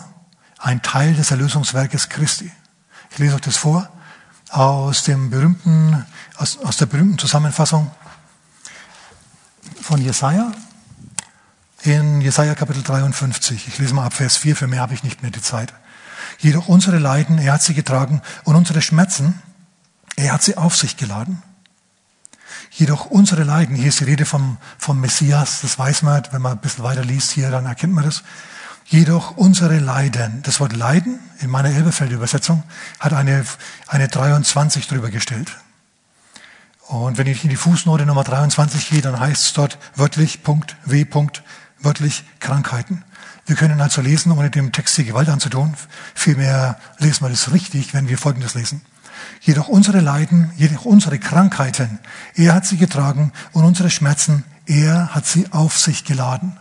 ein 0.56 0.82
Teil 0.82 1.14
des 1.14 1.32
Erlösungswerkes 1.32 2.08
Christi. 2.10 2.52
Ich 3.10 3.18
lese 3.18 3.34
euch 3.34 3.40
das 3.40 3.56
vor 3.56 3.90
aus 4.52 5.04
dem 5.04 5.30
berühmten 5.30 6.06
aus, 6.36 6.58
aus 6.58 6.76
der 6.76 6.86
berühmten 6.86 7.18
Zusammenfassung 7.18 7.90
von 9.80 10.00
Jesaja 10.00 10.52
in 11.82 12.20
Jesaja 12.20 12.54
Kapitel 12.54 12.82
53. 12.82 13.66
Ich 13.66 13.78
lese 13.78 13.94
mal 13.94 14.06
ab 14.06 14.14
Vers 14.14 14.36
4, 14.36 14.54
für 14.54 14.66
mehr 14.68 14.82
habe 14.82 14.94
ich 14.94 15.02
nicht 15.02 15.22
mehr 15.22 15.30
die 15.30 15.40
Zeit. 15.40 15.72
Jedoch 16.38 16.68
unsere 16.68 16.98
Leiden, 16.98 17.38
er 17.38 17.54
hat 17.54 17.62
sie 17.62 17.74
getragen 17.74 18.22
und 18.44 18.54
unsere 18.54 18.82
Schmerzen, 18.82 19.40
er 20.16 20.32
hat 20.32 20.42
sie 20.42 20.56
auf 20.56 20.76
sich 20.76 20.96
geladen. 20.96 21.42
Jedoch 22.70 23.06
unsere 23.06 23.42
Leiden, 23.42 23.74
hier 23.74 23.88
ist 23.88 24.00
die 24.00 24.04
Rede 24.04 24.26
vom, 24.26 24.58
vom 24.78 25.00
Messias, 25.00 25.62
das 25.62 25.78
weiß 25.78 26.02
man, 26.02 26.22
wenn 26.30 26.42
man 26.42 26.52
ein 26.52 26.60
bisschen 26.60 26.84
weiter 26.84 27.04
liest 27.04 27.32
hier, 27.32 27.50
dann 27.50 27.66
erkennt 27.66 27.94
man 27.94 28.04
das. 28.04 28.22
Jedoch 28.86 29.36
unsere 29.36 29.78
Leiden, 29.78 30.42
das 30.42 30.60
Wort 30.60 30.74
Leiden 30.74 31.18
in 31.40 31.50
meiner 31.50 31.70
Elberfeld-Übersetzung 31.70 32.62
hat 33.00 33.12
eine, 33.12 33.44
eine 33.88 34.08
23 34.08 34.86
drüber 34.86 35.10
gestellt. 35.10 35.56
Und 36.88 37.16
wenn 37.16 37.26
ich 37.26 37.44
in 37.44 37.50
die 37.50 37.56
Fußnote 37.56 38.04
Nummer 38.04 38.24
23 38.24 38.90
gehe, 38.90 39.00
dann 39.00 39.18
heißt 39.18 39.42
es 39.42 39.52
dort 39.54 39.78
wörtlich 39.94 40.42
Punkt, 40.42 40.76
W. 40.84 41.04
Punkt, 41.04 41.42
wörtlich 41.78 42.24
Krankheiten. 42.38 43.04
Wir 43.46 43.56
können 43.56 43.80
also 43.80 44.02
lesen, 44.02 44.32
ohne 44.32 44.50
dem 44.50 44.72
Text 44.72 44.98
die 44.98 45.04
Gewalt 45.04 45.28
anzutun. 45.28 45.74
Vielmehr 46.14 46.78
lesen 46.98 47.24
wir 47.24 47.30
das 47.30 47.52
richtig, 47.52 47.94
wenn 47.94 48.08
wir 48.08 48.18
Folgendes 48.18 48.54
lesen. 48.54 48.82
Jedoch 49.40 49.68
unsere 49.68 50.00
Leiden, 50.00 50.52
jedoch 50.56 50.84
unsere 50.84 51.18
Krankheiten, 51.18 51.98
er 52.34 52.54
hat 52.54 52.66
sie 52.66 52.76
getragen 52.76 53.32
und 53.52 53.64
unsere 53.64 53.90
Schmerzen, 53.90 54.44
er 54.66 55.14
hat 55.14 55.26
sie 55.26 55.50
auf 55.50 55.78
sich 55.78 56.04
geladen. 56.04 56.58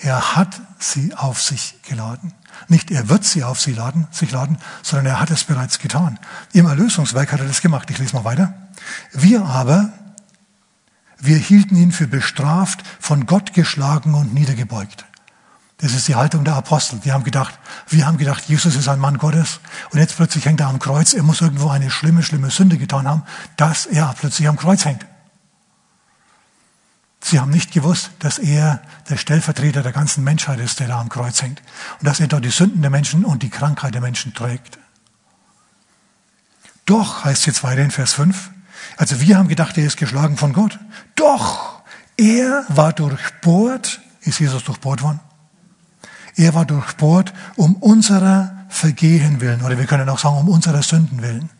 Er 0.00 0.36
hat 0.36 0.60
sie 0.78 1.14
auf 1.14 1.42
sich 1.42 1.80
geladen. 1.82 2.32
Nicht 2.68 2.90
er 2.90 3.08
wird 3.08 3.24
sie 3.24 3.44
auf 3.44 3.60
sie 3.60 3.72
laden, 3.72 4.06
sich 4.10 4.30
laden, 4.30 4.58
sondern 4.82 5.06
er 5.06 5.20
hat 5.20 5.30
es 5.30 5.44
bereits 5.44 5.78
getan. 5.78 6.18
Im 6.52 6.66
Erlösungswerk 6.66 7.32
hat 7.32 7.40
er 7.40 7.46
das 7.46 7.60
gemacht. 7.60 7.90
Ich 7.90 7.98
lese 7.98 8.14
mal 8.14 8.24
weiter. 8.24 8.54
Wir 9.12 9.44
aber, 9.44 9.92
wir 11.18 11.36
hielten 11.36 11.76
ihn 11.76 11.92
für 11.92 12.06
bestraft, 12.06 12.82
von 13.00 13.26
Gott 13.26 13.54
geschlagen 13.54 14.14
und 14.14 14.34
niedergebeugt. 14.34 15.04
Das 15.78 15.94
ist 15.94 16.08
die 16.08 16.16
Haltung 16.16 16.44
der 16.44 16.54
Apostel. 16.54 16.98
Die 17.04 17.12
haben 17.12 17.22
gedacht, 17.22 17.56
wir 17.88 18.04
haben 18.06 18.18
gedacht, 18.18 18.44
Jesus 18.48 18.74
ist 18.74 18.88
ein 18.88 18.98
Mann 18.98 19.18
Gottes 19.18 19.60
und 19.92 20.00
jetzt 20.00 20.16
plötzlich 20.16 20.44
hängt 20.44 20.60
er 20.60 20.68
am 20.68 20.80
Kreuz. 20.80 21.14
Er 21.14 21.22
muss 21.22 21.40
irgendwo 21.40 21.68
eine 21.68 21.90
schlimme, 21.90 22.24
schlimme 22.24 22.50
Sünde 22.50 22.78
getan 22.78 23.06
haben, 23.06 23.22
dass 23.56 23.86
er 23.86 24.12
plötzlich 24.18 24.48
am 24.48 24.56
Kreuz 24.56 24.84
hängt. 24.84 25.06
Sie 27.28 27.38
haben 27.38 27.50
nicht 27.50 27.72
gewusst, 27.72 28.10
dass 28.20 28.38
er 28.38 28.80
der 29.10 29.18
Stellvertreter 29.18 29.82
der 29.82 29.92
ganzen 29.92 30.24
Menschheit 30.24 30.60
ist, 30.60 30.80
der 30.80 30.88
da 30.88 30.98
am 30.98 31.10
Kreuz 31.10 31.42
hängt 31.42 31.60
und 32.00 32.06
dass 32.06 32.20
er 32.20 32.26
dort 32.26 32.42
die 32.42 32.50
Sünden 32.50 32.80
der 32.80 32.90
Menschen 32.90 33.22
und 33.22 33.42
die 33.42 33.50
Krankheit 33.50 33.92
der 33.92 34.00
Menschen 34.00 34.32
trägt. 34.32 34.78
Doch, 36.86 37.26
heißt 37.26 37.44
jetzt 37.44 37.62
weiter 37.62 37.82
in 37.82 37.90
Vers 37.90 38.14
5, 38.14 38.50
also 38.96 39.20
wir 39.20 39.36
haben 39.36 39.48
gedacht, 39.48 39.76
er 39.76 39.84
ist 39.84 39.98
geschlagen 39.98 40.38
von 40.38 40.54
Gott. 40.54 40.78
Doch, 41.16 41.82
er 42.16 42.64
war 42.68 42.94
durchbohrt. 42.94 44.00
Ist 44.22 44.40
Jesus 44.40 44.64
durchbohrt 44.64 45.02
worden? 45.02 45.20
Er 46.34 46.54
war 46.54 46.64
durchbohrt 46.64 47.34
um 47.56 47.76
unserer 47.76 48.56
Vergehen 48.70 49.42
willen, 49.42 49.60
oder 49.60 49.76
wir 49.76 49.84
können 49.84 50.08
auch 50.08 50.18
sagen, 50.18 50.38
um 50.38 50.48
unserer 50.48 50.82
Sünden 50.82 51.20
willen. 51.20 51.50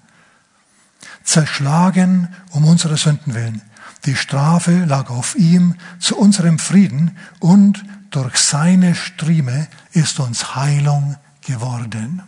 Zerschlagen 1.24 2.34
um 2.52 2.64
unserer 2.64 2.96
Sünden 2.96 3.34
willen. 3.34 3.60
Die 4.04 4.16
Strafe 4.16 4.84
lag 4.84 5.10
auf 5.10 5.34
ihm 5.34 5.74
zu 5.98 6.16
unserem 6.16 6.58
Frieden 6.58 7.16
und 7.40 7.84
durch 8.10 8.36
seine 8.36 8.94
Strieme 8.94 9.68
ist 9.92 10.18
uns 10.20 10.54
Heilung 10.54 11.16
geworden. 11.42 12.22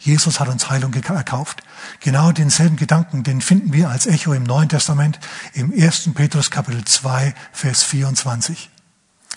Jesus 0.00 0.38
hat 0.38 0.48
uns 0.48 0.68
Heilung 0.68 0.92
erkauft. 0.92 1.62
Genau 2.00 2.30
denselben 2.30 2.76
Gedanken, 2.76 3.22
den 3.22 3.40
finden 3.40 3.72
wir 3.72 3.88
als 3.88 4.06
Echo 4.06 4.34
im 4.34 4.42
Neuen 4.42 4.68
Testament 4.68 5.18
im 5.54 5.72
1. 5.72 6.10
Petrus 6.14 6.50
Kapitel 6.50 6.84
2, 6.84 7.34
Vers 7.52 7.82
24. 7.84 8.68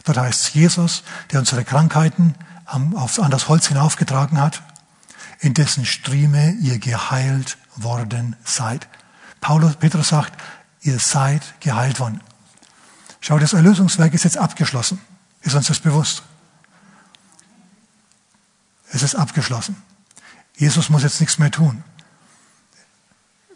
Dort 0.04 0.18
heißt 0.18 0.42
es 0.42 0.54
Jesus, 0.54 1.04
der 1.32 1.40
unsere 1.40 1.64
Krankheiten 1.64 2.36
an 2.66 2.94
das 3.30 3.48
Holz 3.48 3.68
hinaufgetragen 3.68 4.42
hat, 4.42 4.62
in 5.40 5.54
dessen 5.54 5.86
Strieme 5.86 6.52
ihr 6.62 6.80
geheilt 6.80 7.58
worden 7.76 8.36
seid. 8.44 8.88
Paulus, 9.40 9.76
Petrus 9.76 10.10
sagt, 10.10 10.34
ihr 10.88 11.00
seid 11.00 11.60
geheilt 11.60 12.00
worden. 12.00 12.22
Schau, 13.20 13.38
das 13.40 13.54
Erlösungswerk 13.54 14.14
ist 14.14 14.24
jetzt 14.24 14.38
abgeschlossen. 14.38 15.00
Ist 15.42 15.56
uns 15.56 15.68
das 15.68 15.80
bewusst? 15.80 16.24
Es 18.92 19.04
ist 19.04 19.16
abgeschlossen. 19.16 19.76
Jesus 20.56 20.90
muss 20.90 21.04
jetzt 21.04 21.20
nichts 21.20 21.38
mehr 21.40 21.52
tun. 21.52 21.84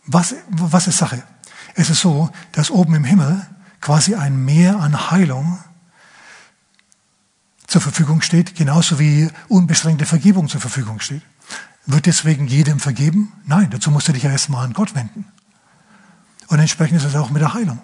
Was, 0.05 0.35
was 0.49 0.87
ist 0.87 0.97
Sache? 0.97 1.23
Es 1.73 1.89
ist 1.89 2.01
so, 2.01 2.29
dass 2.51 2.69
oben 2.69 2.95
im 2.95 3.05
Himmel 3.05 3.47
quasi 3.79 4.15
ein 4.15 4.43
Meer 4.43 4.79
an 4.79 5.09
Heilung 5.09 5.59
zur 7.65 7.81
Verfügung 7.81 8.21
steht, 8.21 8.55
genauso 8.55 8.99
wie 8.99 9.29
unbeschränkte 9.47 10.05
Vergebung 10.05 10.49
zur 10.49 10.59
Verfügung 10.59 10.99
steht. 10.99 11.21
Wird 11.85 12.05
deswegen 12.05 12.47
jedem 12.47 12.79
vergeben? 12.79 13.31
Nein, 13.45 13.69
dazu 13.69 13.89
musst 13.89 14.07
du 14.07 14.13
dich 14.13 14.23
ja 14.23 14.31
erstmal 14.31 14.65
an 14.65 14.73
Gott 14.73 14.93
wenden. 14.93 15.25
Und 16.51 16.59
entsprechend 16.59 16.97
ist 16.97 17.05
es 17.05 17.15
auch 17.15 17.29
mit 17.29 17.41
der 17.41 17.53
Heilung. 17.53 17.79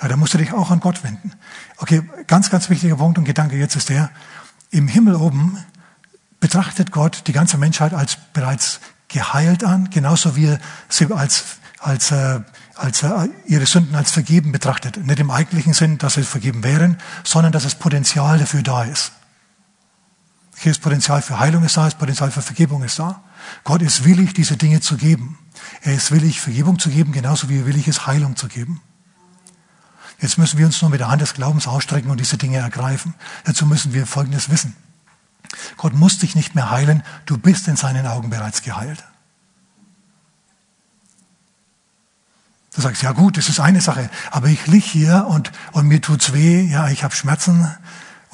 Ja, 0.00 0.06
da 0.06 0.16
musst 0.16 0.34
du 0.34 0.38
dich 0.38 0.52
auch 0.52 0.70
an 0.70 0.78
Gott 0.78 1.02
wenden. 1.02 1.32
Okay, 1.78 2.08
ganz, 2.28 2.48
ganz 2.48 2.70
wichtiger 2.70 2.94
Punkt 2.94 3.18
und 3.18 3.24
Gedanke 3.24 3.56
jetzt 3.56 3.74
ist 3.74 3.88
der, 3.88 4.08
im 4.70 4.86
Himmel 4.86 5.16
oben 5.16 5.58
betrachtet 6.38 6.92
Gott 6.92 7.24
die 7.26 7.32
ganze 7.32 7.58
Menschheit 7.58 7.92
als 7.92 8.16
bereits 8.32 8.78
geheilt 9.08 9.64
an, 9.64 9.90
genauso 9.90 10.36
wie 10.36 10.46
er 10.46 10.60
sie 10.88 11.12
als, 11.12 11.56
als, 11.80 12.12
äh, 12.12 12.40
als 12.76 13.02
äh, 13.02 13.28
ihre 13.46 13.66
Sünden 13.66 13.96
als 13.96 14.12
vergeben 14.12 14.52
betrachtet. 14.52 15.04
Nicht 15.04 15.18
im 15.18 15.32
eigentlichen 15.32 15.72
Sinn, 15.72 15.98
dass 15.98 16.14
sie 16.14 16.22
vergeben 16.22 16.62
wären, 16.62 16.98
sondern 17.24 17.50
dass 17.50 17.64
das 17.64 17.74
Potenzial 17.74 18.38
dafür 18.38 18.62
da 18.62 18.84
ist. 18.84 19.10
Hier 20.58 20.70
ist 20.70 20.82
Potenzial 20.82 21.20
für 21.20 21.40
Heilung 21.40 21.64
ist 21.64 21.76
da, 21.76 21.88
ist 21.88 21.98
Potenzial 21.98 22.30
für 22.30 22.42
Vergebung 22.42 22.84
ist 22.84 22.96
da. 23.00 23.24
Gott 23.64 23.82
ist 23.82 24.04
willig, 24.04 24.34
diese 24.34 24.56
Dinge 24.56 24.80
zu 24.80 24.96
geben. 24.96 25.36
Er 25.82 25.94
ist 25.94 26.10
willig, 26.10 26.40
Vergebung 26.40 26.78
zu 26.78 26.90
geben, 26.90 27.12
genauso 27.12 27.48
wie 27.48 27.60
er 27.60 27.66
willig 27.66 27.88
ist, 27.88 28.06
Heilung 28.06 28.36
zu 28.36 28.48
geben. 28.48 28.80
Jetzt 30.20 30.38
müssen 30.38 30.58
wir 30.58 30.66
uns 30.66 30.80
nur 30.80 30.90
mit 30.90 31.00
der 31.00 31.10
Hand 31.10 31.22
des 31.22 31.34
Glaubens 31.34 31.66
ausstrecken 31.66 32.10
und 32.10 32.18
diese 32.18 32.38
Dinge 32.38 32.58
ergreifen. 32.58 33.14
Dazu 33.44 33.66
müssen 33.66 33.92
wir 33.92 34.06
Folgendes 34.06 34.48
wissen. 34.48 34.76
Gott 35.76 35.94
muss 35.94 36.18
dich 36.18 36.34
nicht 36.34 36.54
mehr 36.54 36.70
heilen, 36.70 37.02
du 37.26 37.36
bist 37.38 37.68
in 37.68 37.76
seinen 37.76 38.06
Augen 38.06 38.30
bereits 38.30 38.62
geheilt. 38.62 39.04
Du 42.74 42.80
sagst, 42.80 43.02
ja 43.02 43.12
gut, 43.12 43.36
das 43.36 43.48
ist 43.48 43.60
eine 43.60 43.80
Sache, 43.80 44.10
aber 44.32 44.48
ich 44.48 44.66
lieg 44.66 44.84
hier 44.84 45.26
und, 45.28 45.52
und 45.72 45.86
mir 45.86 46.00
tut's 46.00 46.32
weh, 46.32 46.62
ja, 46.62 46.88
ich 46.88 47.04
habe 47.04 47.14
Schmerzen, 47.14 47.72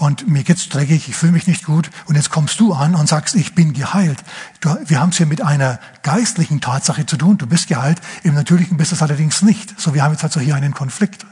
und 0.01 0.27
mir 0.27 0.45
geht's 0.45 0.71
dreckig, 0.71 1.09
ich 1.11 1.15
fühle 1.15 1.33
mich 1.33 1.47
nicht 1.47 1.67
gut 1.67 1.91
und 2.07 2.15
jetzt 2.15 2.31
kommst 2.31 2.59
du 2.59 2.73
an 2.73 2.95
und 2.95 3.07
sagst, 3.07 3.35
ich 3.35 3.55
bin 3.55 3.75
geheilt. 3.75 4.19
Du, 4.61 4.75
wir 4.87 4.99
haben 4.99 5.11
es 5.11 5.19
hier 5.19 5.27
mit 5.27 5.43
einer 5.43 5.79
geistlichen 6.03 6.63
Tatsache 6.63 7.05
zu 7.05 7.19
tun, 7.19 7.37
du 7.37 7.47
bist 7.47 7.69
geheilt, 7.69 8.01
im 8.23 8.33
Natürlichen 8.33 8.79
bist 8.79 8.93
du 8.93 8.97
es 8.97 9.03
allerdings 9.03 9.43
nicht. 9.43 9.79
So, 9.79 9.93
wir 9.93 10.03
haben 10.03 10.13
jetzt 10.13 10.25
also 10.25 10.41
hier 10.41 10.55
einen 10.55 10.73
Konflikt. 10.73 11.27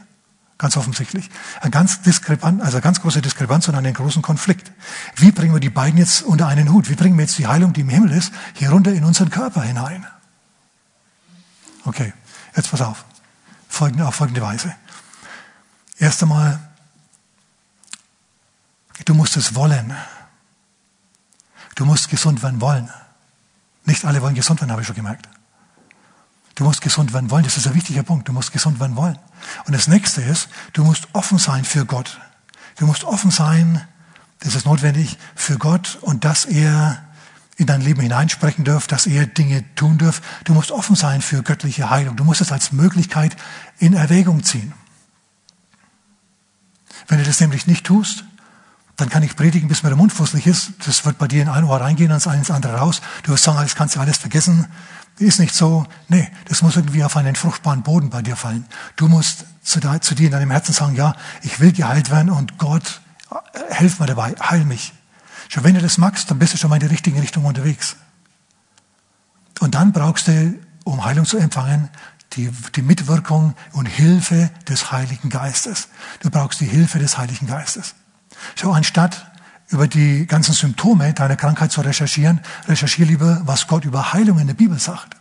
Ganz 0.59 0.77
offensichtlich. 0.77 1.31
Ein 1.61 1.71
ganz 1.71 2.03
diskrepant, 2.03 2.61
also 2.61 2.77
eine 2.77 2.83
ganz 2.83 3.01
große 3.01 3.23
Diskrepanz 3.23 3.67
und 3.67 3.73
einen 3.73 3.93
großen 3.93 4.21
Konflikt. 4.21 4.71
Wie 5.15 5.31
bringen 5.31 5.55
wir 5.55 5.59
die 5.59 5.71
beiden 5.71 5.97
jetzt 5.97 6.21
unter 6.21 6.47
einen 6.47 6.71
Hut? 6.71 6.89
Wie 6.89 6.95
bringen 6.95 7.17
wir 7.17 7.23
jetzt 7.23 7.39
die 7.39 7.47
Heilung, 7.47 7.73
die 7.73 7.81
im 7.81 7.89
Himmel 7.89 8.11
ist, 8.11 8.31
hier 8.53 8.69
runter 8.69 8.93
in 8.93 9.03
unseren 9.03 9.31
Körper 9.31 9.63
hinein? 9.63 10.05
Okay, 11.85 12.13
jetzt 12.55 12.69
pass 12.69 12.81
auf. 12.81 13.03
Folgende, 13.67 14.05
auf 14.05 14.13
folgende 14.13 14.41
Weise. 14.41 14.75
Erst 15.97 16.21
einmal 16.21 16.68
Du 19.05 19.13
musst 19.13 19.37
es 19.37 19.55
wollen. 19.55 19.95
Du 21.75 21.85
musst 21.85 22.09
gesund 22.09 22.43
werden 22.43 22.61
wollen. 22.61 22.89
Nicht 23.85 24.05
alle 24.05 24.21
wollen 24.21 24.35
gesund 24.35 24.61
werden, 24.61 24.71
habe 24.71 24.81
ich 24.81 24.87
schon 24.87 24.95
gemerkt. 24.95 25.27
Du 26.55 26.63
musst 26.65 26.81
gesund 26.81 27.13
werden 27.13 27.31
wollen. 27.31 27.43
Das 27.43 27.57
ist 27.57 27.67
ein 27.67 27.73
wichtiger 27.73 28.03
Punkt. 28.03 28.27
Du 28.27 28.33
musst 28.33 28.51
gesund 28.51 28.79
werden 28.79 28.95
wollen. 28.95 29.17
Und 29.65 29.73
das 29.73 29.87
nächste 29.87 30.21
ist, 30.21 30.49
du 30.73 30.83
musst 30.83 31.07
offen 31.13 31.37
sein 31.37 31.63
für 31.63 31.85
Gott. 31.85 32.19
Du 32.75 32.85
musst 32.85 33.03
offen 33.03 33.31
sein, 33.31 33.85
das 34.39 34.55
ist 34.55 34.65
notwendig, 34.65 35.17
für 35.35 35.57
Gott 35.57 35.97
und 36.01 36.25
dass 36.25 36.45
er 36.45 37.03
in 37.57 37.65
dein 37.65 37.81
Leben 37.81 38.01
hineinsprechen 38.01 38.63
dürft, 38.63 38.91
dass 38.91 39.05
er 39.05 39.25
Dinge 39.25 39.63
tun 39.75 39.97
dürft. 39.97 40.23
Du 40.45 40.53
musst 40.53 40.71
offen 40.71 40.95
sein 40.95 41.21
für 41.21 41.43
göttliche 41.43 41.89
Heilung. 41.89 42.15
Du 42.15 42.23
musst 42.23 42.39
es 42.39 42.53
als 42.53 42.71
Möglichkeit 42.71 43.35
in 43.79 43.93
Erwägung 43.93 44.43
ziehen. 44.43 44.73
Wenn 47.07 47.17
du 47.17 47.25
das 47.25 47.39
nämlich 47.41 47.67
nicht 47.67 47.85
tust, 47.85 48.23
dann 48.99 49.09
kann 49.09 49.23
ich 49.23 49.35
predigen, 49.35 49.67
bis 49.67 49.83
mir 49.83 49.89
der 49.89 49.97
Mund 49.97 50.13
fusselig 50.13 50.47
ist. 50.47 50.73
Das 50.85 51.05
wird 51.05 51.17
bei 51.17 51.27
dir 51.27 51.41
in 51.41 51.49
ein 51.49 51.63
Ohr 51.63 51.79
reingehen, 51.79 52.11
ins 52.11 52.27
andere 52.27 52.75
raus. 52.75 53.01
Du 53.23 53.31
wirst 53.31 53.43
sagen, 53.43 53.59
das 53.61 53.75
kannst 53.75 53.95
du 53.95 53.99
alles 53.99 54.17
vergessen. 54.17 54.67
Ist 55.17 55.39
nicht 55.39 55.53
so. 55.53 55.85
Nee, 56.07 56.29
das 56.45 56.61
muss 56.61 56.75
irgendwie 56.75 57.03
auf 57.03 57.17
einen 57.17 57.35
fruchtbaren 57.35 57.83
Boden 57.83 58.09
bei 58.09 58.21
dir 58.21 58.35
fallen. 58.35 58.65
Du 58.95 59.07
musst 59.07 59.45
zu, 59.63 59.79
zu 59.99 60.15
dir 60.15 60.27
in 60.27 60.31
deinem 60.31 60.51
Herzen 60.51 60.73
sagen, 60.73 60.95
ja, 60.95 61.15
ich 61.41 61.59
will 61.59 61.71
geheilt 61.71 62.09
werden 62.09 62.29
und 62.29 62.57
Gott, 62.57 63.01
äh, 63.31 63.75
hilf 63.75 63.99
mir 63.99 64.05
dabei, 64.05 64.33
heil 64.39 64.63
mich. 64.65 64.93
Schon 65.49 65.63
wenn 65.63 65.73
du 65.73 65.81
das 65.81 65.97
magst, 65.97 66.29
dann 66.31 66.39
bist 66.39 66.53
du 66.53 66.57
schon 66.57 66.69
mal 66.69 66.77
in 66.77 66.81
die 66.81 66.93
richtige 66.93 67.21
Richtung 67.21 67.45
unterwegs. 67.45 67.97
Und 69.59 69.75
dann 69.75 69.91
brauchst 69.91 70.27
du, 70.27 70.57
um 70.85 71.03
Heilung 71.03 71.25
zu 71.25 71.37
empfangen, 71.37 71.89
die, 72.33 72.51
die 72.75 72.81
Mitwirkung 72.81 73.55
und 73.73 73.87
Hilfe 73.87 74.49
des 74.67 74.91
Heiligen 74.91 75.29
Geistes. 75.29 75.89
Du 76.21 76.29
brauchst 76.29 76.61
die 76.61 76.67
Hilfe 76.67 76.99
des 76.99 77.17
Heiligen 77.17 77.47
Geistes. 77.47 77.95
So, 78.55 78.71
anstatt 78.71 79.25
über 79.69 79.87
die 79.87 80.25
ganzen 80.25 80.53
Symptome 80.53 81.13
deiner 81.13 81.35
Krankheit 81.35 81.71
zu 81.71 81.81
recherchieren, 81.81 82.41
recherchiere 82.67 83.07
lieber, 83.07 83.41
was 83.45 83.67
Gott 83.67 83.85
über 83.85 84.13
Heilung 84.13 84.39
in 84.39 84.47
der 84.47 84.55
Bibel 84.55 84.79
sagt. 84.79 85.15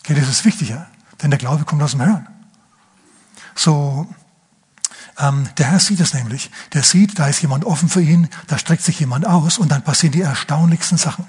Okay, 0.00 0.14
das 0.14 0.28
ist 0.28 0.44
wichtiger. 0.44 0.86
Denn 1.22 1.30
der 1.30 1.38
Glaube 1.38 1.64
kommt 1.64 1.82
aus 1.82 1.92
dem 1.92 2.02
Hören. 2.02 2.26
So, 3.54 4.06
ähm, 5.18 5.48
der 5.58 5.66
Herr 5.66 5.80
sieht 5.80 6.00
es 6.00 6.14
nämlich. 6.14 6.50
Der 6.72 6.82
sieht, 6.82 7.18
da 7.18 7.26
ist 7.28 7.42
jemand 7.42 7.64
offen 7.64 7.88
für 7.88 8.00
ihn, 8.00 8.28
da 8.46 8.58
streckt 8.58 8.82
sich 8.82 9.00
jemand 9.00 9.26
aus 9.26 9.58
und 9.58 9.70
dann 9.70 9.82
passieren 9.82 10.12
die 10.12 10.22
erstaunlichsten 10.22 10.98
Sachen. 10.98 11.26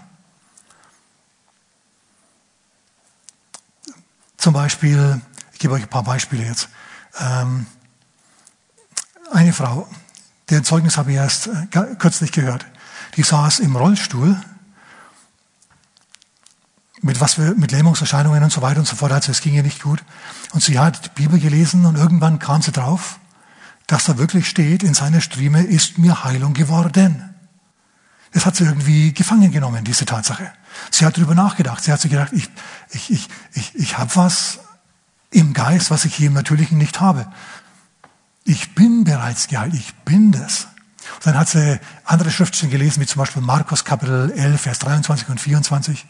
Zum 4.37 4.53
Beispiel, 4.53 5.21
ich 5.53 5.59
gebe 5.59 5.73
euch 5.73 5.83
ein 5.83 5.89
paar 5.89 6.03
Beispiele 6.03 6.45
jetzt. 6.45 6.69
Ähm, 7.19 7.67
eine 9.31 9.53
Frau, 9.53 9.87
deren 10.49 10.63
Zeugnis 10.63 10.97
habe 10.97 11.11
ich 11.11 11.17
erst 11.17 11.47
äh, 11.47 11.95
kürzlich 11.97 12.31
gehört, 12.31 12.65
die 13.15 13.23
saß 13.23 13.59
im 13.59 13.75
Rollstuhl 13.75 14.39
mit 17.01 17.19
was 17.19 17.35
für, 17.35 17.55
mit 17.55 17.71
Lähmungserscheinungen 17.71 18.43
und 18.43 18.51
so 18.51 18.61
weiter 18.61 18.79
und 18.79 18.87
so 18.87 18.95
fort. 18.95 19.11
Also 19.11 19.31
es 19.31 19.41
ging 19.41 19.53
ihr 19.53 19.63
nicht 19.63 19.81
gut. 19.81 20.03
Und 20.53 20.63
sie 20.63 20.77
hat 20.77 21.05
die 21.05 21.21
Bibel 21.21 21.39
gelesen 21.39 21.85
und 21.85 21.95
irgendwann 21.95 22.39
kam 22.39 22.61
sie 22.61 22.71
drauf, 22.71 23.19
dass 23.87 24.05
da 24.05 24.17
wirklich 24.17 24.47
steht, 24.47 24.83
in 24.83 24.93
seiner 24.93 25.21
Strieme 25.21 25.63
ist 25.63 25.97
mir 25.97 26.23
Heilung 26.23 26.53
geworden. 26.53 27.33
Das 28.33 28.45
hat 28.45 28.55
sie 28.55 28.63
irgendwie 28.63 29.13
gefangen 29.13 29.51
genommen, 29.51 29.83
diese 29.83 30.05
Tatsache. 30.05 30.51
Sie 30.89 31.05
hat 31.05 31.17
darüber 31.17 31.35
nachgedacht. 31.35 31.83
Sie 31.83 31.91
hat 31.91 31.99
sich 31.99 32.11
gedacht, 32.11 32.31
ich, 32.33 32.49
ich, 32.91 33.11
ich, 33.11 33.29
ich, 33.53 33.75
ich 33.75 33.97
habe 33.97 34.15
was 34.15 34.59
im 35.31 35.53
Geist, 35.53 35.91
was 35.91 36.05
ich 36.05 36.15
hier 36.15 36.27
im 36.27 36.33
Natürlichen 36.33 36.77
nicht 36.77 37.01
habe. 37.01 37.27
Ich 38.43 38.75
bin 38.75 39.03
bereits 39.03 39.47
geheilt, 39.47 39.73
ich 39.73 39.93
bin 40.05 40.31
das. 40.31 40.67
Und 41.15 41.25
dann 41.25 41.37
hat 41.37 41.49
sie 41.49 41.79
andere 42.05 42.31
Schriftstellen 42.31 42.71
gelesen, 42.71 43.01
wie 43.01 43.05
zum 43.05 43.19
Beispiel 43.19 43.41
Markus 43.41 43.85
Kapitel 43.85 44.31
11, 44.31 44.61
Vers 44.61 44.79
23 44.79 45.29
und 45.29 45.39
24. 45.39 46.05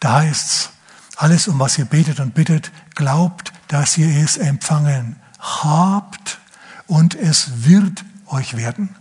Da 0.00 0.14
heißt's, 0.20 0.70
alles, 1.16 1.48
um 1.48 1.58
was 1.58 1.78
ihr 1.78 1.84
betet 1.84 2.20
und 2.20 2.34
bittet, 2.34 2.72
glaubt, 2.94 3.52
dass 3.68 3.96
ihr 3.98 4.08
es 4.22 4.36
empfangen 4.36 5.16
habt 5.38 6.38
und 6.86 7.14
es 7.14 7.64
wird 7.64 8.04
euch 8.26 8.56
werden. 8.56 8.94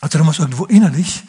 Also 0.00 0.18
du 0.18 0.24
musst 0.24 0.38
irgendwo 0.38 0.66
innerlich 0.66 1.24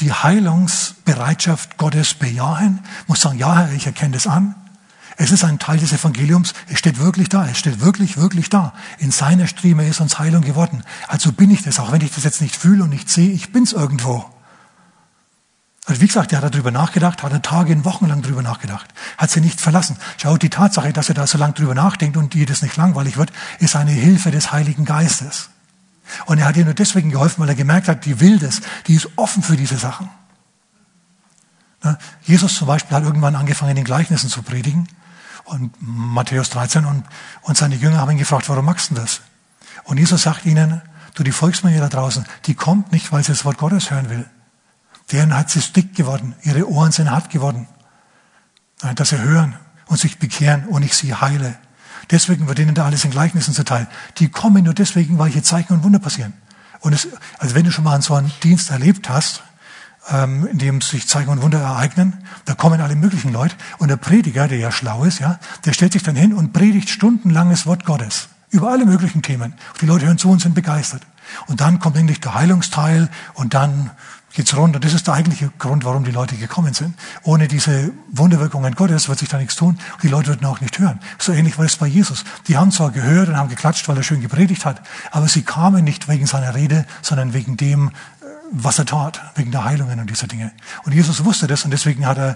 die 0.00 0.12
Heilungsbereitschaft 0.12 1.76
Gottes 1.76 2.14
bejahen, 2.14 2.80
muss 3.06 3.20
sagen, 3.20 3.38
ja 3.38 3.56
Herr, 3.56 3.72
ich 3.72 3.86
erkenne 3.86 4.14
das 4.14 4.26
an. 4.26 4.54
Es 5.16 5.30
ist 5.30 5.44
ein 5.44 5.58
Teil 5.58 5.78
des 5.78 5.92
Evangeliums, 5.92 6.54
es 6.68 6.78
steht 6.78 6.98
wirklich 6.98 7.28
da, 7.28 7.46
es 7.46 7.58
steht 7.58 7.80
wirklich, 7.80 8.16
wirklich 8.16 8.50
da. 8.50 8.72
In 8.98 9.10
seiner 9.10 9.46
Strieme 9.46 9.86
ist 9.86 10.00
uns 10.00 10.18
Heilung 10.18 10.42
geworden. 10.42 10.82
Also 11.08 11.32
bin 11.32 11.50
ich 11.50 11.62
das, 11.62 11.78
auch 11.78 11.92
wenn 11.92 12.00
ich 12.00 12.12
das 12.12 12.24
jetzt 12.24 12.40
nicht 12.40 12.56
fühle 12.56 12.84
und 12.84 12.90
nicht 12.90 13.10
sehe, 13.10 13.30
ich 13.30 13.52
bin's 13.52 13.72
irgendwo. 13.72 14.24
Also 15.86 16.00
wie 16.00 16.06
gesagt, 16.06 16.32
er 16.32 16.40
hat 16.40 16.54
darüber 16.54 16.70
nachgedacht, 16.70 17.22
hat 17.22 17.32
er 17.32 17.42
Tage 17.42 17.72
und 17.72 17.84
Wochen 17.84 18.06
lang 18.06 18.22
darüber 18.22 18.42
nachgedacht, 18.42 18.86
hat 19.18 19.30
sie 19.30 19.40
nicht 19.40 19.60
verlassen. 19.60 19.96
Schau, 20.16 20.36
die 20.36 20.48
Tatsache, 20.48 20.92
dass 20.92 21.08
er 21.08 21.14
da 21.14 21.26
so 21.26 21.38
lange 21.38 21.54
drüber 21.54 21.74
nachdenkt 21.74 22.16
und 22.16 22.34
ihr 22.34 22.46
das 22.46 22.62
nicht 22.62 22.76
langweilig 22.76 23.16
wird, 23.16 23.32
ist 23.58 23.74
eine 23.74 23.90
Hilfe 23.90 24.30
des 24.30 24.52
Heiligen 24.52 24.84
Geistes. 24.84 25.50
Und 26.26 26.38
er 26.38 26.46
hat 26.46 26.56
ihr 26.56 26.64
nur 26.64 26.74
deswegen 26.74 27.10
geholfen, 27.10 27.40
weil 27.40 27.48
er 27.48 27.54
gemerkt 27.54 27.88
hat, 27.88 28.04
die 28.04 28.20
will 28.20 28.38
das, 28.38 28.60
die 28.86 28.94
ist 28.94 29.08
offen 29.16 29.42
für 29.42 29.56
diese 29.56 29.76
Sachen. 29.76 30.08
Jesus 32.22 32.54
zum 32.54 32.68
Beispiel 32.68 32.96
hat 32.96 33.02
irgendwann 33.02 33.34
angefangen, 33.34 33.76
in 33.76 33.84
Gleichnissen 33.84 34.28
zu 34.28 34.42
predigen. 34.42 34.86
Und 35.44 35.72
Matthäus 35.80 36.50
13 36.50 36.84
und, 36.84 37.04
und 37.42 37.56
seine 37.56 37.74
Jünger 37.74 37.98
haben 37.98 38.12
ihn 38.12 38.18
gefragt, 38.18 38.48
warum 38.48 38.64
machst 38.64 38.90
du 38.90 38.94
das? 38.94 39.20
Und 39.84 39.98
Jesus 39.98 40.22
sagt 40.22 40.46
ihnen, 40.46 40.82
du, 41.14 41.22
die 41.22 41.32
Volksmenge 41.32 41.80
da 41.80 41.88
draußen, 41.88 42.24
die 42.46 42.54
kommt 42.54 42.92
nicht, 42.92 43.12
weil 43.12 43.22
sie 43.22 43.32
das 43.32 43.44
Wort 43.44 43.58
Gottes 43.58 43.90
hören 43.90 44.08
will. 44.08 44.26
Deren 45.10 45.32
Herz 45.32 45.56
ist 45.56 45.74
dick 45.76 45.94
geworden, 45.94 46.34
ihre 46.42 46.68
Ohren 46.68 46.92
sind 46.92 47.10
hart 47.10 47.30
geworden. 47.30 47.66
Dass 48.94 49.10
sie 49.10 49.18
hören 49.18 49.56
und 49.86 49.98
sich 49.98 50.18
bekehren 50.18 50.66
und 50.66 50.82
ich 50.82 50.94
sie 50.94 51.14
heile. 51.14 51.56
Deswegen 52.10 52.48
wird 52.48 52.58
ihnen 52.58 52.74
da 52.74 52.84
alles 52.84 53.04
in 53.04 53.10
Gleichnissen 53.10 53.54
zuteil. 53.54 53.86
Die 54.18 54.28
kommen 54.28 54.64
nur 54.64 54.74
deswegen, 54.74 55.18
weil 55.18 55.30
hier 55.30 55.42
Zeichen 55.42 55.72
und 55.74 55.84
Wunder 55.84 55.98
passieren. 55.98 56.32
Und 56.80 56.92
es, 56.92 57.08
also 57.38 57.54
wenn 57.54 57.64
du 57.64 57.70
schon 57.70 57.84
mal 57.84 58.00
so 58.02 58.14
einen 58.14 58.32
Dienst 58.42 58.70
erlebt 58.70 59.08
hast, 59.08 59.42
ähm, 60.10 60.46
in 60.46 60.58
dem 60.58 60.80
sich 60.80 61.06
Zeichen 61.08 61.28
und 61.28 61.42
Wunder 61.42 61.60
ereignen, 61.60 62.24
da 62.44 62.54
kommen 62.54 62.80
alle 62.80 62.96
möglichen 62.96 63.32
Leute. 63.32 63.54
Und 63.78 63.88
der 63.88 63.96
Prediger, 63.96 64.48
der 64.48 64.58
ja 64.58 64.72
schlau 64.72 65.04
ist, 65.04 65.20
ja, 65.20 65.38
der 65.64 65.72
stellt 65.72 65.92
sich 65.92 66.02
dann 66.02 66.16
hin 66.16 66.32
und 66.32 66.52
predigt 66.52 66.90
stundenlang 66.90 67.50
das 67.50 67.66
Wort 67.66 67.84
Gottes. 67.84 68.28
Über 68.50 68.70
alle 68.70 68.84
möglichen 68.84 69.22
Themen. 69.22 69.54
Und 69.72 69.82
die 69.82 69.86
Leute 69.86 70.06
hören 70.06 70.18
zu 70.18 70.30
und 70.30 70.40
sind 70.40 70.54
begeistert. 70.54 71.02
Und 71.46 71.60
dann 71.60 71.78
kommt 71.78 71.96
endlich 71.96 72.20
der 72.20 72.34
Heilungsteil 72.34 73.08
und 73.34 73.54
dann 73.54 73.90
geht's 74.34 74.56
runter. 74.56 74.80
Das 74.80 74.94
ist 74.94 75.06
der 75.06 75.14
eigentliche 75.14 75.50
Grund, 75.58 75.84
warum 75.84 76.04
die 76.04 76.10
Leute 76.10 76.36
gekommen 76.36 76.74
sind. 76.74 76.94
Ohne 77.22 77.48
diese 77.48 77.92
Wunderwirkungen 78.10 78.74
Gottes 78.74 79.08
wird 79.08 79.18
sich 79.18 79.28
da 79.28 79.38
nichts 79.38 79.56
tun 79.56 79.78
und 79.92 80.02
die 80.02 80.08
Leute 80.08 80.28
würden 80.28 80.46
auch 80.46 80.60
nicht 80.60 80.78
hören. 80.78 81.00
So 81.18 81.32
ähnlich 81.32 81.58
war 81.58 81.64
es 81.64 81.76
bei 81.76 81.86
Jesus. 81.86 82.24
Die 82.48 82.56
haben 82.56 82.70
zwar 82.72 82.90
gehört 82.90 83.28
und 83.28 83.36
haben 83.36 83.48
geklatscht, 83.48 83.88
weil 83.88 83.96
er 83.96 84.02
schön 84.02 84.20
gepredigt 84.20 84.64
hat, 84.64 84.82
aber 85.10 85.28
sie 85.28 85.42
kamen 85.42 85.84
nicht 85.84 86.08
wegen 86.08 86.26
seiner 86.26 86.54
Rede, 86.54 86.86
sondern 87.02 87.34
wegen 87.34 87.56
dem, 87.56 87.90
was 88.52 88.78
er 88.78 88.86
tat, 88.86 89.20
wegen 89.34 89.50
der 89.50 89.64
Heilungen 89.64 89.98
und 89.98 90.08
dieser 90.08 90.26
Dinge. 90.26 90.52
Und 90.84 90.92
Jesus 90.92 91.24
wusste 91.24 91.46
das 91.46 91.64
und 91.64 91.70
deswegen 91.70 92.06
hat 92.06 92.18
er 92.18 92.34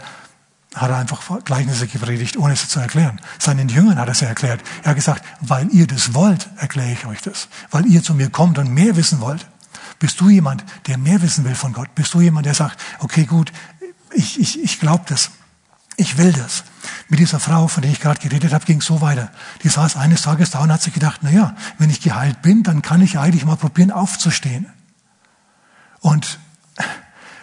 hat 0.74 0.90
er 0.90 0.98
einfach 0.98 1.22
Gleichnisse 1.44 1.87
gepredigt, 1.87 2.37
ohne 2.37 2.55
sie 2.55 2.68
zu 2.68 2.81
erklären. 2.81 3.18
Seinen 3.38 3.70
Jüngern 3.70 3.98
hat 3.98 4.09
er 4.09 4.14
sie 4.14 4.26
erklärt. 4.26 4.61
Er 4.83 4.90
hat 4.90 4.96
gesagt, 4.96 5.24
weil 5.40 5.68
ihr 5.70 5.87
das 5.87 6.12
wollt, 6.12 6.50
erkläre 6.59 6.92
ich 6.92 7.07
euch 7.07 7.22
das. 7.22 7.48
Weil 7.70 7.87
ihr 7.87 8.02
zu 8.02 8.12
mir 8.12 8.29
kommt 8.29 8.59
und 8.59 8.74
mehr 8.74 8.94
wissen 8.94 9.20
wollt. 9.20 9.46
Bist 9.98 10.20
du 10.20 10.29
jemand, 10.29 10.64
der 10.87 10.98
mehr 10.98 11.22
wissen 11.22 11.44
will 11.44 11.55
von 11.55 11.72
Gott? 11.72 11.94
Bist 11.94 12.12
du 12.12 12.20
jemand, 12.20 12.44
der 12.44 12.52
sagt, 12.52 12.79
okay, 12.98 13.24
gut, 13.24 13.52
ich, 14.12 14.38
ich, 14.38 14.62
ich 14.62 14.79
glaube 14.79 15.05
das. 15.09 15.31
Ich 15.96 16.18
will 16.18 16.33
das. 16.33 16.64
Mit 17.09 17.20
dieser 17.20 17.40
Frau, 17.40 17.68
von 17.68 17.83
der 17.83 17.90
ich 17.90 18.00
gerade 18.00 18.20
geredet 18.20 18.52
habe, 18.52 18.66
ging 18.66 18.81
es 18.81 18.87
so 18.87 19.00
weiter. 19.00 19.31
Die 19.62 19.70
saß 19.70 19.96
eines 19.96 20.22
Tages 20.22 20.50
da 20.50 20.59
und 20.59 20.70
hat 20.70 20.83
sich 20.83 20.92
gedacht, 20.92 21.20
na 21.22 21.31
ja, 21.31 21.57
wenn 21.79 21.88
ich 21.88 22.02
geheilt 22.02 22.42
bin, 22.42 22.62
dann 22.62 22.83
kann 22.83 23.00
ich 23.00 23.18
eigentlich 23.18 23.46
mal 23.46 23.57
probieren, 23.57 23.90
aufzustehen. 23.90 24.66
Und, 26.07 26.38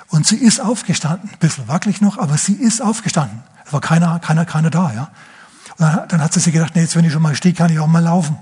und 0.07 0.25
sie 0.25 0.37
ist 0.37 0.61
aufgestanden, 0.61 1.29
ein 1.29 1.37
bisschen 1.39 1.67
wackelig 1.67 1.99
noch, 1.99 2.17
aber 2.17 2.37
sie 2.37 2.53
ist 2.53 2.81
aufgestanden. 2.81 3.43
Es 3.65 3.73
war 3.73 3.81
keiner, 3.81 4.19
keiner, 4.19 4.45
keiner 4.45 4.69
da, 4.69 4.93
ja. 4.93 5.11
Und 5.77 5.81
dann, 5.81 6.07
dann 6.07 6.21
hat 6.21 6.31
sie 6.31 6.39
sich 6.39 6.53
gedacht, 6.53 6.73
nee, 6.73 6.83
jetzt 6.83 6.95
wenn 6.95 7.03
ich 7.03 7.11
schon 7.11 7.21
mal 7.21 7.35
stehe, 7.35 7.53
kann 7.53 7.69
ich 7.69 7.79
auch 7.79 7.87
mal 7.87 8.01
laufen. 8.01 8.37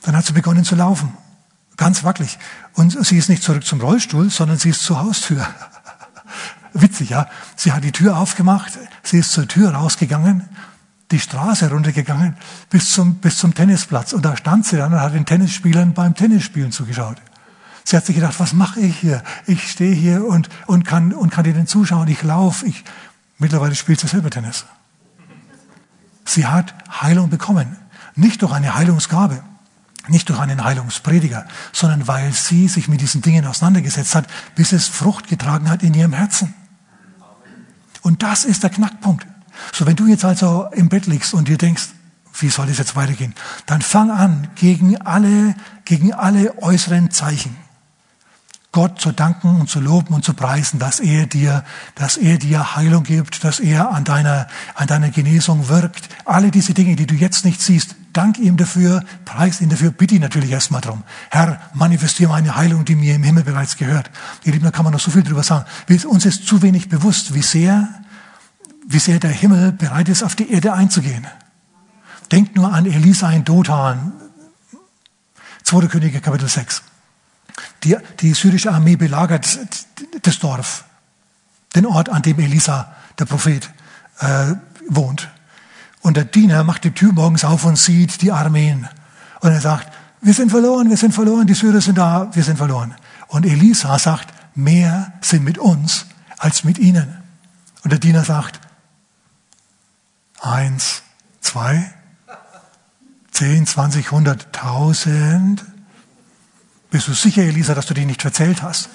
Dann 0.00 0.16
hat 0.16 0.24
sie 0.24 0.32
begonnen 0.32 0.64
zu 0.64 0.76
laufen. 0.76 1.12
Ganz 1.76 2.04
wackelig. 2.04 2.38
Und 2.72 3.04
sie 3.04 3.18
ist 3.18 3.28
nicht 3.28 3.42
zurück 3.42 3.66
zum 3.66 3.82
Rollstuhl, 3.82 4.30
sondern 4.30 4.56
sie 4.56 4.70
ist 4.70 4.82
zur 4.82 4.98
Haustür. 4.98 5.46
Witzig, 6.72 7.10
ja. 7.10 7.28
Sie 7.54 7.72
hat 7.72 7.84
die 7.84 7.92
Tür 7.92 8.16
aufgemacht, 8.16 8.78
sie 9.02 9.18
ist 9.18 9.32
zur 9.32 9.46
Tür 9.46 9.74
rausgegangen, 9.74 10.48
die 11.10 11.20
Straße 11.20 11.68
runtergegangen 11.68 12.38
bis 12.70 12.94
zum, 12.94 13.16
bis 13.16 13.36
zum 13.36 13.52
Tennisplatz. 13.54 14.14
Und 14.14 14.24
da 14.24 14.38
stand 14.38 14.64
sie 14.64 14.78
dann 14.78 14.94
und 14.94 15.00
hat 15.02 15.12
den 15.12 15.26
Tennisspielern 15.26 15.92
beim 15.92 16.14
Tennisspielen 16.14 16.72
zugeschaut. 16.72 17.20
Sie 17.88 17.96
hat 17.96 18.04
sich 18.04 18.16
gedacht, 18.16 18.38
was 18.38 18.52
mache 18.52 18.80
ich 18.80 18.98
hier? 18.98 19.22
Ich 19.46 19.70
stehe 19.70 19.94
hier 19.94 20.26
und, 20.26 20.50
und, 20.66 20.84
kann, 20.84 21.14
und 21.14 21.30
kann 21.30 21.44
denen 21.44 21.66
zuschauen. 21.66 22.06
Ich 22.08 22.22
laufe. 22.22 22.66
Ich, 22.66 22.84
mittlerweile 23.38 23.74
spielt 23.74 23.98
sie 23.98 24.06
selber 24.06 24.28
Tennis. 24.28 24.66
Sie 26.26 26.44
hat 26.44 26.74
Heilung 27.00 27.30
bekommen. 27.30 27.78
Nicht 28.14 28.42
durch 28.42 28.52
eine 28.52 28.74
Heilungsgabe. 28.74 29.42
Nicht 30.06 30.28
durch 30.28 30.38
einen 30.38 30.64
Heilungsprediger, 30.64 31.46
sondern 31.72 32.06
weil 32.06 32.30
sie 32.34 32.68
sich 32.68 32.88
mit 32.88 33.00
diesen 33.00 33.22
Dingen 33.22 33.46
auseinandergesetzt 33.46 34.14
hat, 34.14 34.26
bis 34.54 34.72
es 34.72 34.86
Frucht 34.86 35.26
getragen 35.26 35.70
hat 35.70 35.82
in 35.82 35.94
ihrem 35.94 36.12
Herzen. 36.12 36.52
Und 38.02 38.22
das 38.22 38.44
ist 38.44 38.64
der 38.64 38.70
Knackpunkt. 38.70 39.26
So, 39.72 39.86
wenn 39.86 39.96
du 39.96 40.06
jetzt 40.06 40.26
also 40.26 40.68
im 40.72 40.90
Bett 40.90 41.06
liegst 41.06 41.32
und 41.32 41.48
dir 41.48 41.56
denkst, 41.56 41.88
wie 42.38 42.50
soll 42.50 42.66
das 42.66 42.76
jetzt 42.76 42.96
weitergehen, 42.96 43.34
dann 43.64 43.80
fang 43.80 44.10
an, 44.10 44.48
gegen 44.56 45.00
alle, 45.00 45.54
gegen 45.86 46.12
alle 46.12 46.62
äußeren 46.62 47.10
Zeichen 47.10 47.56
Gott 48.70 49.00
zu 49.00 49.12
danken 49.12 49.60
und 49.60 49.70
zu 49.70 49.80
loben 49.80 50.12
und 50.12 50.24
zu 50.24 50.34
preisen, 50.34 50.78
dass 50.78 51.00
er 51.00 51.26
dir, 51.26 51.64
dass 51.94 52.18
er 52.18 52.36
dir 52.36 52.76
Heilung 52.76 53.02
gibt, 53.02 53.42
dass 53.42 53.60
er 53.60 53.90
an 53.90 54.04
deiner, 54.04 54.46
an 54.74 54.86
deiner 54.86 55.08
Genesung 55.08 55.68
wirkt. 55.68 56.08
Alle 56.26 56.50
diese 56.50 56.74
Dinge, 56.74 56.94
die 56.94 57.06
du 57.06 57.14
jetzt 57.14 57.46
nicht 57.46 57.62
siehst, 57.62 57.96
dank 58.12 58.38
ihm 58.38 58.58
dafür, 58.58 59.04
preis 59.24 59.62
ihn 59.62 59.70
dafür, 59.70 59.90
bitte 59.90 60.16
ihn 60.16 60.20
natürlich 60.20 60.50
erstmal 60.50 60.82
drum. 60.82 61.02
Herr, 61.30 61.60
manifestiere 61.72 62.30
meine 62.30 62.56
Heilung, 62.56 62.84
die 62.84 62.94
mir 62.94 63.14
im 63.14 63.22
Himmel 63.22 63.42
bereits 63.42 63.78
gehört. 63.78 64.10
Ihr 64.44 64.52
Lieben, 64.52 64.66
da 64.66 64.70
kann 64.70 64.84
man 64.84 64.92
noch 64.92 65.00
so 65.00 65.10
viel 65.10 65.22
drüber 65.22 65.42
sagen. 65.42 65.64
Uns 66.06 66.26
ist 66.26 66.46
zu 66.46 66.60
wenig 66.60 66.90
bewusst, 66.90 67.32
wie 67.32 67.42
sehr, 67.42 67.88
wie 68.86 68.98
sehr 68.98 69.18
der 69.18 69.30
Himmel 69.30 69.72
bereit 69.72 70.10
ist, 70.10 70.22
auf 70.22 70.36
die 70.36 70.52
Erde 70.52 70.74
einzugehen. 70.74 71.26
Denkt 72.30 72.54
nur 72.54 72.70
an 72.70 72.84
Elisa 72.84 73.30
in 73.32 73.44
Dothan, 73.44 74.12
2. 75.64 75.86
Könige 75.86 76.20
Kapitel 76.20 76.48
6. 76.48 76.82
Die, 77.84 77.96
die 78.20 78.34
syrische 78.34 78.72
Armee 78.72 78.96
belagert 78.96 79.58
das 80.22 80.38
Dorf, 80.38 80.84
den 81.74 81.86
Ort, 81.86 82.08
an 82.08 82.22
dem 82.22 82.38
Elisa, 82.38 82.94
der 83.18 83.24
Prophet, 83.24 83.70
äh, 84.20 84.54
wohnt. 84.88 85.28
Und 86.00 86.16
der 86.16 86.24
Diener 86.24 86.64
macht 86.64 86.84
die 86.84 86.92
Tür 86.92 87.12
morgens 87.12 87.44
auf 87.44 87.64
und 87.64 87.76
sieht 87.76 88.22
die 88.22 88.32
Armeen. 88.32 88.88
Und 89.40 89.50
er 89.50 89.60
sagt, 89.60 89.92
wir 90.20 90.34
sind 90.34 90.50
verloren, 90.50 90.88
wir 90.90 90.96
sind 90.96 91.12
verloren, 91.12 91.46
die 91.46 91.54
Syrer 91.54 91.80
sind 91.80 91.98
da, 91.98 92.28
wir 92.32 92.42
sind 92.42 92.56
verloren. 92.56 92.94
Und 93.28 93.44
Elisa 93.44 93.98
sagt, 93.98 94.32
mehr 94.54 95.12
sind 95.20 95.44
mit 95.44 95.58
uns 95.58 96.06
als 96.38 96.64
mit 96.64 96.78
ihnen. 96.78 97.22
Und 97.82 97.92
der 97.92 97.98
Diener 97.98 98.24
sagt, 98.24 98.60
Eins, 100.40 101.02
zwei, 101.40 101.92
zehn, 103.32 103.66
zwanzig, 103.66 104.12
hunderttausend. 104.12 105.64
Bist 106.90 107.08
du 107.08 107.12
sicher, 107.12 107.42
Elisa, 107.42 107.74
dass 107.74 107.86
du 107.86 107.94
dich 107.94 108.06
nicht 108.06 108.22
verzählt 108.22 108.62
hast? 108.62 108.88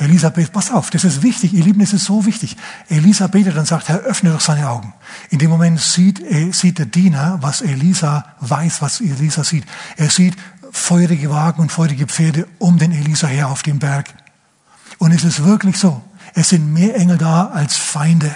Elisabeth, 0.00 0.50
pass 0.52 0.70
auf, 0.70 0.88
das 0.88 1.04
ist 1.04 1.22
wichtig, 1.22 1.52
ihr 1.52 1.62
Lieben, 1.62 1.80
das 1.80 1.92
ist 1.92 2.06
so 2.06 2.24
wichtig. 2.24 2.56
Elisa 2.88 3.26
betet 3.26 3.56
und 3.56 3.66
sagt, 3.66 3.90
Herr, 3.90 3.98
öffne 3.98 4.32
doch 4.32 4.40
seine 4.40 4.70
Augen. 4.70 4.94
In 5.28 5.38
dem 5.38 5.50
Moment 5.50 5.78
sieht, 5.78 6.22
sieht 6.54 6.78
der 6.78 6.86
Diener, 6.86 7.38
was 7.42 7.60
Elisa 7.60 8.24
weiß, 8.40 8.80
was 8.80 9.02
Elisa 9.02 9.44
sieht. 9.44 9.66
Er 9.98 10.08
sieht 10.08 10.36
feurige 10.72 11.28
Wagen 11.28 11.60
und 11.60 11.70
feurige 11.70 12.06
Pferde 12.06 12.46
um 12.58 12.78
den 12.78 12.92
Elisa 12.92 13.26
her 13.26 13.48
auf 13.48 13.62
dem 13.62 13.78
Berg. 13.78 14.14
Und 14.96 15.12
es 15.12 15.22
ist 15.22 15.44
wirklich 15.44 15.76
so, 15.76 16.02
es 16.34 16.48
sind 16.48 16.72
mehr 16.72 16.96
Engel 16.96 17.18
da 17.18 17.48
als 17.48 17.76
Feinde. 17.76 18.34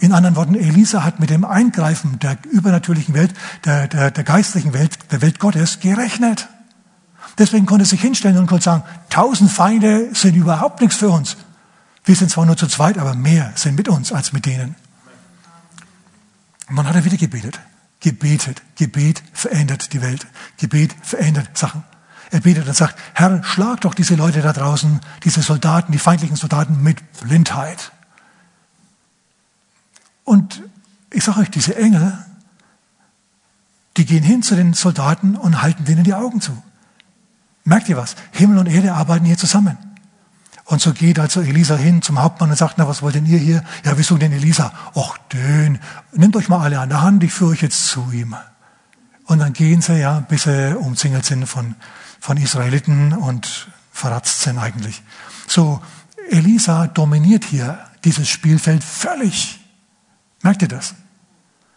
In 0.00 0.12
anderen 0.12 0.34
Worten, 0.34 0.56
Elisa 0.56 1.04
hat 1.04 1.20
mit 1.20 1.30
dem 1.30 1.44
Eingreifen 1.44 2.18
der 2.18 2.38
übernatürlichen 2.50 3.14
Welt, 3.14 3.32
der, 3.64 3.86
der, 3.86 4.10
der 4.10 4.24
geistlichen 4.24 4.72
Welt, 4.72 4.98
der 5.12 5.22
Welt 5.22 5.38
Gottes 5.38 5.78
gerechnet. 5.78 6.48
Deswegen 7.38 7.66
konnte 7.66 7.84
er 7.84 7.88
sich 7.88 8.00
hinstellen 8.00 8.38
und 8.38 8.46
konnte 8.46 8.64
sagen, 8.64 8.84
tausend 9.10 9.50
Feinde 9.50 10.14
sind 10.14 10.34
überhaupt 10.34 10.80
nichts 10.80 10.96
für 10.96 11.10
uns. 11.10 11.36
Wir 12.04 12.14
sind 12.14 12.30
zwar 12.30 12.46
nur 12.46 12.56
zu 12.56 12.66
zweit, 12.66 12.98
aber 12.98 13.14
mehr 13.14 13.52
sind 13.56 13.76
mit 13.76 13.88
uns 13.88 14.12
als 14.12 14.32
mit 14.32 14.46
denen. 14.46 14.74
Und 16.68 16.76
dann 16.76 16.88
hat 16.88 16.94
er 16.94 17.04
wieder 17.04 17.16
gebetet. 17.16 17.58
Gebetet. 18.00 18.62
Gebet 18.76 19.22
verändert 19.32 19.92
die 19.92 20.00
Welt. 20.00 20.26
Gebet 20.56 20.94
verändert 21.02 21.56
Sachen. 21.56 21.84
Er 22.30 22.40
betet 22.40 22.66
und 22.66 22.76
sagt, 22.76 22.98
Herr, 23.14 23.42
schlag 23.44 23.82
doch 23.82 23.94
diese 23.94 24.14
Leute 24.14 24.40
da 24.40 24.52
draußen, 24.52 25.00
diese 25.24 25.42
Soldaten, 25.42 25.92
die 25.92 25.98
feindlichen 25.98 26.36
Soldaten 26.36 26.82
mit 26.82 26.98
Blindheit. 27.20 27.92
Und 30.24 30.62
ich 31.10 31.22
sage 31.22 31.40
euch, 31.40 31.50
diese 31.50 31.76
Engel, 31.76 32.18
die 33.96 34.06
gehen 34.06 34.24
hin 34.24 34.42
zu 34.42 34.56
den 34.56 34.74
Soldaten 34.74 35.36
und 35.36 35.62
halten 35.62 35.84
denen 35.84 36.04
die 36.04 36.14
Augen 36.14 36.40
zu. 36.40 36.62
Merkt 37.66 37.88
ihr 37.88 37.96
was? 37.96 38.14
Himmel 38.30 38.58
und 38.58 38.68
Erde 38.68 38.94
arbeiten 38.94 39.26
hier 39.26 39.36
zusammen. 39.36 39.76
Und 40.64 40.80
so 40.80 40.92
geht 40.92 41.18
also 41.18 41.40
Elisa 41.40 41.76
hin 41.76 42.00
zum 42.00 42.22
Hauptmann 42.22 42.50
und 42.50 42.56
sagt, 42.56 42.78
na, 42.78 42.86
was 42.88 43.02
wollt 43.02 43.16
denn 43.16 43.26
ihr 43.26 43.38
hier? 43.38 43.64
Ja, 43.84 43.96
wir 43.96 44.04
suchen 44.04 44.20
den 44.20 44.32
Elisa. 44.32 44.72
Och, 44.94 45.18
den, 45.32 45.80
nehmt 46.12 46.36
euch 46.36 46.48
mal 46.48 46.60
alle 46.60 46.78
an 46.78 46.88
der 46.88 47.02
Hand, 47.02 47.24
ich 47.24 47.32
führe 47.32 47.50
euch 47.50 47.62
jetzt 47.62 47.86
zu 47.86 48.10
ihm. 48.12 48.36
Und 49.26 49.40
dann 49.40 49.52
gehen 49.52 49.82
sie, 49.82 49.98
ja, 49.98 50.20
bis 50.20 50.44
sie 50.44 50.78
umzingelt 50.78 51.24
sind 51.24 51.46
von, 51.46 51.74
von 52.20 52.36
Israeliten 52.36 53.12
und 53.12 53.68
verratzt 53.92 54.42
sind 54.42 54.58
eigentlich. 54.58 55.02
So, 55.48 55.82
Elisa 56.30 56.86
dominiert 56.86 57.44
hier 57.44 57.78
dieses 58.04 58.28
Spielfeld 58.28 58.84
völlig. 58.84 59.58
Merkt 60.42 60.62
ihr 60.62 60.68
das? 60.68 60.94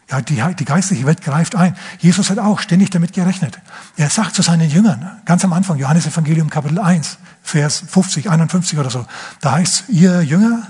Ja, 0.10 0.22
die, 0.22 0.42
die 0.56 0.66
geistliche 0.66 1.06
Welt 1.06 1.22
greift 1.22 1.56
ein. 1.56 1.76
Jesus 2.00 2.32
hat 2.32 2.40
auch 2.40 2.60
ständig 2.60 2.90
damit 2.90 3.14
gerechnet. 3.14 3.60
Er 3.96 4.10
sagt 4.10 4.34
zu 4.34 4.42
seinen 4.42 4.70
Jüngern, 4.70 5.20
ganz 5.26 5.46
am 5.46 5.54
Anfang, 5.54 5.78
Johannes 5.78 6.08
Evangelium 6.08 6.50
Kapitel 6.50 6.80
1, 6.80 7.20
Vers 7.44 7.84
50, 7.88 8.30
51 8.30 8.80
oder 8.80 8.90
so, 8.90 9.06
da 9.42 9.54
heißt 9.54 9.86
ihr 9.90 10.24
Jünger, 10.24 10.64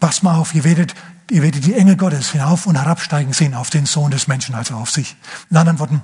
passt 0.00 0.22
mal 0.22 0.36
auf, 0.36 0.54
ihr 0.54 0.64
werdet, 0.64 0.94
ihr 1.30 1.42
werdet 1.42 1.64
die 1.64 1.72
Engel 1.72 1.96
Gottes 1.96 2.32
hinauf 2.32 2.66
und 2.66 2.76
herabsteigen 2.76 3.32
sehen 3.32 3.54
auf 3.54 3.70
den 3.70 3.86
Sohn 3.86 4.10
des 4.10 4.28
Menschen, 4.28 4.54
also 4.54 4.74
auf 4.74 4.90
sich. 4.90 5.16
In 5.50 5.56
anderen 5.56 5.78
Worten, 5.78 6.02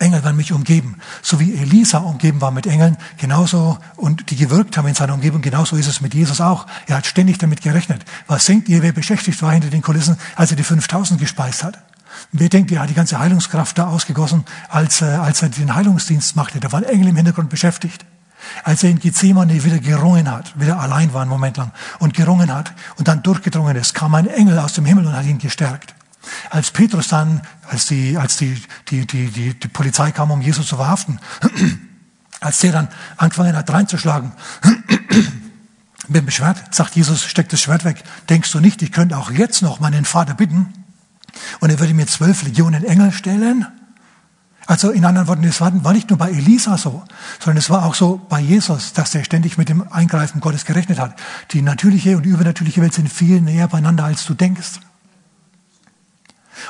Engel 0.00 0.22
werden 0.24 0.36
mich 0.36 0.52
umgeben. 0.52 0.96
So 1.22 1.38
wie 1.38 1.56
Elisa 1.56 1.98
umgeben 1.98 2.40
war 2.40 2.50
mit 2.50 2.66
Engeln, 2.66 2.96
genauso, 3.16 3.78
und 3.96 4.30
die 4.30 4.36
gewirkt 4.36 4.76
haben 4.76 4.86
in 4.86 4.94
seiner 4.94 5.14
Umgebung, 5.14 5.40
genauso 5.40 5.76
ist 5.76 5.88
es 5.88 6.00
mit 6.00 6.14
Jesus 6.14 6.40
auch. 6.40 6.66
Er 6.86 6.96
hat 6.96 7.06
ständig 7.06 7.38
damit 7.38 7.62
gerechnet. 7.62 8.04
Was 8.26 8.44
denkt 8.46 8.68
ihr, 8.68 8.82
wer 8.82 8.92
beschäftigt 8.92 9.40
war 9.42 9.52
hinter 9.52 9.70
den 9.70 9.82
Kulissen, 9.82 10.16
als 10.36 10.50
er 10.50 10.56
die 10.56 10.64
5000 10.64 11.20
gespeist 11.20 11.64
hat? 11.64 11.78
Wer 12.32 12.48
denkt, 12.48 12.70
er 12.72 12.82
hat 12.82 12.90
die 12.90 12.94
ganze 12.94 13.18
Heilungskraft 13.18 13.78
da 13.78 13.88
ausgegossen, 13.88 14.44
als, 14.68 15.02
äh, 15.02 15.06
als 15.06 15.42
er 15.42 15.48
den 15.48 15.74
Heilungsdienst 15.74 16.36
machte? 16.36 16.60
Da 16.60 16.72
waren 16.72 16.84
Engel 16.84 17.08
im 17.08 17.16
Hintergrund 17.16 17.50
beschäftigt. 17.50 18.04
Als 18.64 18.82
er 18.82 18.90
in 18.90 18.98
Gethsemane 18.98 19.64
wieder 19.64 19.78
gerungen 19.78 20.30
hat, 20.30 20.58
wieder 20.58 20.78
allein 20.78 21.12
war 21.12 21.22
einen 21.22 21.30
Moment 21.30 21.56
lang 21.56 21.72
und 21.98 22.14
gerungen 22.14 22.52
hat 22.52 22.72
und 22.96 23.08
dann 23.08 23.22
durchgedrungen 23.22 23.76
ist, 23.76 23.94
kam 23.94 24.14
ein 24.14 24.28
Engel 24.28 24.58
aus 24.58 24.74
dem 24.74 24.84
Himmel 24.84 25.06
und 25.06 25.16
hat 25.16 25.24
ihn 25.24 25.38
gestärkt. 25.38 25.94
Als 26.50 26.70
Petrus 26.70 27.08
dann, 27.08 27.42
als 27.68 27.86
die, 27.86 28.16
als 28.16 28.36
die, 28.36 28.60
die, 28.88 29.06
die, 29.06 29.30
die, 29.30 29.58
die 29.58 29.68
Polizei 29.68 30.12
kam, 30.12 30.30
um 30.30 30.40
Jesus 30.40 30.66
zu 30.66 30.76
verhaften, 30.76 31.18
als 32.40 32.58
der 32.60 32.72
dann 32.72 32.88
angefangen 33.16 33.56
hat 33.56 33.70
reinzuschlagen, 33.70 34.32
bin 36.08 36.24
beschwert, 36.24 36.74
sagt 36.74 36.96
Jesus, 36.96 37.24
steck 37.24 37.48
das 37.48 37.60
Schwert 37.60 37.84
weg. 37.84 38.02
Denkst 38.28 38.52
du 38.52 38.60
nicht, 38.60 38.82
ich 38.82 38.92
könnte 38.92 39.16
auch 39.16 39.30
jetzt 39.30 39.62
noch 39.62 39.80
meinen 39.80 40.04
Vater 40.04 40.34
bitten, 40.34 40.72
und 41.60 41.70
er 41.70 41.78
würde 41.80 41.94
mir 41.94 42.06
zwölf 42.06 42.42
Legionen 42.42 42.84
Engel 42.84 43.12
stellen. 43.12 43.66
Also 44.66 44.90
in 44.90 45.06
anderen 45.06 45.28
Worten, 45.28 45.44
es 45.44 45.62
war, 45.62 45.70
nicht 45.70 46.10
nur 46.10 46.18
bei 46.18 46.30
Elisa 46.30 46.76
so, 46.76 47.02
sondern 47.40 47.56
es 47.56 47.70
war 47.70 47.86
auch 47.86 47.94
so 47.94 48.20
bei 48.28 48.38
Jesus, 48.38 48.92
dass 48.92 49.14
er 49.14 49.24
ständig 49.24 49.56
mit 49.56 49.70
dem 49.70 49.90
Eingreifen 49.90 50.42
Gottes 50.42 50.66
gerechnet 50.66 50.98
hat. 50.98 51.18
Die 51.52 51.62
natürliche 51.62 52.18
und 52.18 52.24
die 52.24 52.28
übernatürliche 52.28 52.82
Welt 52.82 52.92
sind 52.92 53.10
viel 53.10 53.40
näher 53.40 53.68
beieinander, 53.68 54.04
als 54.04 54.26
du 54.26 54.34
denkst. 54.34 54.80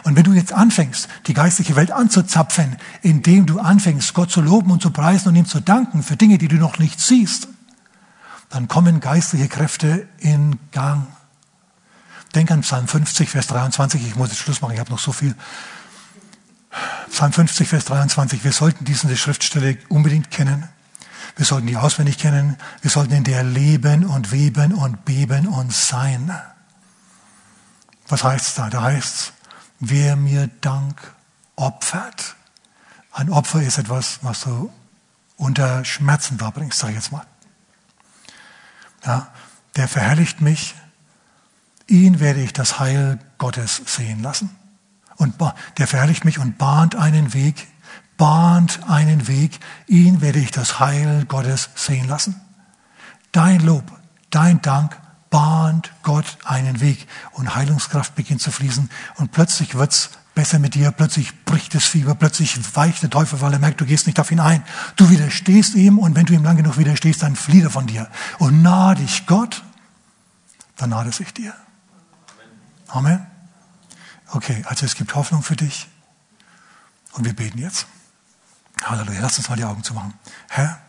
Und 0.05 0.15
wenn 0.15 0.23
du 0.23 0.33
jetzt 0.33 0.53
anfängst, 0.53 1.09
die 1.27 1.35
geistliche 1.35 1.75
Welt 1.75 1.91
anzuzapfen, 1.91 2.77
indem 3.03 3.47
du 3.47 3.59
anfängst, 3.59 4.15
Gott 4.15 4.31
zu 4.31 4.41
loben 4.41 4.71
und 4.71 4.81
zu 4.81 4.91
preisen 4.91 5.31
und 5.31 5.37
ihm 5.37 5.47
zu 5.47 5.61
danken 5.61 6.05
für 6.05 6.17
Dinge, 6.17 6.39
die 6.39 6.47
du 6.47 6.57
noch 6.57 6.79
nicht 6.79 7.01
siehst, 7.01 7.49
dann 8.49 8.69
kommen 8.69 9.01
geistliche 9.01 9.49
Kräfte 9.49 10.07
in 10.19 10.61
Gang. 10.71 11.09
Denk 12.35 12.51
an 12.51 12.61
Psalm 12.61 12.87
50, 12.87 13.31
Vers 13.31 13.47
23. 13.47 14.07
Ich 14.07 14.16
muss 14.16 14.29
jetzt 14.29 14.39
Schluss 14.39 14.61
machen, 14.61 14.74
ich 14.74 14.81
habe 14.81 14.91
noch 14.91 14.99
so 14.99 15.12
viel. 15.12 15.35
Psalm 17.11 17.33
50, 17.33 17.68
Vers 17.68 17.87
23. 17.87 18.45
Wir 18.45 18.53
sollten 18.53 18.85
diese 18.85 19.16
Schriftstelle 19.16 19.79
unbedingt 19.89 20.31
kennen. 20.31 20.68
Wir 21.37 21.47
sollten 21.47 21.66
die 21.66 21.76
auswendig 21.76 22.18
kennen. 22.18 22.57
Wir 22.83 22.91
sollten 22.91 23.12
in 23.14 23.24
der 23.24 23.45
leben 23.45 24.05
und 24.05 24.33
weben 24.33 24.74
und 24.74 25.05
beben 25.05 25.47
und 25.47 25.72
sein. 25.72 26.37
Was 28.09 28.24
heißt 28.24 28.59
da? 28.59 28.68
Da 28.70 28.83
heißt 28.83 29.14
es, 29.14 29.33
wer 29.81 30.16
mir 30.16 30.49
Dank 30.61 30.97
opfert. 31.57 32.37
Ein 33.12 33.31
Opfer 33.31 33.62
ist 33.62 33.79
etwas, 33.79 34.18
was 34.22 34.43
du 34.43 34.70
unter 35.37 35.85
Schmerzen 35.85 36.39
darbringst, 36.39 36.79
sag 36.79 36.91
ich 36.91 36.97
jetzt 36.97 37.12
mal. 37.12 37.26
Ja, 39.05 39.29
der 39.76 39.89
verherrlicht 39.89 40.41
mich 40.41 40.74
ihn 41.89 42.20
werde 42.20 42.41
ich 42.41 42.53
das 42.53 42.78
Heil 42.78 43.18
Gottes 43.39 43.82
sehen 43.86 44.22
lassen. 44.22 44.51
Und 45.16 45.34
der 45.78 45.89
verherrlicht 45.89 46.24
mich 46.24 46.39
und 46.39 46.59
bahnt 46.59 46.95
einen 46.95 47.34
Weg, 47.34 47.66
bahnt 48.16 48.89
einen 48.89 49.26
Weg, 49.26 49.59
ihn 49.89 50.20
werde 50.20 50.39
ich 50.39 50.53
das 50.53 50.78
Heil 50.78 51.24
Gottes 51.26 51.70
sehen 51.74 52.07
lassen. 52.07 52.41
Dein 53.32 53.61
Lob, 53.61 53.84
dein 54.30 54.62
Dank 54.62 54.97
bahnt 55.30 55.93
Gott 56.03 56.39
einen 56.45 56.80
Weg 56.80 57.07
und 57.32 57.55
Heilungskraft 57.55 58.14
beginnt 58.14 58.41
zu 58.41 58.51
fließen 58.51 58.89
und 59.16 59.32
plötzlich 59.32 59.74
wird's 59.74 60.11
besser 60.34 60.61
mit 60.61 60.74
dir, 60.74 60.93
plötzlich 60.93 61.45
bricht 61.45 61.74
das 61.74 61.84
Fieber, 61.84 62.14
plötzlich 62.14 62.57
weicht 62.76 63.03
der 63.03 63.11
Teufel, 63.11 63.41
weil 63.41 63.53
er 63.53 63.59
merkt, 63.59 63.80
du 63.80 63.84
gehst 63.84 64.07
nicht 64.07 64.20
auf 64.20 64.30
ihn 64.30 64.39
ein. 64.39 64.62
Du 64.95 65.11
widerstehst 65.11 65.74
ihm 65.74 65.99
und 65.99 66.14
wenn 66.14 66.26
du 66.26 66.32
ihm 66.32 66.45
lang 66.45 66.57
genug 66.57 66.78
widerstehst, 66.78 67.24
dann 67.24 67.34
flieht 67.34 67.64
er 67.64 67.70
von 67.70 67.89
dir. 67.89 68.09
Und 68.39 68.62
nahe 68.62 68.95
dich 68.95 69.26
Gott, 69.26 69.64
dann 70.76 70.91
nahe 70.91 71.07
er 71.07 71.12
sich 71.12 71.34
dir. 71.34 71.55
Amen. 72.89 73.26
Okay, 74.28 74.64
also 74.66 74.84
es 74.84 74.95
gibt 74.95 75.14
Hoffnung 75.14 75.43
für 75.43 75.57
dich. 75.57 75.89
Und 77.12 77.24
wir 77.24 77.34
beten 77.34 77.59
jetzt. 77.59 77.86
Halleluja. 78.82 79.20
Lass 79.20 79.39
uns 79.39 79.49
mal 79.49 79.57
die 79.57 79.64
Augen 79.64 79.82
zu 79.82 79.95
machen. 79.95 80.14
Herr, 80.49 80.80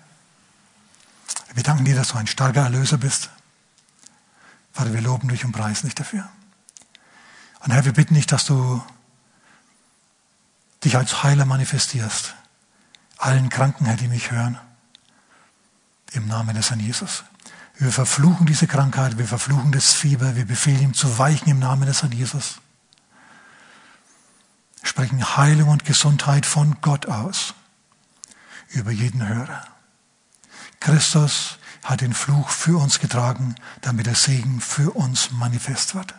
wir 1.54 1.64
danken 1.64 1.86
dir, 1.86 1.96
dass 1.96 2.10
du 2.10 2.18
ein 2.18 2.28
starker 2.28 2.64
Erlöser 2.64 2.98
bist. 2.98 3.30
Vater, 4.74 4.94
wir 4.94 5.02
loben 5.02 5.28
dich 5.30 5.46
und 5.46 5.52
preisen 5.52 5.88
dich 5.88 5.96
dafür. 5.96 6.30
Und 7.62 7.72
Herr, 7.72 7.86
wir 7.86 7.94
bitten 7.94 8.14
dich, 8.14 8.28
dass 8.28 8.46
du 8.46 8.84
dich 10.84 10.96
als 10.96 11.24
Heiler 11.24 11.46
manifestierst. 11.46 12.36
Allen 13.18 13.50
Kranken, 13.50 13.86
Herr, 13.86 13.98
die 13.98 14.08
mich 14.08 14.32
hören. 14.32 14.58
Im 16.12 16.28
Namen 16.28 16.56
des 16.56 16.70
Herrn 16.70 16.80
Jesus. 16.80 17.24
Wir 17.80 17.94
verfluchen 17.94 18.46
diese 18.46 18.68
Krankheit, 18.68 19.18
wir 19.18 19.26
verfluchen 19.26 19.72
das 19.72 19.94
Fieber, 19.94 20.36
wir 20.36 20.46
befehlen 20.46 20.82
ihm 20.82 20.94
zu 20.94 21.18
weichen 21.18 21.50
im 21.50 21.60
Namen 21.60 21.86
des 21.86 22.02
Herrn 22.02 22.12
Jesus. 22.12 22.60
Sprechen 24.84 25.38
Heilung 25.38 25.70
und 25.70 25.86
Gesundheit 25.86 26.46
von 26.46 26.82
Gott 26.82 27.06
aus 27.06 27.54
über 28.68 28.92
jeden 28.92 29.26
Hörer. 29.26 29.66
Christus 30.82 31.58
hat 31.84 32.02
den 32.02 32.14
Fluch 32.14 32.50
für 32.50 32.78
uns 32.78 33.00
getragen, 33.00 33.56
damit 33.80 34.08
der 34.08 34.16
Segen 34.16 34.60
für 34.60 34.92
uns 34.92 35.32
manifest 35.32 35.96
wird. 35.96 36.14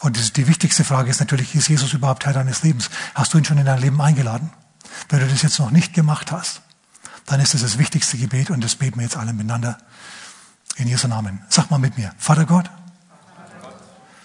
Und 0.00 0.36
die 0.38 0.48
wichtigste 0.48 0.82
Frage 0.82 1.10
ist 1.10 1.20
natürlich, 1.20 1.54
ist 1.54 1.68
Jesus 1.68 1.92
überhaupt 1.92 2.22
Teil 2.22 2.32
deines 2.32 2.62
Lebens? 2.62 2.88
Hast 3.14 3.34
du 3.34 3.38
ihn 3.38 3.44
schon 3.44 3.58
in 3.58 3.66
dein 3.66 3.80
Leben 3.80 4.00
eingeladen? 4.00 4.50
Wenn 5.10 5.20
du 5.20 5.28
das 5.28 5.42
jetzt 5.42 5.58
noch 5.58 5.70
nicht 5.70 5.92
gemacht 5.92 6.32
hast, 6.32 6.62
dann 7.26 7.40
ist 7.40 7.54
es 7.54 7.62
das 7.62 7.78
wichtigste 7.78 8.18
Gebet 8.18 8.50
und 8.50 8.62
das 8.62 8.74
beten 8.74 8.96
wir 8.96 9.04
jetzt 9.04 9.16
alle 9.16 9.32
miteinander 9.32 9.78
in 10.76 10.88
Jesu 10.88 11.08
Namen. 11.08 11.44
Sag 11.48 11.70
mal 11.70 11.78
mit 11.78 11.96
mir, 11.98 12.12
Vater 12.18 12.46
Gott, 12.46 12.70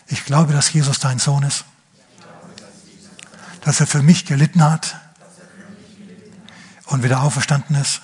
Ich 0.10 0.24
glaube, 0.24 0.54
dass 0.54 0.72
Jesus 0.72 1.00
dein 1.00 1.20
Sohn 1.20 1.44
ist. 1.44 1.66
Dass 3.62 3.82
er 3.82 3.88
für 3.88 4.02
mich 4.02 4.26
gelitten 4.26 4.64
hat 4.64 4.96
und 6.86 7.04
wieder 7.04 7.22
auferstanden 7.22 7.76
ist. 7.76 8.02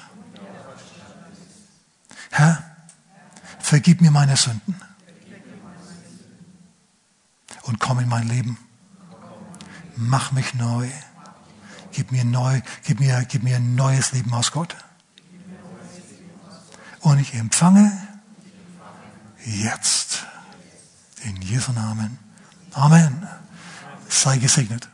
Herr, 2.31 2.63
vergib 3.59 4.01
mir 4.01 4.11
meine 4.11 4.35
Sünden 4.35 4.75
und 7.61 7.79
komm 7.79 7.99
in 7.99 8.09
mein 8.09 8.27
Leben. 8.27 8.57
Mach 9.95 10.31
mich 10.33 10.53
neu. 10.55 10.89
Gib 11.93 12.11
mir 12.11 12.25
neu, 12.25 12.61
gib 12.83 12.99
mir, 12.99 13.25
gib 13.29 13.43
mir 13.43 13.55
ein 13.55 13.75
neues 13.75 14.11
Leben 14.11 14.33
aus 14.33 14.51
Gott. 14.51 14.75
Und 17.01 17.19
ich 17.19 17.33
empfange 17.33 17.91
jetzt 19.45 20.25
in 21.23 21.41
Jesu 21.41 21.71
Namen. 21.71 22.17
Amen. 22.73 23.27
Sei 24.09 24.37
gesegnet. 24.37 24.89